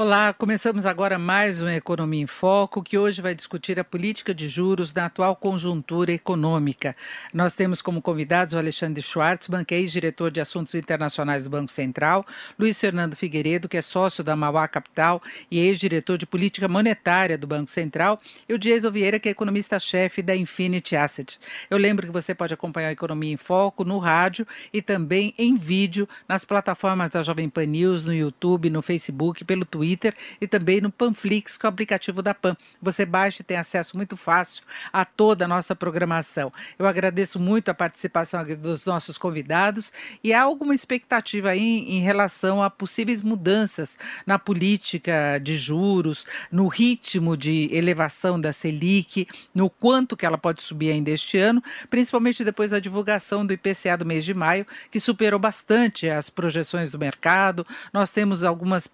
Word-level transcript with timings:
Olá, 0.00 0.32
começamos 0.32 0.86
agora 0.86 1.18
mais 1.18 1.60
um 1.60 1.68
Economia 1.68 2.22
em 2.22 2.26
Foco, 2.26 2.84
que 2.84 2.96
hoje 2.96 3.20
vai 3.20 3.34
discutir 3.34 3.80
a 3.80 3.84
política 3.84 4.32
de 4.32 4.48
juros 4.48 4.94
na 4.94 5.06
atual 5.06 5.34
conjuntura 5.34 6.12
econômica. 6.12 6.94
Nós 7.34 7.52
temos 7.52 7.82
como 7.82 8.00
convidados 8.00 8.54
o 8.54 8.58
Alexandre 8.58 9.02
Schwartzman, 9.02 9.64
que 9.64 9.74
é 9.74 9.80
ex-diretor 9.80 10.30
de 10.30 10.40
Assuntos 10.40 10.76
Internacionais 10.76 11.42
do 11.42 11.50
Banco 11.50 11.72
Central, 11.72 12.24
Luiz 12.56 12.78
Fernando 12.78 13.16
Figueiredo, 13.16 13.68
que 13.68 13.76
é 13.76 13.82
sócio 13.82 14.22
da 14.22 14.36
Mauá 14.36 14.68
Capital 14.68 15.20
e 15.50 15.58
ex-diretor 15.58 16.16
de 16.16 16.26
Política 16.26 16.68
Monetária 16.68 17.36
do 17.36 17.48
Banco 17.48 17.68
Central, 17.68 18.20
e 18.48 18.54
o 18.54 18.58
Jason 18.58 18.92
Vieira, 18.92 19.18
que 19.18 19.28
é 19.28 19.32
economista-chefe 19.32 20.22
da 20.22 20.36
Infinity 20.36 20.94
Asset. 20.94 21.40
Eu 21.68 21.76
lembro 21.76 22.06
que 22.06 22.12
você 22.12 22.36
pode 22.36 22.54
acompanhar 22.54 22.90
a 22.90 22.92
Economia 22.92 23.32
em 23.32 23.36
Foco 23.36 23.82
no 23.82 23.98
rádio 23.98 24.46
e 24.72 24.80
também 24.80 25.34
em 25.36 25.56
vídeo 25.56 26.08
nas 26.28 26.44
plataformas 26.44 27.10
da 27.10 27.20
Jovem 27.20 27.48
Pan 27.48 27.66
News, 27.66 28.04
no 28.04 28.14
YouTube, 28.14 28.70
no 28.70 28.80
Facebook, 28.80 29.44
pelo 29.44 29.64
Twitter 29.64 29.87
Twitter 29.88 30.14
e 30.40 30.46
também 30.46 30.80
no 30.80 30.90
Panflix, 30.90 31.56
que 31.56 31.64
é 31.64 31.68
o 31.68 31.70
aplicativo 31.70 32.20
da 32.22 32.34
PAN. 32.34 32.56
Você 32.82 33.06
baixa 33.06 33.40
e 33.40 33.44
tem 33.44 33.56
acesso 33.56 33.96
muito 33.96 34.16
fácil 34.16 34.62
a 34.92 35.04
toda 35.04 35.46
a 35.46 35.48
nossa 35.48 35.74
programação. 35.74 36.52
Eu 36.78 36.86
agradeço 36.86 37.40
muito 37.40 37.70
a 37.70 37.74
participação 37.74 38.44
dos 38.56 38.84
nossos 38.84 39.16
convidados 39.16 39.92
e 40.22 40.32
há 40.32 40.42
alguma 40.42 40.74
expectativa 40.74 41.50
aí 41.50 41.60
em 41.60 42.00
relação 42.00 42.62
a 42.62 42.68
possíveis 42.68 43.22
mudanças 43.22 43.96
na 44.26 44.38
política 44.38 45.38
de 45.42 45.56
juros, 45.56 46.26
no 46.52 46.68
ritmo 46.68 47.36
de 47.36 47.70
elevação 47.72 48.40
da 48.40 48.52
Selic, 48.52 49.26
no 49.54 49.70
quanto 49.70 50.16
que 50.16 50.26
ela 50.26 50.36
pode 50.36 50.60
subir 50.60 50.90
ainda 50.90 51.10
este 51.10 51.38
ano, 51.38 51.62
principalmente 51.88 52.44
depois 52.44 52.70
da 52.70 52.78
divulgação 52.78 53.46
do 53.46 53.52
IPCA 53.52 53.96
do 53.96 54.04
mês 54.04 54.24
de 54.24 54.34
maio, 54.34 54.66
que 54.90 55.00
superou 55.00 55.38
bastante 55.38 56.08
as 56.08 56.28
projeções 56.28 56.90
do 56.90 56.98
mercado. 56.98 57.66
Nós 57.92 58.10
temos 58.10 58.44
algumas 58.44 58.88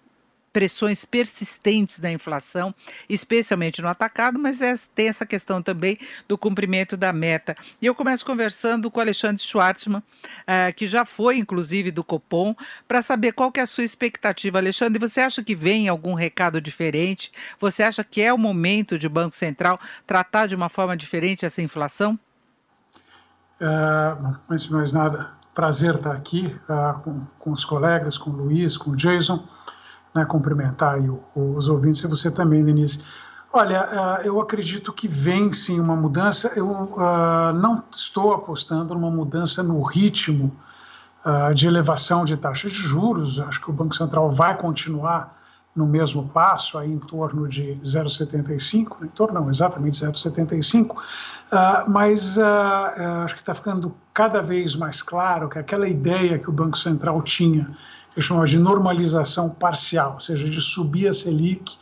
pressões 0.55 1.03
persistentes 1.03 1.99
da 1.99 2.09
inflação, 2.09 2.73
especialmente 3.09 3.81
no 3.81 3.89
atacado, 3.89 4.39
mas 4.39 4.61
é, 4.61 4.73
tem 4.95 5.09
essa 5.09 5.25
questão 5.25 5.61
também 5.61 5.99
do 6.29 6.37
cumprimento 6.37 6.95
da 6.95 7.11
meta. 7.11 7.57
E 7.81 7.85
eu 7.85 7.93
começo 7.93 8.25
conversando 8.25 8.89
com 8.89 8.99
o 8.99 9.01
Alexandre 9.01 9.43
Schwartzman, 9.43 9.99
uh, 9.99 10.73
que 10.73 10.87
já 10.87 11.03
foi, 11.03 11.39
inclusive, 11.39 11.91
do 11.91 12.05
Copom, 12.05 12.55
para 12.87 13.01
saber 13.01 13.33
qual 13.33 13.51
que 13.51 13.59
é 13.59 13.63
a 13.63 13.65
sua 13.65 13.83
expectativa. 13.83 14.57
Alexandre, 14.57 14.97
você 14.97 15.19
acha 15.19 15.43
que 15.43 15.53
vem 15.53 15.89
algum 15.89 16.13
recado 16.13 16.61
diferente? 16.61 17.33
Você 17.59 17.83
acha 17.83 18.01
que 18.01 18.21
é 18.21 18.31
o 18.31 18.37
momento 18.37 18.97
de 18.97 19.09
Banco 19.09 19.35
Central 19.35 19.77
tratar 20.07 20.47
de 20.47 20.55
uma 20.55 20.69
forma 20.69 20.95
diferente 20.95 21.45
essa 21.45 21.61
inflação? 21.61 22.17
Uh, 23.59 24.37
antes 24.49 24.67
de 24.67 24.71
mais 24.71 24.93
nada, 24.93 25.31
prazer 25.53 25.95
estar 25.95 26.13
aqui 26.13 26.55
uh, 26.69 26.97
com, 27.01 27.25
com 27.39 27.51
os 27.51 27.65
colegas, 27.65 28.17
com 28.17 28.29
o 28.29 28.33
Luiz, 28.33 28.77
com 28.77 28.91
o 28.91 28.95
Jason 28.95 29.45
né, 30.15 30.23
cumprimentar 30.23 30.97
os 31.35 31.67
ouvintes 31.67 32.01
e 32.01 32.07
você 32.07 32.31
também, 32.31 32.63
Denise. 32.63 32.99
Olha, 33.51 33.83
uh, 33.83 34.25
eu 34.25 34.39
acredito 34.39 34.93
que 34.93 35.07
vem 35.07 35.51
sim 35.51 35.79
uma 35.79 35.95
mudança. 35.95 36.51
Eu 36.55 36.69
uh, 36.69 37.53
não 37.53 37.83
estou 37.91 38.33
apostando 38.33 38.93
numa 38.93 39.11
mudança 39.11 39.61
no 39.61 39.81
ritmo 39.81 40.55
uh, 41.25 41.53
de 41.53 41.67
elevação 41.67 42.25
de 42.25 42.37
taxas 42.37 42.71
de 42.71 42.79
juros. 42.79 43.39
Acho 43.39 43.61
que 43.61 43.69
o 43.69 43.73
Banco 43.73 43.95
Central 43.95 44.29
vai 44.29 44.57
continuar 44.57 45.35
no 45.75 45.85
mesmo 45.85 46.29
passo, 46.29 46.77
aí 46.77 46.89
em 46.89 46.99
torno 46.99 47.49
de 47.49 47.77
0,75, 47.83 49.03
em 49.03 49.07
torno 49.07 49.41
não, 49.41 49.49
exatamente 49.49 49.97
0,75, 49.97 50.91
uh, 50.91 50.97
mas 51.89 52.37
uh, 52.37 53.23
acho 53.25 53.35
que 53.35 53.41
está 53.41 53.53
ficando 53.53 53.93
cada 54.13 54.41
vez 54.41 54.73
mais 54.73 55.01
claro 55.01 55.49
que 55.49 55.59
aquela 55.59 55.87
ideia 55.87 56.39
que 56.39 56.49
o 56.49 56.53
Banco 56.53 56.77
Central 56.77 57.21
tinha 57.21 57.75
chamava 58.21 58.47
de 58.47 58.57
normalização 58.57 59.49
parcial, 59.49 60.13
ou 60.13 60.19
seja, 60.19 60.49
de 60.49 60.61
subir 60.61 61.07
a 61.07 61.13
Selic, 61.13 61.77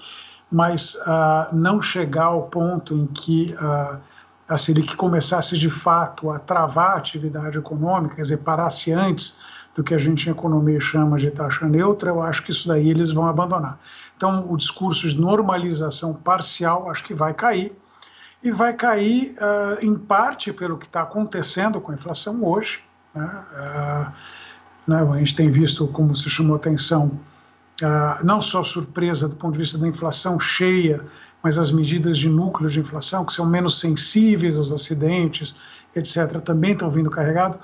mas 0.51 0.95
uh, 0.95 1.53
não 1.53 1.81
chegar 1.81 2.25
ao 2.25 2.43
ponto 2.43 2.95
em 2.95 3.07
que 3.07 3.55
uh, 3.55 3.97
a 4.47 4.57
Selic 4.57 4.95
começasse 4.95 5.57
de 5.57 5.69
fato 5.69 6.29
a 6.29 6.39
travar 6.39 6.91
a 6.91 6.97
atividade 6.97 7.57
econômica, 7.57 8.15
quer 8.15 8.21
dizer, 8.21 8.37
parasse 8.37 8.91
antes 8.91 9.39
do 9.75 9.83
que 9.83 9.93
a 9.93 9.97
gente 9.97 10.27
em 10.27 10.31
economia 10.31 10.79
chama 10.79 11.17
de 11.17 11.31
taxa 11.31 11.67
neutra, 11.67 12.09
eu 12.09 12.21
acho 12.21 12.43
que 12.43 12.51
isso 12.51 12.67
daí 12.67 12.89
eles 12.89 13.11
vão 13.11 13.25
abandonar. 13.25 13.79
Então, 14.15 14.45
o 14.49 14.55
discurso 14.55 15.09
de 15.09 15.19
normalização 15.19 16.13
parcial 16.13 16.89
acho 16.89 17.03
que 17.03 17.13
vai 17.13 17.33
cair, 17.33 17.75
e 18.43 18.51
vai 18.51 18.73
cair 18.73 19.35
uh, 19.39 19.85
em 19.85 19.95
parte 19.95 20.51
pelo 20.51 20.77
que 20.77 20.85
está 20.85 21.01
acontecendo 21.01 21.79
com 21.79 21.91
a 21.91 21.95
inflação 21.95 22.43
hoje. 22.43 22.83
Né? 23.15 23.25
Uh, 23.25 24.11
né? 24.87 24.97
A 24.97 25.17
gente 25.17 25.35
tem 25.35 25.49
visto, 25.49 25.87
como 25.87 26.13
se 26.15 26.29
chamou 26.29 26.55
atenção, 26.55 27.19
uh, 27.81 28.25
não 28.25 28.41
só 28.41 28.63
surpresa 28.63 29.27
do 29.27 29.35
ponto 29.35 29.53
de 29.53 29.59
vista 29.59 29.77
da 29.77 29.87
inflação 29.87 30.39
cheia, 30.39 31.01
mas 31.41 31.57
as 31.57 31.71
medidas 31.71 32.17
de 32.17 32.29
núcleo 32.29 32.69
de 32.69 32.79
inflação, 32.79 33.25
que 33.25 33.33
são 33.33 33.45
menos 33.45 33.79
sensíveis 33.79 34.57
aos 34.57 34.71
acidentes, 34.71 35.55
etc., 35.95 36.39
também 36.39 36.71
estão 36.71 36.89
vindo 36.89 37.09
carregado, 37.09 37.59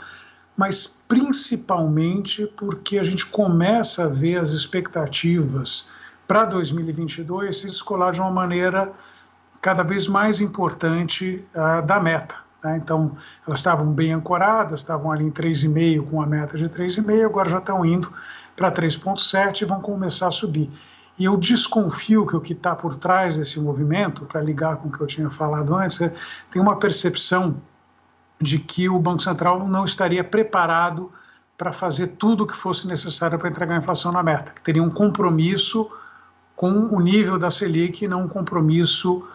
mas 0.58 0.88
principalmente 1.08 2.46
porque 2.58 3.00
a 3.00 3.04
gente 3.04 3.26
começa 3.26 4.04
a 4.04 4.08
ver 4.10 4.38
as 4.38 4.50
expectativas 4.50 5.88
para 6.28 6.46
2022 6.46 7.62
se 7.62 7.68
descolar 7.68 8.12
de 8.12 8.20
uma 8.20 8.30
maneira 8.30 8.92
cada 9.62 9.84
vez 9.84 10.08
mais 10.08 10.42
importante 10.42 11.44
uh, 11.56 11.86
da 11.86 12.00
meta. 12.00 12.49
Né? 12.64 12.78
Então, 12.78 13.16
elas 13.46 13.60
estavam 13.60 13.92
bem 13.92 14.14
ancoradas, 14.14 14.80
estavam 14.80 15.12
ali 15.12 15.26
em 15.26 15.32
3,5 15.32 16.10
com 16.10 16.22
a 16.22 16.26
meta 16.26 16.58
de 16.58 16.66
3,5, 16.70 17.26
agora 17.26 17.50
já 17.50 17.58
estão 17.58 17.86
indo 17.86 18.12
para 18.56 18.72
3,7 18.72 19.62
e 19.62 19.66
vão 19.66 19.82
começar 19.82 20.28
a 20.28 20.32
subir. 20.32 20.70
E 21.18 21.26
eu 21.26 21.36
desconfio 21.36 22.26
que 22.26 22.36
o 22.36 22.42
que 22.42 22.54
está 22.54 22.76
por 22.76 22.96
trás 22.96 23.38
desse 23.38 23.60
movimento, 23.60 24.26
para 24.26 24.42
ligar 24.42 24.78
com 24.78 24.88
o 24.88 24.92
que 24.92 25.02
eu 25.02 25.08
tinha 25.08 25.30
falado 25.30 25.76
antes, 25.76 26.00
é, 26.00 26.14
tem 26.50 26.62
uma 26.62 26.78
percepção 26.78 27.62
de 28.42 28.58
que 28.58 28.88
o 28.88 28.98
Banco 29.00 29.22
Central 29.22 29.68
não 29.68 29.84
estaria 29.84 30.24
preparado 30.24 31.12
para 31.58 31.74
fazer 31.74 32.08
tudo 32.08 32.46
o 32.46 32.48
que 32.48 32.56
fosse 32.56 32.88
necessário 32.88 33.38
para 33.38 33.50
entregar 33.50 33.76
a 33.76 33.80
inflação 33.80 34.14
na 34.14 34.24
meta, 34.24 34.54
que 34.54 34.62
teria 34.62 34.82
um 34.82 34.90
compromisso 34.90 35.92
com 36.56 36.72
o 36.72 37.02
nível 37.02 37.38
da 37.38 37.52
Selic 37.52 38.08
não 38.08 38.24
um 38.24 38.28
compromisso 38.28 39.26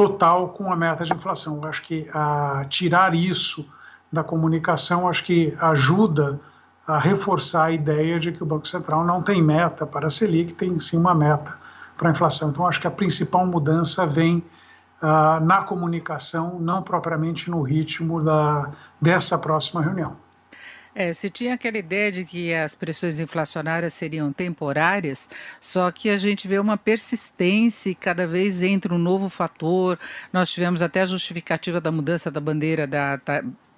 total 0.00 0.48
com 0.48 0.72
a 0.72 0.76
meta 0.76 1.04
de 1.04 1.12
inflação. 1.12 1.56
Eu 1.56 1.68
acho 1.68 1.82
que 1.82 2.06
a 2.14 2.64
tirar 2.70 3.14
isso 3.14 3.68
da 4.10 4.24
comunicação 4.24 5.06
acho 5.06 5.22
que 5.22 5.54
ajuda 5.60 6.40
a 6.86 6.98
reforçar 6.98 7.64
a 7.64 7.70
ideia 7.70 8.18
de 8.18 8.32
que 8.32 8.42
o 8.42 8.46
Banco 8.46 8.66
Central 8.66 9.04
não 9.04 9.22
tem 9.22 9.42
meta 9.42 9.86
para 9.86 10.06
a 10.06 10.10
Selic, 10.10 10.54
tem 10.54 10.78
sim 10.78 10.96
uma 10.96 11.14
meta 11.14 11.54
para 11.98 12.08
a 12.08 12.12
inflação. 12.12 12.48
Então 12.48 12.66
acho 12.66 12.80
que 12.80 12.86
a 12.86 12.90
principal 12.90 13.46
mudança 13.46 14.06
vem 14.06 14.42
na 15.42 15.62
comunicação, 15.62 16.58
não 16.58 16.82
propriamente 16.82 17.50
no 17.50 17.60
ritmo 17.60 18.22
da, 18.22 18.70
dessa 18.98 19.36
próxima 19.36 19.82
reunião. 19.82 20.16
É, 21.00 21.14
se 21.14 21.30
tinha 21.30 21.54
aquela 21.54 21.78
ideia 21.78 22.12
de 22.12 22.26
que 22.26 22.52
as 22.52 22.74
pressões 22.74 23.18
inflacionárias 23.18 23.94
seriam 23.94 24.30
temporárias, 24.34 25.30
só 25.58 25.90
que 25.90 26.10
a 26.10 26.18
gente 26.18 26.46
vê 26.46 26.58
uma 26.58 26.76
persistência 26.76 27.88
e 27.88 27.94
cada 27.94 28.26
vez 28.26 28.62
entra 28.62 28.92
um 28.92 28.98
novo 28.98 29.30
fator. 29.30 29.98
Nós 30.30 30.52
tivemos 30.52 30.82
até 30.82 31.00
a 31.00 31.06
justificativa 31.06 31.80
da 31.80 31.90
mudança 31.90 32.30
da 32.30 32.38
bandeira 32.38 32.86
da, 32.86 33.18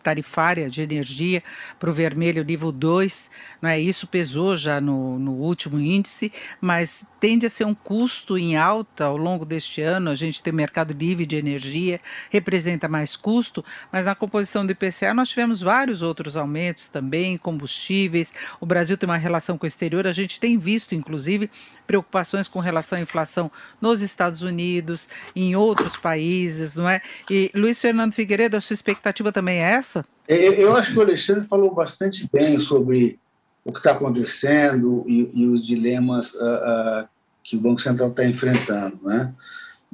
tarifária 0.02 0.68
de 0.68 0.82
energia 0.82 1.42
para 1.78 1.90
o 1.90 1.92
vermelho 1.92 2.44
nível 2.44 2.72
2, 2.72 3.30
não 3.60 3.70
é? 3.70 3.78
Isso 3.78 4.06
pesou 4.06 4.56
já 4.56 4.80
no, 4.80 5.18
no 5.18 5.32
último 5.32 5.78
índice, 5.78 6.32
mas 6.60 7.06
tende 7.20 7.46
a 7.46 7.50
ser 7.50 7.64
um 7.64 7.74
custo 7.74 8.36
em 8.36 8.56
alta 8.56 9.04
ao 9.04 9.16
longo 9.16 9.44
deste 9.44 9.80
ano. 9.80 10.10
A 10.10 10.14
gente 10.14 10.42
tem 10.42 10.52
mercado 10.52 10.92
livre 10.92 11.24
de 11.24 11.36
energia, 11.36 12.00
representa 12.30 12.88
mais 12.88 13.14
custo, 13.16 13.64
mas 13.92 14.04
na 14.06 14.14
composição 14.14 14.66
do 14.66 14.72
IPCA 14.72 15.14
nós 15.14 15.28
tivemos 15.28 15.60
vários 15.60 16.02
outros 16.02 16.36
aumentos 16.36 16.88
também, 16.88 17.38
combustíveis. 17.38 18.34
O 18.60 18.66
Brasil 18.66 18.98
tem 18.98 19.08
uma 19.08 19.16
relação 19.16 19.56
com 19.56 19.64
o 19.64 19.68
exterior, 19.68 20.06
a 20.06 20.12
gente 20.12 20.40
tem 20.40 20.58
visto, 20.58 20.94
inclusive, 20.94 21.50
preocupações 21.86 22.48
com 22.48 22.58
relação 22.58 22.98
à 22.98 23.00
inflação 23.00 23.50
nos 23.80 24.02
Estados 24.02 24.42
Unidos, 24.42 25.08
em 25.34 25.56
outros 25.56 25.96
países, 25.96 26.74
não 26.74 26.88
é? 26.88 27.00
E 27.30 27.50
Luiz 27.54 27.80
Fernando 27.80 28.12
Figueiredo, 28.12 28.56
a 28.56 28.60
sua 28.60 28.74
expectativa 28.74 29.32
também 29.32 29.58
é 29.58 29.72
essa? 29.72 30.04
Eu 30.28 30.76
acho 30.76 30.92
que 30.92 30.98
o 30.98 31.02
Alexandre 31.02 31.46
falou 31.46 31.74
bastante 31.74 32.28
bem 32.32 32.58
sobre 32.58 33.18
o 33.64 33.72
que 33.72 33.78
está 33.78 33.92
acontecendo 33.92 35.04
e, 35.06 35.30
e, 35.34 35.46
os 35.46 35.64
dilemas 35.64 36.34
uh, 36.34 36.38
uh, 36.38 37.08
que 37.44 37.56
o 37.56 37.60
Banco 37.60 37.80
Central 37.80 38.10
está 38.10 38.24
enfrentando, 38.24 38.98
né? 39.02 39.34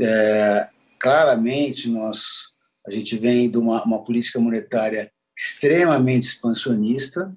É, 0.01 0.69
claramente, 0.99 1.91
nós 1.91 2.55
a 2.87 2.91
gente 2.91 3.19
vem 3.19 3.51
de 3.51 3.59
uma, 3.59 3.83
uma 3.85 4.03
política 4.03 4.41
monetária 4.41 5.13
extremamente 5.37 6.25
expansionista. 6.25 7.37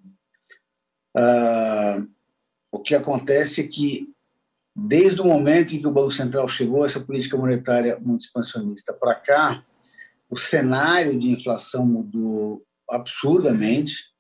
Uh, 1.15 2.09
o 2.71 2.80
que 2.80 2.95
acontece 2.95 3.59
é 3.59 3.68
que, 3.68 4.09
desde 4.87 5.21
o 5.21 5.25
momento 5.25 5.75
em 5.75 5.81
que 5.81 5.87
o 5.87 5.91
Banco 5.91 6.11
Central 6.11 6.47
chegou 6.47 6.83
a 6.83 6.85
essa 6.85 6.99
política 6.99 7.37
monetária 7.37 7.99
muito 7.99 8.21
expansionista 8.21 8.93
para 8.93 9.15
cá, 9.15 9.63
o 10.29 10.37
cenário 10.37 11.19
de 11.19 11.29
inflação 11.29 11.85
mudou 11.85 12.63
absurdamente, 12.89 14.11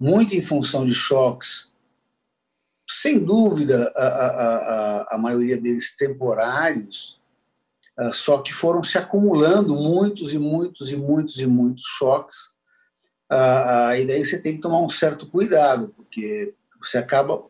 muito 0.00 0.34
em 0.34 0.42
função 0.42 0.84
de 0.84 0.94
choques, 0.94 1.72
sem 2.88 3.22
dúvida, 3.22 3.92
a, 3.94 4.06
a, 4.06 4.26
a, 4.26 5.14
a 5.14 5.18
maioria 5.18 5.60
deles 5.60 5.94
temporários, 5.96 7.20
ah, 7.96 8.12
só 8.12 8.38
que 8.38 8.52
foram 8.52 8.82
se 8.82 8.96
acumulando 8.96 9.74
muitos 9.74 10.32
e 10.32 10.38
muitos 10.38 10.90
e 10.90 10.96
muitos 10.96 11.38
e 11.38 11.46
muitos 11.46 11.84
choques. 11.98 12.56
Ah, 13.30 13.98
e 13.98 14.06
daí 14.06 14.24
você 14.24 14.40
tem 14.40 14.54
que 14.54 14.62
tomar 14.62 14.80
um 14.80 14.88
certo 14.88 15.26
cuidado, 15.28 15.92
porque 15.96 16.54
você 16.80 16.96
acaba 16.96 17.44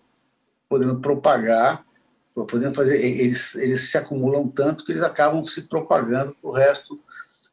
podendo 0.69 1.01
propagar, 1.01 1.87
podendo 2.47 2.75
fazer, 2.75 3.01
eles, 3.01 3.55
eles 3.55 3.91
se 3.91 3.99
acumulam 3.99 4.49
tanto 4.49 4.85
que 4.85 4.93
eles 4.93 5.03
acabam 5.03 5.45
se 5.45 5.63
propagando 5.63 6.35
para 6.35 6.51
o 6.51 6.53
resto 6.53 7.01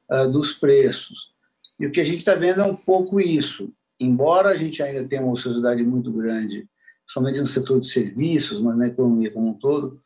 ah, 0.10 0.26
dos 0.26 0.54
preços. 0.54 1.34
E 1.80 1.86
o 1.86 1.92
que 1.92 2.00
a 2.00 2.04
gente 2.04 2.20
está 2.20 2.36
vendo 2.36 2.62
é 2.62 2.66
um 2.66 2.76
pouco 2.76 3.20
isso. 3.20 3.72
Embora 4.00 4.50
a 4.50 4.58
gente 4.58 4.84
ainda 4.84 5.08
tenha 5.08 5.22
uma 5.22 5.34
ociosidade 5.34 5.84
muito 5.84 6.12
grande, 6.12 6.68
somente 7.08 7.40
no 7.40 7.48
setor 7.48 7.80
de 7.80 7.88
serviços, 7.88 8.62
mas 8.62 8.78
na 8.78 8.88
economia 8.88 9.32
como 9.32 9.50
um 9.50 9.54
todo, 9.54 10.02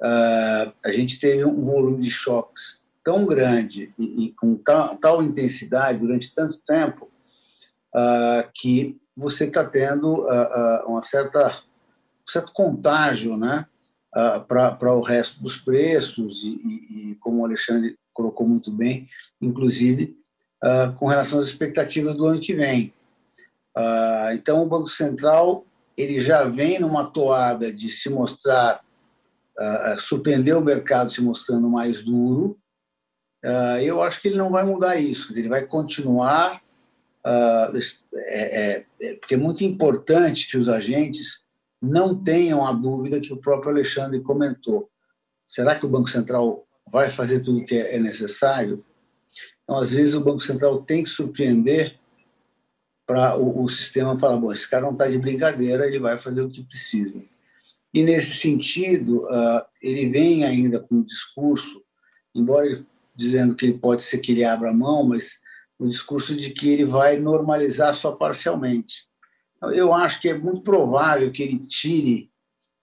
uh, 0.00 0.72
a 0.84 0.90
gente 0.90 1.18
teve 1.20 1.44
um 1.44 1.64
volume 1.64 2.02
de 2.02 2.10
choques 2.10 2.84
tão 3.04 3.24
grande 3.24 3.94
e, 3.98 4.26
e 4.26 4.32
com 4.32 4.56
tal, 4.56 4.96
tal, 4.96 5.22
intensidade 5.22 5.98
durante 5.98 6.34
tanto 6.34 6.58
tempo 6.66 7.10
uh, 7.94 8.48
que 8.54 9.00
você 9.16 9.44
está 9.44 9.64
tendo 9.64 10.24
uh, 10.24 10.86
uma 10.86 11.02
certa, 11.02 11.48
um 11.48 12.30
certo 12.30 12.52
contágio 12.52 13.36
né, 13.36 13.66
para 14.48 14.94
o 14.94 15.00
resto 15.00 15.40
dos 15.42 15.56
preços 15.56 16.42
e, 16.44 16.48
e, 16.48 17.10
e, 17.10 17.14
como 17.16 17.42
o 17.42 17.44
Alexandre 17.44 17.96
colocou 18.12 18.46
muito 18.46 18.70
bem, 18.72 19.08
inclusive 19.40 20.16
com 20.98 21.06
relação 21.06 21.38
às 21.38 21.46
expectativas 21.46 22.14
do 22.14 22.26
ano 22.26 22.38
que 22.38 22.52
vem. 22.54 22.92
então, 24.34 24.62
o 24.62 24.66
Banco 24.66 24.88
Central 24.88 25.64
ele 25.96 26.20
já 26.20 26.42
vem 26.44 26.78
numa 26.78 27.10
toada 27.10 27.72
de 27.72 27.88
se 27.88 28.10
mostrar, 28.10 28.84
surpreender 29.96 30.54
o 30.54 30.60
mercado 30.60 31.10
se 31.10 31.22
mostrando 31.22 31.70
mais 31.70 32.02
duro, 32.02 32.58
eu 33.82 34.02
acho 34.02 34.20
que 34.20 34.28
ele 34.28 34.36
não 34.36 34.50
vai 34.50 34.64
mudar 34.64 34.96
isso, 34.96 35.32
ele 35.38 35.48
vai 35.48 35.64
continuar 35.64 36.60
uh, 37.24 37.78
é, 38.14 38.72
é, 38.72 38.86
é, 39.00 39.14
porque 39.14 39.34
é 39.34 39.38
muito 39.38 39.64
importante 39.64 40.48
que 40.48 40.56
os 40.56 40.68
agentes 40.68 41.44
não 41.80 42.14
tenham 42.14 42.66
a 42.66 42.72
dúvida 42.72 43.20
que 43.20 43.32
o 43.32 43.36
próprio 43.36 43.70
Alexandre 43.70 44.20
comentou. 44.20 44.90
Será 45.46 45.74
que 45.74 45.86
o 45.86 45.88
Banco 45.88 46.08
Central 46.08 46.66
vai 46.90 47.10
fazer 47.10 47.40
tudo 47.40 47.60
o 47.60 47.64
que 47.64 47.76
é 47.76 47.98
necessário? 47.98 48.84
Então, 49.62 49.76
às 49.76 49.92
vezes, 49.92 50.14
o 50.14 50.20
Banco 50.20 50.40
Central 50.40 50.82
tem 50.82 51.02
que 51.02 51.08
surpreender 51.08 51.98
para 53.06 53.36
o, 53.36 53.64
o, 53.64 53.68
sistema 53.68 54.18
falar: 54.18 54.36
bom, 54.36 54.52
esse 54.52 54.68
cara 54.68 54.84
não 54.84 54.92
está 54.92 55.08
de 55.08 55.18
brincadeira, 55.18 55.86
ele 55.86 55.98
vai 55.98 56.18
fazer 56.18 56.42
o 56.42 56.50
que 56.50 56.62
precisa. 56.62 57.22
E, 57.92 58.02
nesse 58.02 58.36
sentido, 58.36 59.24
uh, 59.24 59.64
ele 59.82 60.08
vem 60.10 60.44
ainda 60.44 60.78
com 60.80 60.96
um 60.96 61.02
discurso, 61.02 61.82
embora 62.34 62.66
ele 62.66 62.86
dizendo 63.16 63.54
que 63.54 63.66
ele 63.66 63.78
pode 63.78 64.02
ser 64.02 64.18
que 64.18 64.32
ele 64.32 64.44
abra 64.44 64.70
a 64.70 64.74
mão, 64.74 65.04
mas 65.04 65.40
o 65.78 65.88
discurso 65.88 66.36
de 66.36 66.50
que 66.50 66.68
ele 66.68 66.84
vai 66.84 67.18
normalizar 67.18 67.94
só 67.94 68.12
parcialmente. 68.12 69.09
Então, 69.60 69.72
eu 69.74 69.92
acho 69.92 70.22
que 70.22 70.30
é 70.30 70.38
muito 70.38 70.62
provável 70.62 71.30
que 71.30 71.42
ele 71.42 71.58
tire 71.58 72.30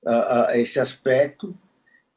uh, 0.06 0.10
uh, 0.10 0.52
esse 0.52 0.80
aspecto 0.80 1.58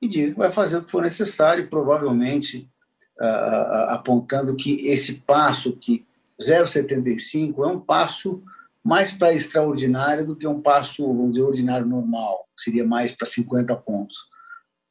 e 0.00 0.06
diga 0.06 0.32
que 0.32 0.38
vai 0.38 0.52
fazer 0.52 0.76
o 0.76 0.84
que 0.84 0.90
for 0.90 1.02
necessário, 1.02 1.68
provavelmente 1.68 2.70
uh, 3.18 3.88
apontando 3.88 4.54
que 4.54 4.86
esse 4.86 5.22
passo, 5.22 5.76
que 5.76 6.06
0,75 6.38 7.64
é 7.64 7.68
um 7.68 7.80
passo 7.80 8.42
mais 8.84 9.12
para 9.12 9.32
extraordinário 9.32 10.26
do 10.26 10.36
que 10.36 10.46
um 10.46 10.60
passo, 10.60 11.06
vamos 11.06 11.32
dizer, 11.32 11.42
ordinário 11.42 11.86
normal, 11.86 12.46
seria 12.54 12.84
mais 12.84 13.12
para 13.12 13.26
50 13.26 13.74
pontos. 13.76 14.28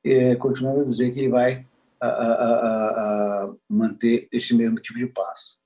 É, 0.04 0.36
continuando 0.36 0.82
a 0.82 0.86
dizer 0.86 1.12
que 1.12 1.20
ele 1.20 1.30
vai 1.30 1.66
manter 3.68 4.30
esse 4.32 4.56
mesmo 4.56 4.80
tipo 4.80 4.98
de 4.98 5.08
passo. 5.08 5.59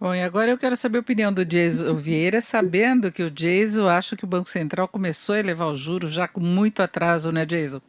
Bom, 0.00 0.14
e 0.14 0.22
agora 0.22 0.50
eu 0.50 0.56
quero 0.56 0.74
saber 0.78 0.96
a 0.96 1.02
opinião 1.02 1.30
do 1.30 1.44
Jason 1.44 1.94
Vieira, 1.94 2.40
sabendo 2.40 3.12
que 3.12 3.22
o 3.22 3.30
Jason 3.30 3.86
acha 3.86 4.16
que 4.16 4.24
o 4.24 4.26
Banco 4.26 4.48
Central 4.48 4.88
começou 4.88 5.34
a 5.34 5.38
elevar 5.38 5.68
os 5.68 5.78
juros 5.78 6.10
já 6.10 6.26
com 6.26 6.40
muito 6.40 6.80
atraso, 6.80 7.30
né, 7.30 7.44
Jason? 7.44 7.82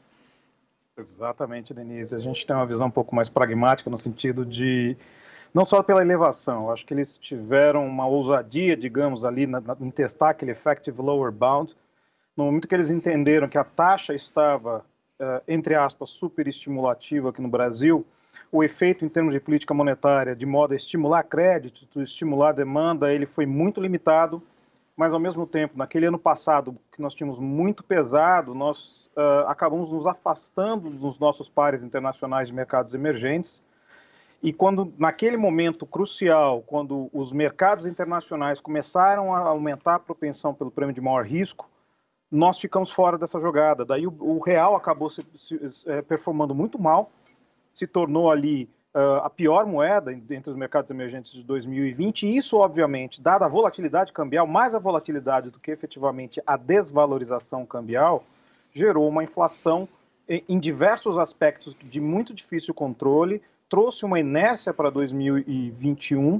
Exatamente, 0.98 1.74
Denise. 1.74 2.14
A 2.14 2.20
gente 2.20 2.46
tem 2.46 2.54
uma 2.54 2.66
visão 2.66 2.88
um 2.88 2.92
pouco 2.92 3.16
mais 3.16 3.30
pragmática 3.30 3.90
no 3.90 3.98
sentido 3.98 4.46
de 4.46 4.98
não 5.54 5.64
só 5.64 5.82
pela 5.82 6.02
elevação, 6.02 6.70
acho 6.70 6.86
que 6.86 6.94
eles 6.94 7.16
tiveram 7.16 7.88
uma 7.88 8.06
ousadia, 8.06 8.76
digamos, 8.76 9.24
ali 9.24 9.48
na, 9.48 9.62
na, 9.62 9.78
em 9.80 9.90
testar 9.90 10.32
aquele 10.32 10.52
effective 10.52 11.02
lower 11.02 11.32
bound, 11.32 11.74
no 12.36 12.44
momento 12.44 12.68
que 12.68 12.76
eles 12.76 12.90
entenderam 12.90 13.48
que 13.48 13.58
a 13.58 13.64
taxa 13.64 14.14
estava, 14.14 14.84
uh, 15.18 15.42
entre 15.48 15.76
aspas, 15.76 16.10
super 16.10 16.46
estimulativa 16.46 17.30
aqui 17.30 17.42
no 17.42 17.48
Brasil, 17.48 18.06
o 18.52 18.64
efeito 18.64 19.06
em 19.06 19.10
termos 19.10 19.34
de 19.34 19.40
política 19.40 19.74
monetária, 19.74 20.36
de 20.36 20.46
modo 20.46 20.74
a 20.74 20.76
estimular 20.76 21.24
crédito, 21.24 22.02
estimular 22.02 22.52
demanda, 22.52 23.14
ele 23.14 23.26
foi 23.26 23.46
muito 23.46 23.80
limitado, 23.80 24.44
mas 24.96 25.14
ao 25.14 25.20
mesmo 25.20 25.48
tempo, 25.48 25.78
naquele 25.78 26.06
ano 26.06 26.20
passado, 26.20 26.76
que 26.92 27.02
nós 27.02 27.14
tínhamos 27.14 27.40
muito 27.40 27.84
pesado, 27.84 28.54
nós 28.54 29.10
uh, 29.16 29.48
acabamos 29.48 29.90
nos 29.90 30.06
afastando 30.06 30.90
dos 30.90 31.18
nossos 31.18 31.48
pares 31.48 31.82
internacionais 31.82 32.50
de 32.50 32.54
mercados 32.54 32.94
emergentes. 32.94 33.64
E 34.44 34.52
quando, 34.52 34.92
naquele 34.98 35.38
momento 35.38 35.86
crucial, 35.86 36.62
quando 36.68 37.10
os 37.14 37.32
mercados 37.32 37.86
internacionais 37.86 38.60
começaram 38.60 39.34
a 39.34 39.40
aumentar 39.40 39.96
a 39.96 40.00
propensão 40.00 40.54
pelo 40.54 40.72
prêmio 40.72 40.94
de 40.94 41.00
maior 41.00 41.26
risco, 41.26 41.70
nós 42.30 42.60
ficamos 42.60 42.92
fora 42.92 43.18
dessa 43.18 43.40
jogada. 43.40 43.86
Daí 43.86 44.06
o, 44.06 44.16
o 44.20 44.40
real 44.40 44.76
acabou 44.76 45.10
se, 45.10 45.22
se, 45.36 45.72
se, 45.72 45.90
é, 45.90 46.02
performando 46.02 46.56
muito 46.56 46.82
mal, 46.82 47.12
se 47.74 47.88
tornou 47.88 48.32
ali 48.32 48.70
uh, 48.94 49.24
a 49.24 49.30
pior 49.30 49.66
moeda 49.66 50.12
entre 50.12 50.50
os 50.50 50.56
mercados 50.56 50.92
emergentes 50.92 51.32
de 51.32 51.44
2020, 51.44 52.28
e 52.28 52.38
isso, 52.38 52.58
obviamente, 52.58 53.22
dada 53.22 53.46
a 53.46 53.50
volatilidade 53.50 54.12
cambial, 54.12 54.46
mais 54.46 54.76
a 54.76 54.80
volatilidade 54.80 55.50
do 55.50 55.60
que 55.60 55.72
efetivamente 55.72 56.42
a 56.46 56.58
desvalorização 56.58 57.66
cambial, 57.66 58.24
gerou 58.74 59.08
uma 59.08 59.24
inflação 59.24 59.88
em 60.28 60.60
diversos 60.60 61.18
aspectos 61.18 61.76
de 61.84 62.00
muito 62.00 62.34
difícil 62.34 62.74
controle, 62.74 63.42
trouxe 63.68 64.06
uma 64.06 64.20
inércia 64.20 64.74
para 64.74 64.90
2021. 64.90 66.40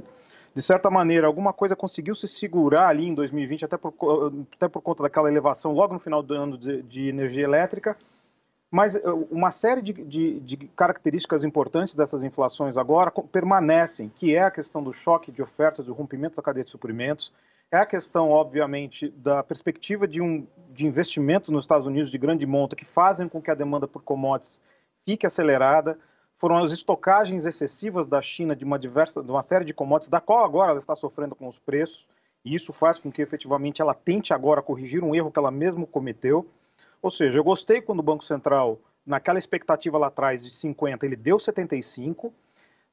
De 0.54 0.62
certa 0.62 0.90
maneira, 0.90 1.26
alguma 1.26 1.52
coisa 1.52 1.74
conseguiu 1.76 2.14
se 2.14 2.28
segurar 2.28 2.88
ali 2.88 3.06
em 3.06 3.14
2020, 3.14 3.64
até 3.64 3.76
por, 3.76 3.92
até 4.54 4.68
por 4.68 4.80
conta 4.80 5.02
daquela 5.02 5.30
elevação 5.30 5.72
logo 5.72 5.94
no 5.94 6.00
final 6.00 6.22
do 6.22 6.34
ano 6.34 6.56
de, 6.56 6.82
de 6.82 7.08
energia 7.08 7.44
elétrica, 7.44 7.96
mas 8.72 8.96
eh, 8.96 9.02
uma 9.30 9.50
série 9.50 9.82
de, 9.82 9.92
de, 9.92 10.40
de, 10.40 10.56
características 10.68 11.44
importantes 11.44 11.94
dessas 11.94 12.24
inflações 12.24 12.78
agora 12.78 13.10
permanecem, 13.10 14.08
que 14.08 14.34
é 14.34 14.42
a 14.42 14.50
questão 14.50 14.82
do 14.82 14.94
choque 14.94 15.30
de 15.30 15.42
ofertas, 15.42 15.84
do 15.84 15.92
rompimento 15.92 16.36
da 16.36 16.42
cadeia 16.42 16.64
de 16.64 16.70
suprimentos, 16.70 17.34
é 17.70 17.76
a 17.76 17.84
questão, 17.84 18.30
obviamente, 18.30 19.10
da 19.10 19.42
perspectiva 19.42 20.08
de, 20.08 20.22
um, 20.22 20.46
de 20.70 20.86
investimentos 20.86 21.50
nos 21.50 21.64
Estados 21.64 21.86
Unidos 21.86 22.10
de 22.10 22.16
grande 22.16 22.46
monta 22.46 22.74
que 22.74 22.86
fazem 22.86 23.28
com 23.28 23.42
que 23.42 23.50
a 23.50 23.54
demanda 23.54 23.86
por 23.86 24.02
commodities 24.02 24.58
fique 25.04 25.26
acelerada, 25.26 25.98
foram 26.38 26.56
as 26.56 26.72
estocagens 26.72 27.44
excessivas 27.44 28.06
da 28.06 28.22
China 28.22 28.56
de 28.56 28.64
uma, 28.64 28.78
diversa, 28.78 29.22
de 29.22 29.30
uma 29.30 29.42
série 29.42 29.66
de 29.66 29.74
commodities, 29.74 30.08
da 30.08 30.20
qual 30.20 30.44
agora 30.44 30.70
ela 30.70 30.80
está 30.80 30.96
sofrendo 30.96 31.34
com 31.34 31.46
os 31.46 31.58
preços, 31.58 32.06
e 32.42 32.54
isso 32.54 32.72
faz 32.72 32.98
com 32.98 33.12
que 33.12 33.20
efetivamente 33.20 33.82
ela 33.82 33.94
tente 33.94 34.32
agora 34.32 34.62
corrigir 34.62 35.04
um 35.04 35.14
erro 35.14 35.30
que 35.30 35.38
ela 35.38 35.50
mesma 35.50 35.86
cometeu. 35.86 36.46
Ou 37.02 37.10
seja, 37.10 37.36
eu 37.38 37.44
gostei 37.44 37.82
quando 37.82 37.98
o 37.98 38.04
Banco 38.04 38.24
Central, 38.24 38.78
naquela 39.04 39.38
expectativa 39.38 39.98
lá 39.98 40.06
atrás 40.06 40.42
de 40.42 40.50
50, 40.50 41.04
ele 41.04 41.16
deu 41.16 41.40
75, 41.40 42.32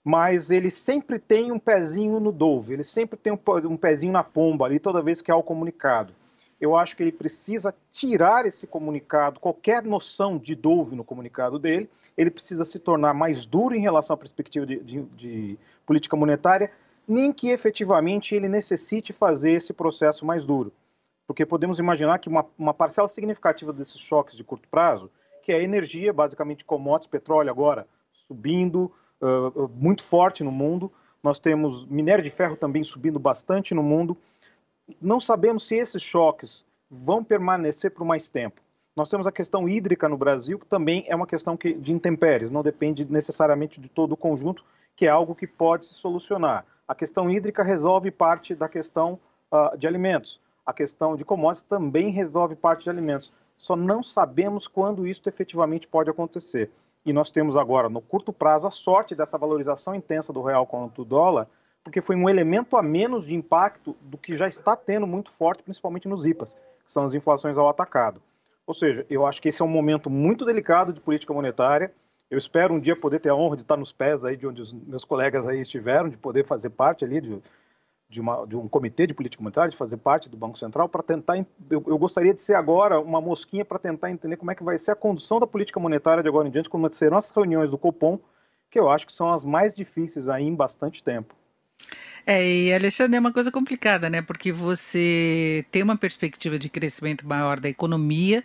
mas 0.03 0.49
ele 0.49 0.71
sempre 0.71 1.19
tem 1.19 1.51
um 1.51 1.59
pezinho 1.59 2.19
no 2.19 2.31
Dove, 2.31 2.73
ele 2.73 2.83
sempre 2.83 3.15
tem 3.15 3.31
um 3.31 3.77
pezinho 3.77 4.11
na 4.11 4.23
pomba 4.23 4.65
ali 4.65 4.79
toda 4.79 5.03
vez 5.03 5.21
que 5.21 5.29
há 5.29 5.35
o 5.35 5.43
comunicado. 5.43 6.11
Eu 6.59 6.75
acho 6.75 6.97
que 6.97 7.03
ele 7.03 7.11
precisa 7.11 7.73
tirar 7.93 8.47
esse 8.47 8.65
comunicado, 8.65 9.39
qualquer 9.39 9.83
noção 9.83 10.39
de 10.39 10.55
Dove 10.55 10.95
no 10.95 11.03
comunicado 11.03 11.59
dele, 11.59 11.87
ele 12.17 12.31
precisa 12.31 12.65
se 12.65 12.79
tornar 12.79 13.13
mais 13.13 13.45
duro 13.45 13.75
em 13.75 13.79
relação 13.79 14.15
à 14.15 14.17
perspectiva 14.17 14.65
de, 14.65 14.77
de, 14.79 15.01
de 15.03 15.57
política 15.85 16.17
monetária, 16.17 16.71
nem 17.07 17.31
que 17.31 17.49
efetivamente 17.49 18.35
ele 18.35 18.49
necessite 18.49 19.13
fazer 19.13 19.51
esse 19.51 19.71
processo 19.71 20.25
mais 20.25 20.43
duro. 20.43 20.73
Porque 21.29 21.45
podemos 21.45 21.77
imaginar 21.77 22.17
que 22.17 22.27
uma, 22.27 22.43
uma 22.57 22.73
parcela 22.73 23.07
significativa 23.07 23.71
desses 23.71 24.01
choques 24.01 24.35
de 24.35 24.43
curto 24.43 24.67
prazo, 24.67 25.11
que 25.43 25.51
é 25.51 25.57
a 25.57 25.61
energia, 25.61 26.11
basicamente 26.11 26.65
commodities, 26.65 27.05
petróleo 27.07 27.51
agora 27.51 27.85
subindo 28.27 28.91
uh, 29.21 29.69
muito 29.75 30.03
forte 30.03 30.43
no 30.43 30.51
mundo, 30.51 30.91
nós 31.21 31.37
temos 31.37 31.85
minério 31.85 32.23
de 32.23 32.31
ferro 32.31 32.57
também 32.57 32.83
subindo 32.83 33.19
bastante 33.19 33.75
no 33.75 33.83
mundo. 33.83 34.17
Não 34.99 35.19
sabemos 35.19 35.67
se 35.67 35.75
esses 35.75 36.01
choques 36.01 36.65
vão 36.89 37.23
permanecer 37.23 37.91
por 37.91 38.03
mais 38.03 38.27
tempo. 38.27 38.59
Nós 38.95 39.11
temos 39.11 39.27
a 39.27 39.31
questão 39.31 39.69
hídrica 39.69 40.09
no 40.09 40.17
Brasil, 40.17 40.57
que 40.57 40.65
também 40.65 41.05
é 41.07 41.15
uma 41.15 41.27
questão 41.27 41.55
que, 41.55 41.75
de 41.75 41.93
intempéries, 41.93 42.49
não 42.49 42.63
depende 42.63 43.05
necessariamente 43.05 43.79
de 43.79 43.87
todo 43.87 44.13
o 44.13 44.17
conjunto, 44.17 44.65
que 44.95 45.05
é 45.05 45.09
algo 45.09 45.35
que 45.35 45.45
pode 45.45 45.85
se 45.85 45.93
solucionar. 45.93 46.65
A 46.87 46.95
questão 46.95 47.29
hídrica 47.29 47.61
resolve 47.61 48.09
parte 48.09 48.55
da 48.55 48.67
questão 48.67 49.19
uh, 49.51 49.77
de 49.77 49.85
alimentos. 49.85 50.41
A 50.69 50.73
questão 50.73 51.15
de 51.15 51.25
commodities 51.25 51.67
também 51.67 52.11
resolve 52.11 52.55
parte 52.55 52.83
de 52.83 52.91
alimentos. 52.91 53.33
Só 53.57 53.75
não 53.75 54.03
sabemos 54.03 54.67
quando 54.67 55.07
isso 55.07 55.27
efetivamente 55.27 55.87
pode 55.87 56.11
acontecer. 56.11 56.69
E 57.03 57.11
nós 57.11 57.31
temos 57.31 57.57
agora, 57.57 57.89
no 57.89 57.99
curto 57.99 58.31
prazo, 58.31 58.67
a 58.67 58.69
sorte 58.69 59.15
dessa 59.15 59.35
valorização 59.35 59.95
intensa 59.95 60.31
do 60.31 60.43
real 60.43 60.67
contra 60.67 61.01
o 61.01 61.05
dólar, 61.05 61.47
porque 61.83 62.03
foi 62.03 62.15
um 62.15 62.29
elemento 62.29 62.77
a 62.77 62.83
menos 62.83 63.25
de 63.25 63.33
impacto 63.33 63.95
do 63.99 64.15
que 64.15 64.35
já 64.35 64.47
está 64.47 64.75
tendo 64.75 65.07
muito 65.07 65.31
forte, 65.31 65.63
principalmente 65.63 66.07
nos 66.07 66.23
IPAs, 66.23 66.53
que 66.85 66.93
são 66.93 67.03
as 67.03 67.15
inflações 67.15 67.57
ao 67.57 67.67
atacado. 67.67 68.21
Ou 68.67 68.75
seja, 68.75 69.03
eu 69.09 69.25
acho 69.25 69.41
que 69.41 69.49
esse 69.49 69.63
é 69.63 69.65
um 69.65 69.69
momento 69.69 70.07
muito 70.07 70.45
delicado 70.45 70.93
de 70.93 71.01
política 71.01 71.33
monetária. 71.33 71.91
Eu 72.29 72.37
espero 72.37 72.75
um 72.75 72.79
dia 72.79 72.95
poder 72.95 73.19
ter 73.19 73.29
a 73.29 73.35
honra 73.35 73.55
de 73.55 73.63
estar 73.63 73.75
nos 73.75 73.91
pés 73.91 74.23
aí 74.23 74.37
de 74.37 74.45
onde 74.45 74.61
os 74.61 74.71
meus 74.71 75.03
colegas 75.03 75.47
aí 75.47 75.59
estiveram, 75.59 76.09
de 76.09 76.15
poder 76.15 76.45
fazer 76.45 76.69
parte 76.69 77.03
ali 77.03 77.19
de, 77.19 77.41
de, 78.09 78.19
uma, 78.19 78.45
de 78.45 78.55
um 78.55 78.67
comitê 78.67 79.05
de 79.05 79.13
política 79.13 79.43
monetária, 79.43 79.69
de 79.69 79.77
fazer 79.77 79.97
parte 79.97 80.27
do 80.27 80.35
Banco 80.35 80.57
Central, 80.57 80.89
para 80.89 81.03
tentar. 81.03 81.37
Eu, 81.37 81.83
eu, 81.85 81.97
gostaria 81.97 82.33
de 82.33 82.41
ser 82.41 82.55
agora 82.55 82.99
uma 82.99 83.21
mosquinha 83.21 83.63
para 83.63 83.77
tentar 83.77 84.09
entender 84.09 84.35
como 84.35 84.49
é 84.49 84.55
que 84.55 84.63
vai 84.63 84.77
ser 84.79 84.91
a 84.91 84.95
condução 84.95 85.39
da 85.39 85.45
política 85.45 85.79
monetária 85.79 86.23
de 86.23 86.27
agora 86.27 86.47
em 86.47 86.51
diante, 86.51 86.69
como 86.69 86.91
serão 86.91 87.17
as 87.17 87.29
reuniões 87.29 87.69
do 87.69 87.77
Copom, 87.77 88.19
que 88.71 88.79
eu 88.79 88.89
acho 88.89 89.05
que 89.05 89.13
são 89.13 89.31
as 89.31 89.45
mais 89.45 89.75
difíceis 89.75 90.27
aí 90.27 90.43
em 90.43 90.55
bastante 90.55 91.03
tempo. 91.03 91.35
É, 92.25 92.45
e 92.45 92.73
Alexandre, 92.73 93.15
é 93.15 93.19
uma 93.19 93.31
coisa 93.31 93.51
complicada, 93.51 94.09
né? 94.09 94.21
Porque 94.21 94.51
você 94.51 95.65
tem 95.71 95.83
uma 95.83 95.97
perspectiva 95.97 96.59
de 96.59 96.69
crescimento 96.69 97.27
maior 97.27 97.59
da 97.59 97.69
economia, 97.69 98.43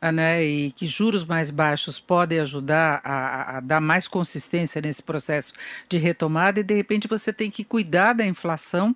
né, 0.00 0.44
e 0.44 0.70
que 0.72 0.86
juros 0.86 1.24
mais 1.24 1.50
baixos 1.50 1.98
podem 1.98 2.40
ajudar 2.40 3.00
a, 3.02 3.56
a, 3.56 3.60
dar 3.60 3.80
mais 3.80 4.06
consistência 4.06 4.80
nesse 4.80 5.02
processo 5.02 5.52
de 5.88 5.96
retomada, 5.98 6.60
e 6.60 6.62
de 6.62 6.74
repente 6.74 7.08
você 7.08 7.32
tem 7.32 7.50
que 7.50 7.64
cuidar 7.64 8.12
da 8.12 8.24
inflação 8.24 8.94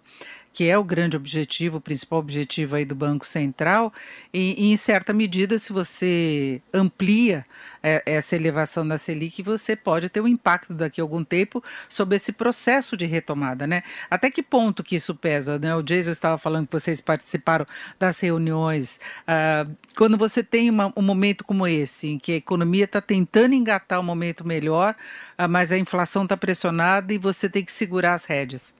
que 0.59 0.69
é 0.69 0.77
o 0.77 0.83
grande 0.83 1.17
objetivo, 1.17 1.79
o 1.79 1.81
principal 1.81 2.19
objetivo 2.19 2.75
aí 2.75 2.85
do 2.85 2.93
Banco 2.93 3.25
Central, 3.25 3.93
e, 4.35 4.57
e 4.59 4.73
em 4.73 4.77
certa 4.77 5.13
medida, 5.13 5.57
se 5.57 5.73
você 5.73 6.61
amplia 6.75 7.47
é, 7.81 8.03
essa 8.05 8.35
elevação 8.35 8.85
da 8.85 8.99
Selic, 8.99 9.41
você 9.41 9.77
pode 9.77 10.09
ter 10.09 10.21
um 10.21 10.27
impacto 10.27 10.75
daqui 10.75 11.01
a 11.01 11.05
algum 11.05 11.23
tempo 11.23 11.63
sobre 11.89 12.17
esse 12.17 12.33
processo 12.33 12.97
de 12.97 13.07
retomada, 13.07 13.69
né? 13.69 13.85
Até 14.11 14.33
que 14.33 14.43
ponto 14.43 14.83
que 14.83 14.97
isso 14.97 15.15
pesa, 15.15 15.61
né? 15.61 15.77
O 15.77 15.81
Jason 15.81 16.11
estava 16.11 16.37
falando 16.37 16.67
que 16.67 16.73
vocês 16.73 17.01
participaram 17.01 17.65
das 17.97 18.19
reuniões. 18.19 18.99
Uh, 19.29 19.73
quando 19.97 20.19
você 20.19 20.43
tem 20.43 20.71
uma, 20.71 20.93
um 20.97 21.03
momento 21.03 21.45
como 21.45 21.69
esse, 21.69 22.09
em 22.09 22.19
que 22.19 22.33
a 22.33 22.37
economia 22.37 22.87
está 22.87 23.01
tentando 23.01 23.55
engatar 23.55 24.01
um 24.01 24.03
momento 24.03 24.45
melhor, 24.45 24.97
uh, 25.39 25.49
mas 25.49 25.71
a 25.71 25.79
inflação 25.79 26.25
está 26.25 26.37
pressionada 26.37 27.15
e 27.15 27.19
você 27.19 27.49
tem 27.49 27.65
que 27.65 27.71
segurar 27.71 28.15
as 28.15 28.25
rédeas. 28.25 28.77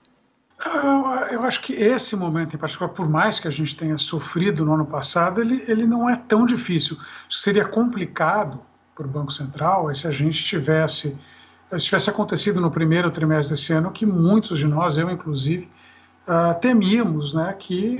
Eu 1.31 1.43
acho 1.43 1.61
que 1.61 1.73
esse 1.73 2.15
momento 2.15 2.55
em 2.55 2.59
particular, 2.59 2.89
por 2.89 3.07
mais 3.07 3.39
que 3.39 3.47
a 3.47 3.51
gente 3.51 3.77
tenha 3.77 3.97
sofrido 3.97 4.65
no 4.65 4.73
ano 4.73 4.85
passado, 4.85 5.39
ele, 5.39 5.63
ele 5.67 5.85
não 5.85 6.09
é 6.09 6.17
tão 6.17 6.45
difícil. 6.45 6.97
Seria 7.29 7.65
complicado 7.65 8.59
para 8.93 9.07
o 9.07 9.09
Banco 9.09 9.31
Central 9.31 9.93
se 9.95 10.05
a 10.05 10.11
gente 10.11 10.43
tivesse, 10.43 11.17
se 11.71 11.85
tivesse 11.85 12.09
acontecido 12.09 12.59
no 12.59 12.69
primeiro 12.69 13.09
trimestre 13.09 13.55
desse 13.55 13.71
ano, 13.71 13.89
que 13.91 14.05
muitos 14.05 14.59
de 14.59 14.67
nós, 14.67 14.97
eu 14.97 15.09
inclusive, 15.09 15.71
uh, 16.27 16.59
temíamos 16.59 17.33
né, 17.33 17.55
que 17.57 17.97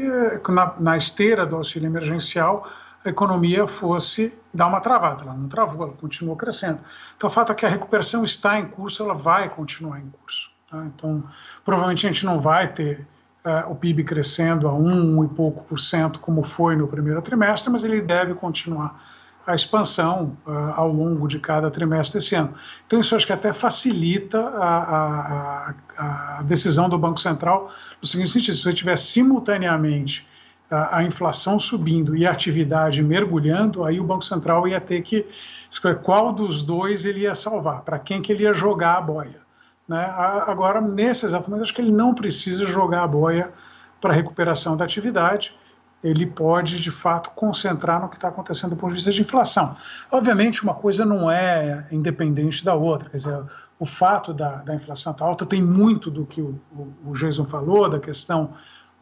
na, 0.50 0.76
na 0.78 0.98
esteira 0.98 1.46
do 1.46 1.56
auxílio 1.56 1.88
emergencial 1.88 2.70
a 3.06 3.10
economia 3.10 3.66
fosse 3.66 4.38
dar 4.54 4.68
uma 4.68 4.82
travada. 4.82 5.24
Ela 5.24 5.34
não 5.34 5.48
travou, 5.48 5.88
ela 5.88 5.96
continuou 5.96 6.36
crescendo. 6.36 6.80
Então, 7.16 7.30
o 7.30 7.32
fato 7.32 7.54
é 7.54 7.56
que 7.56 7.66
a 7.66 7.70
recuperação 7.70 8.26
está 8.26 8.60
em 8.60 8.66
curso, 8.66 9.02
ela 9.02 9.14
vai 9.14 9.48
continuar 9.48 10.02
em 10.02 10.10
curso. 10.10 10.49
Tá? 10.70 10.86
Então, 10.86 11.24
provavelmente 11.66 12.06
a 12.06 12.12
gente 12.12 12.26
não 12.26 12.40
vai 12.40 12.68
ter 12.72 13.08
uh, 13.46 13.72
o 13.72 13.76
PIB 13.76 14.04
crescendo 14.04 14.68
a 14.68 14.74
um, 14.74 15.20
um 15.20 15.24
e 15.24 15.28
pouco 15.28 15.64
por 15.64 15.80
cento, 15.80 16.20
como 16.20 16.44
foi 16.44 16.76
no 16.76 16.88
primeiro 16.88 17.22
trimestre, 17.22 17.72
mas 17.72 17.84
ele 17.84 18.02
deve 18.02 18.34
continuar 18.34 19.02
a 19.48 19.56
expansão 19.56 20.38
uh, 20.46 20.52
ao 20.76 20.92
longo 20.92 21.28
de 21.28 21.40
cada 21.40 21.72
trimestre 21.72 22.20
desse 22.20 22.36
ano. 22.36 22.54
Então, 22.86 23.00
isso 23.00 23.16
acho 23.16 23.26
que 23.26 23.34
até 23.34 23.52
facilita 23.52 24.40
a, 24.40 25.74
a, 25.98 26.40
a 26.40 26.44
decisão 26.44 26.88
do 26.88 26.98
Banco 27.00 27.20
Central, 27.20 27.72
no 28.00 28.08
seguinte 28.08 28.30
sentido: 28.30 28.56
se 28.56 28.64
você 28.64 28.74
tiver 28.74 28.98
simultaneamente 28.98 30.28
a, 30.70 31.00
a, 31.00 31.04
inflação 31.04 31.58
subindo 31.58 32.16
e 32.16 32.28
a 32.28 32.32
atividade 32.32 33.02
mergulhando, 33.02 33.84
aí 33.84 34.00
o 34.00 34.04
Banco 34.04 34.24
Central 34.24 34.68
ia 34.68 34.80
ter 34.80 35.02
que 35.02 35.26
escolher 35.70 36.00
qual 36.00 36.32
dos 36.32 36.62
dois 36.62 37.06
ele 37.06 37.22
ia 37.22 37.34
salvar, 37.34 37.82
para 37.82 37.98
quem 37.98 38.22
que 38.22 38.32
ele 38.32 38.44
ia 38.44 38.54
jogar 38.54 38.98
a 38.98 39.02
boia. 39.02 39.49
Né? 39.90 40.06
Agora, 40.46 40.80
nesse 40.80 41.26
exato 41.26 41.50
momento, 41.50 41.64
acho 41.64 41.74
que 41.74 41.82
ele 41.82 41.92
não 41.92 42.14
precisa 42.14 42.68
jogar 42.68 43.02
a 43.04 43.08
boia 43.08 43.52
para 44.00 44.14
a 44.14 44.16
recuperação 44.16 44.78
da 44.78 44.86
atividade, 44.86 45.58
ele 46.04 46.28
pode, 46.28 46.80
de 46.80 46.92
fato, 46.92 47.32
concentrar 47.32 48.00
no 48.00 48.08
que 48.08 48.16
está 48.16 48.28
acontecendo 48.28 48.70
do 48.70 48.76
ponto 48.76 48.92
de 48.92 48.98
vista 48.98 49.12
de 49.12 49.24
inflação. 49.24 49.76
Obviamente, 50.12 50.64
uma 50.64 50.76
coisa 50.76 51.04
não 51.04 51.30
é 51.30 51.88
independente 51.92 52.64
da 52.64 52.76
outra, 52.76 53.10
quer 53.10 53.18
dizer, 53.18 53.44
o 53.80 53.86
fato 53.86 54.32
da, 54.32 54.62
da 54.62 54.76
inflação 54.76 55.12
estar 55.12 55.26
tá 55.26 55.30
alta 55.30 55.46
tem 55.46 55.62
muito 55.62 56.12
do 56.12 56.24
que 56.24 56.40
o, 56.40 56.62
o, 57.04 57.14
Jason 57.14 57.44
falou, 57.44 57.90
da 57.90 58.00
questão 58.00 58.54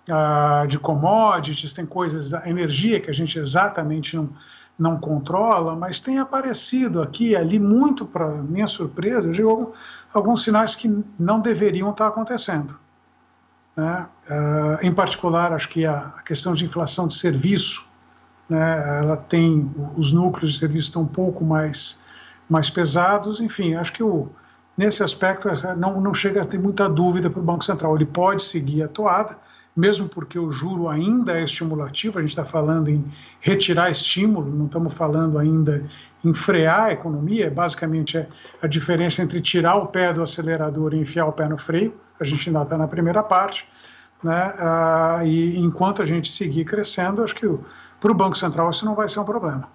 uh, 0.08 0.66
de 0.68 0.80
commodities, 0.80 1.74
tem 1.74 1.86
coisas 1.86 2.30
da 2.30 2.50
energia 2.50 3.00
que 3.02 3.10
a 3.10 3.14
gente 3.14 3.38
exatamente 3.38 4.16
não, 4.16 4.30
não 4.80 5.00
controla, 5.00 5.76
mas 5.76 6.00
tem 6.00 6.20
aparecido 6.20 7.02
aqui 7.02 7.36
ali 7.36 7.60
muito 7.60 8.06
para 8.06 8.28
minha 8.30 8.68
surpresa, 8.68 9.32
digo, 9.32 9.74
alguns 10.14 10.44
sinais 10.44 10.76
que 10.76 11.04
não 11.20 11.40
deveriam 11.40 11.90
estar 11.92 12.08
acontecendo. 12.08 12.78
Né? 13.76 14.06
Uh, 14.30 14.86
em 14.86 14.92
particular, 14.92 15.54
acho 15.54 15.70
que 15.70 15.86
a, 15.86 16.14
questão 16.26 16.54
de 16.54 16.66
inflação 16.66 17.08
de 17.08 17.16
serviço, 17.16 17.86
né, 18.50 19.00
ela 19.00 19.18
tem 19.18 19.72
os 19.96 20.12
núcleos 20.12 20.54
de 20.54 20.60
serviço 20.60 20.88
estão 20.88 21.04
um 21.04 21.08
pouco 21.08 21.44
mais 21.44 22.00
mais 22.50 22.70
pesados. 22.70 23.40
Enfim, 23.40 23.76
acho 23.76 23.92
que 23.94 24.04
o, 24.04 24.30
nesse 24.78 25.04
aspecto 25.04 25.50
não, 25.78 26.00
não 26.00 26.14
chega 26.14 26.42
a 26.42 26.46
ter 26.46 26.60
muita 26.60 26.90
dúvida 26.90 27.30
para 27.30 27.40
o 27.40 27.44
Banco 27.44 27.64
Central. 27.64 27.96
Ele 27.96 28.06
pode 28.06 28.44
seguir 28.44 28.84
a 28.84 28.88
toada, 28.88 29.38
mesmo 29.76 30.08
porque 30.08 30.40
o 30.40 30.50
juro 30.50 30.88
ainda 30.88 31.38
é 31.38 31.44
estimulativo. 31.44 32.18
A 32.18 32.22
gente 32.22 32.32
está 32.32 32.46
falando 32.46 32.90
em 32.90 33.06
retirar 33.42 33.92
estímulo, 33.92 34.50
não 34.50 34.66
estamos 34.66 34.94
falando 34.94 35.38
ainda 35.38 35.84
em 36.28 36.34
frear 36.34 36.86
a 36.86 36.92
economia, 36.92 37.50
basicamente 37.50 38.18
é 38.18 38.28
a 38.62 38.68
diferença 38.68 39.22
entre 39.22 39.40
tirar 39.40 39.76
o 39.76 39.88
pé 39.88 40.14
do 40.14 40.22
acelerador 40.22 40.94
e 40.94 41.00
enfiar 41.00 41.26
o 41.26 41.32
pé 41.32 41.48
no 41.48 41.58
freio, 41.58 41.94
a 42.20 42.24
gente 42.24 42.50
ainda 42.50 42.64
está 42.64 42.78
na 42.78 42.88
primeira 42.88 43.24
parte, 43.24 43.68
né? 44.24 44.54
Ah, 44.60 45.22
e 45.24 45.58
enquanto 45.58 46.02
a 46.02 46.06
gente 46.06 46.30
seguir 46.30 46.66
crescendo, 46.66 47.24
acho 47.24 47.36
que 47.36 47.48
para 48.00 48.12
o 48.12 48.16
Banco 48.16 48.38
Central 48.38 48.70
isso 48.70 48.86
não 48.86 48.96
vai 48.96 49.08
ser 49.08 49.20
um 49.20 49.26
problema. 49.26 49.70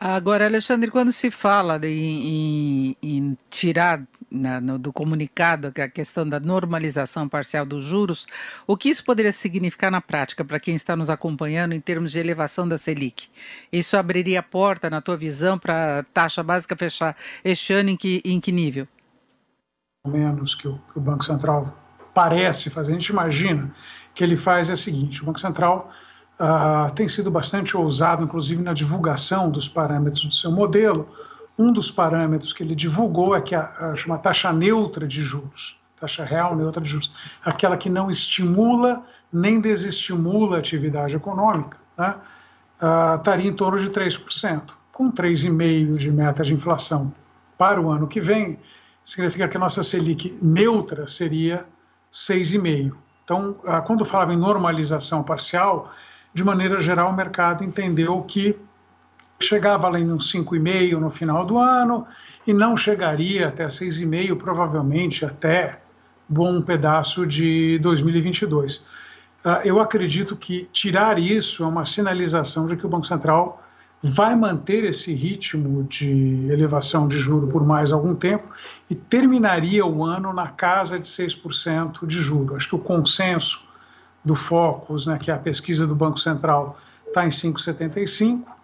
Agora, 0.00 0.46
Alexandre, 0.46 0.90
quando 0.90 1.12
se 1.12 1.30
fala 1.30 1.78
de, 1.78 1.88
em, 1.88 2.96
em, 3.02 3.38
tirar 3.50 4.02
na, 4.30 4.60
no, 4.60 4.78
do 4.78 4.92
comunicado 4.92 5.72
a 5.76 5.88
questão 5.88 6.28
da 6.28 6.38
normalização 6.38 7.28
parcial 7.28 7.64
dos 7.64 7.84
juros, 7.84 8.26
o 8.66 8.76
que 8.76 8.88
isso 8.88 9.04
poderia 9.04 9.32
significar 9.32 9.90
na 9.90 10.00
prática 10.00 10.44
para 10.44 10.60
quem 10.60 10.74
está 10.74 10.94
nos 10.94 11.10
acompanhando 11.10 11.72
em 11.72 11.80
termos 11.80 12.12
de 12.12 12.18
elevação 12.18 12.68
da 12.68 12.78
Selic? 12.78 13.28
Isso 13.72 13.96
abriria 13.96 14.40
a 14.40 14.42
porta, 14.42 14.90
na 14.90 15.00
tua 15.00 15.16
visão, 15.16 15.58
para 15.58 16.00
a 16.00 16.02
taxa 16.02 16.42
básica 16.42 16.76
fechar 16.76 17.16
este 17.44 17.72
ano 17.72 17.90
em 17.90 17.96
que, 17.96 18.22
em 18.24 18.40
que 18.40 18.52
nível? 18.52 18.86
menos 20.06 20.54
que 20.54 20.66
o, 20.66 20.78
que 20.92 20.98
o 20.98 21.00
Banco 21.00 21.24
Central 21.24 21.76
parece 22.14 22.70
fazer, 22.70 22.92
a 22.92 22.94
gente 22.94 23.08
imagina 23.08 23.70
que 24.14 24.24
ele 24.24 24.36
faz 24.36 24.68
é 24.70 24.72
o 24.72 24.76
seguinte: 24.76 25.22
o 25.22 25.26
Banco 25.26 25.38
Central 25.38 25.90
uh, 26.40 26.92
tem 26.94 27.08
sido 27.08 27.30
bastante 27.30 27.76
ousado, 27.76 28.24
inclusive 28.24 28.62
na 28.62 28.72
divulgação 28.72 29.50
dos 29.50 29.68
parâmetros 29.68 30.24
do 30.24 30.34
seu 30.34 30.50
modelo. 30.50 31.08
Um 31.58 31.72
dos 31.72 31.90
parâmetros 31.90 32.52
que 32.52 32.62
ele 32.62 32.74
divulgou 32.74 33.34
é 33.34 33.40
que 33.40 33.54
a, 33.54 33.64
a 33.80 33.96
chama 33.96 34.16
taxa 34.16 34.52
neutra 34.52 35.08
de 35.08 35.22
juros, 35.22 35.76
taxa 35.98 36.24
real 36.24 36.54
neutra 36.54 36.80
de 36.80 36.88
juros, 36.88 37.12
aquela 37.44 37.76
que 37.76 37.90
não 37.90 38.08
estimula 38.08 39.02
nem 39.32 39.60
desestimula 39.60 40.56
a 40.56 40.60
atividade 40.60 41.16
econômica, 41.16 41.76
né, 41.96 42.14
uh, 42.80 43.16
estaria 43.16 43.50
em 43.50 43.52
torno 43.52 43.78
de 43.78 43.90
3%, 43.90 44.74
com 44.92 45.10
3,5% 45.10 45.96
de 45.96 46.10
meta 46.12 46.44
de 46.44 46.54
inflação 46.54 47.12
para 47.58 47.80
o 47.80 47.90
ano 47.90 48.06
que 48.06 48.20
vem, 48.20 48.58
significa 49.02 49.48
que 49.48 49.56
a 49.56 49.60
nossa 49.60 49.82
Selic 49.82 50.38
neutra 50.40 51.08
seria 51.08 51.66
6,5%. 52.12 52.94
Então, 53.24 53.50
uh, 53.64 53.82
quando 53.84 54.04
falava 54.04 54.32
em 54.32 54.36
normalização 54.36 55.24
parcial, 55.24 55.92
de 56.32 56.44
maneira 56.44 56.80
geral, 56.80 57.10
o 57.10 57.16
mercado 57.16 57.64
entendeu 57.64 58.22
que 58.22 58.56
chegava 59.40 59.88
lá 59.88 59.98
em 59.98 60.10
uns 60.10 60.32
5,5% 60.32 60.98
no 60.98 61.10
final 61.10 61.44
do 61.44 61.58
ano 61.58 62.06
e 62.46 62.52
não 62.52 62.76
chegaria 62.76 63.48
até 63.48 63.66
6,5%, 63.66 64.36
provavelmente 64.36 65.24
até 65.24 65.80
bom 66.28 66.60
pedaço 66.60 67.26
de 67.26 67.78
2022. 67.78 68.82
Ah, 69.44 69.62
eu 69.64 69.80
acredito 69.80 70.36
que 70.36 70.68
tirar 70.72 71.18
isso 71.18 71.62
é 71.62 71.66
uma 71.66 71.86
sinalização 71.86 72.66
de 72.66 72.76
que 72.76 72.84
o 72.84 72.88
Banco 72.88 73.06
Central 73.06 73.62
vai 74.02 74.34
manter 74.34 74.84
esse 74.84 75.12
ritmo 75.12 75.84
de 75.84 76.46
elevação 76.50 77.08
de 77.08 77.18
juro 77.18 77.48
por 77.48 77.64
mais 77.64 77.92
algum 77.92 78.14
tempo 78.14 78.48
e 78.88 78.94
terminaria 78.94 79.84
o 79.84 80.04
ano 80.04 80.32
na 80.32 80.48
casa 80.48 80.98
de 80.98 81.06
6% 81.06 82.06
de 82.06 82.18
juro. 82.18 82.56
Acho 82.56 82.68
que 82.68 82.76
o 82.76 82.78
consenso 82.78 83.64
do 84.24 84.34
Focus, 84.34 85.06
né, 85.06 85.18
que 85.20 85.30
é 85.30 85.34
a 85.34 85.38
pesquisa 85.38 85.86
do 85.86 85.94
Banco 85.94 86.18
Central, 86.18 86.76
está 87.06 87.24
em 87.24 87.30
5,75 87.30 88.57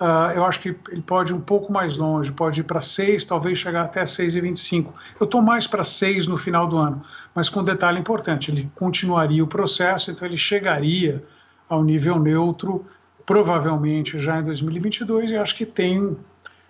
Uh, 0.00 0.32
eu 0.34 0.46
acho 0.46 0.60
que 0.60 0.74
ele 0.90 1.02
pode 1.02 1.30
ir 1.30 1.36
um 1.36 1.40
pouco 1.40 1.70
mais 1.70 1.98
longe, 1.98 2.32
pode 2.32 2.60
ir 2.60 2.64
para 2.64 2.80
6, 2.80 3.22
talvez 3.26 3.58
chegar 3.58 3.82
até 3.82 4.02
6,25. 4.04 4.94
Eu 5.20 5.24
estou 5.24 5.42
mais 5.42 5.66
para 5.66 5.84
6 5.84 6.26
no 6.26 6.38
final 6.38 6.66
do 6.66 6.78
ano, 6.78 7.02
mas 7.34 7.50
com 7.50 7.60
um 7.60 7.64
detalhe 7.64 8.00
importante: 8.00 8.50
ele 8.50 8.72
continuaria 8.74 9.44
o 9.44 9.46
processo, 9.46 10.10
então 10.10 10.26
ele 10.26 10.38
chegaria 10.38 11.22
ao 11.68 11.84
nível 11.84 12.18
neutro, 12.18 12.86
provavelmente 13.26 14.18
já 14.18 14.40
em 14.40 14.42
2022, 14.42 15.32
e 15.32 15.36
acho 15.36 15.54
que 15.54 15.66
tem, 15.66 16.16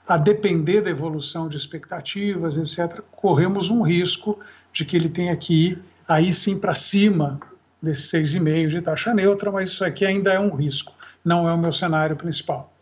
a 0.09 0.17
depender 0.17 0.81
da 0.81 0.91
evolução 0.91 1.49
de 1.49 1.57
expectativas, 1.57 2.57
etc., 2.57 3.01
corremos 3.13 3.71
um 3.71 3.83
risco 3.83 4.41
de 4.73 4.85
que 4.85 4.97
ele 4.97 5.09
tenha 5.09 5.37
que 5.37 5.69
ir 5.69 5.83
aí 6.09 6.35
sim 6.35 6.59
para 6.59 6.75
cima 6.75 7.39
desse 7.81 8.19
6,5 8.19 8.67
de 8.67 8.83
taxa 8.83 9.15
neutra, 9.15 9.53
mas 9.53 9.71
isso 9.71 9.85
aqui 9.85 10.05
ainda 10.05 10.33
é 10.33 10.41
um 10.41 10.53
risco, 10.53 10.93
não 11.25 11.49
é 11.49 11.55
o 11.55 11.59
meu 11.59 11.73
cenário 11.73 12.17
principal. 12.17 12.73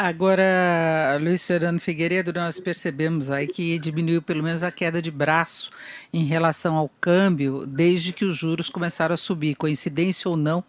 Agora, 0.00 1.18
Luiz 1.20 1.44
Fernando 1.44 1.80
Figueiredo, 1.80 2.32
nós 2.32 2.60
percebemos 2.60 3.32
aí 3.32 3.48
que 3.48 3.76
diminuiu 3.78 4.22
pelo 4.22 4.44
menos 4.44 4.62
a 4.62 4.70
queda 4.70 5.02
de 5.02 5.10
braço 5.10 5.72
em 6.12 6.22
relação 6.22 6.76
ao 6.76 6.88
câmbio 7.00 7.66
desde 7.66 8.12
que 8.12 8.24
os 8.24 8.36
juros 8.36 8.70
começaram 8.70 9.14
a 9.14 9.16
subir, 9.16 9.56
coincidência 9.56 10.30
ou 10.30 10.36
não, 10.36 10.62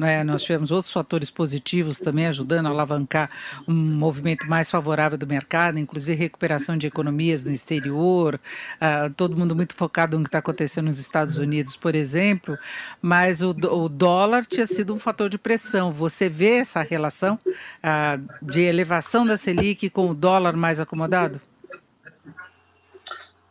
é? 0.00 0.24
Nós 0.24 0.42
tivemos 0.42 0.70
outros 0.70 0.92
fatores 0.92 1.30
positivos 1.30 1.98
também 1.98 2.26
ajudando 2.26 2.66
a 2.66 2.70
alavancar 2.70 3.30
um 3.68 3.74
movimento 3.74 4.46
mais 4.48 4.70
favorável 4.70 5.16
do 5.16 5.26
mercado, 5.26 5.78
inclusive 5.78 6.18
recuperação 6.18 6.76
de 6.76 6.86
economias 6.86 7.44
no 7.44 7.52
exterior, 7.52 8.40
uh, 8.80 9.12
todo 9.14 9.36
mundo 9.36 9.54
muito 9.54 9.74
focado 9.74 10.16
no 10.18 10.24
que 10.24 10.28
está 10.28 10.38
acontecendo 10.38 10.86
nos 10.86 10.98
Estados 10.98 11.38
Unidos, 11.38 11.76
por 11.76 11.94
exemplo, 11.94 12.58
mas 13.00 13.42
o, 13.42 13.50
o, 13.50 13.88
dólar 13.88 14.46
tinha 14.46 14.66
sido 14.66 14.94
um 14.94 14.98
fator 14.98 15.28
de 15.28 15.38
pressão. 15.38 15.92
Você 15.92 16.28
vê 16.28 16.56
essa 16.56 16.82
relação 16.82 17.38
uh, 17.46 18.44
de 18.44 18.60
elevação 18.60 19.26
da 19.26 19.36
Selic 19.36 19.88
com 19.90 20.10
o 20.10 20.14
dólar 20.14 20.56
mais 20.56 20.80
acomodado? 20.80 21.40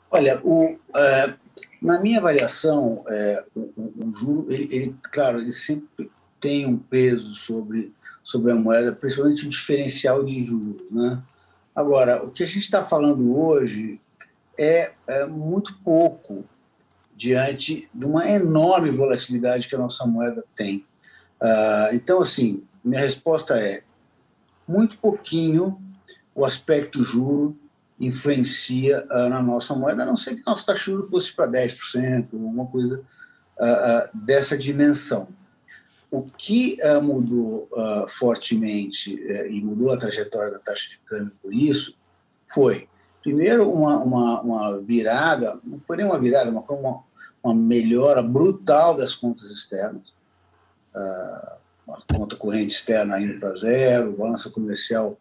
Olha, 0.09 0.39
o, 0.43 0.73
uh, 0.89 1.33
na 1.81 1.99
minha 1.99 2.19
avaliação, 2.19 3.03
é, 3.07 3.43
o, 3.55 3.61
o, 3.75 4.13
juro, 4.13 4.45
ele, 4.51 4.67
ele, 4.71 4.95
claro, 5.11 5.39
ele 5.39 5.51
sempre 5.51 6.11
tem 6.39 6.65
um 6.65 6.77
peso 6.77 7.33
sobre, 7.33 7.91
sobre 8.21 8.51
a 8.51 8.55
moeda, 8.55 8.91
principalmente 8.91 9.47
o 9.47 9.49
diferencial 9.49 10.23
de 10.23 10.43
juros. 10.43 10.83
Né? 10.91 11.21
Agora, 11.75 12.23
o 12.23 12.29
que 12.29 12.43
a 12.43 12.45
gente 12.45 12.59
está 12.59 12.83
falando 12.83 13.35
hoje 13.35 13.99
é, 14.57 14.91
é 15.07 15.25
muito 15.25 15.73
pouco 15.83 16.45
diante 17.15 17.89
de 17.93 18.05
uma 18.05 18.29
enorme 18.29 18.91
volatilidade 18.91 19.67
que 19.67 19.75
a 19.75 19.79
nossa 19.79 20.05
moeda 20.05 20.43
tem. 20.55 20.85
Uh, 21.41 21.93
então, 21.93 22.21
assim, 22.21 22.63
minha 22.83 23.01
resposta 23.01 23.59
é 23.59 23.81
muito 24.67 24.97
pouquinho 24.97 25.79
o 26.33 26.45
aspecto 26.45 27.03
juro 27.03 27.57
influencia 28.05 29.05
uh, 29.09 29.29
na 29.29 29.41
nossa 29.41 29.75
moeda, 29.75 30.03
a 30.03 30.05
não 30.05 30.17
ser 30.17 30.35
que 30.35 30.43
nosso 30.45 30.65
taxa 30.65 30.91
de 30.91 31.09
fosse 31.09 31.31
para 31.33 31.47
10%, 31.47 32.33
alguma 32.33 32.65
coisa 32.65 33.01
uh, 33.57 34.17
dessa 34.17 34.57
dimensão. 34.57 35.27
O 36.09 36.23
que 36.23 36.77
mudou 37.01 37.69
fortemente 38.09 39.15
e 39.49 39.61
mudou 39.61 39.93
a 39.93 39.97
trajetória 39.97 40.51
da 40.51 40.59
taxa 40.59 40.89
de 40.89 40.99
câmbio 41.05 41.31
por 41.41 41.53
isso 41.53 41.95
foi, 42.53 42.89
primeiro, 43.23 43.71
uma, 43.71 43.97
uma, 43.99 44.41
uma 44.41 44.81
virada, 44.81 45.57
não 45.63 45.79
foi 45.79 45.95
nem 45.95 46.05
uma 46.05 46.19
virada, 46.19 46.51
mas 46.51 46.67
foi 46.67 46.75
uma, 46.75 47.01
uma 47.41 47.55
melhora 47.55 48.21
brutal 48.21 48.93
das 48.93 49.15
contas 49.15 49.49
externas, 49.51 50.13
a 50.93 51.57
conta 52.13 52.35
corrente 52.35 52.73
externa 52.73 53.19
indo 53.19 53.39
para 53.39 53.55
zero, 53.55 54.13
balança 54.13 54.49
comercial 54.49 55.17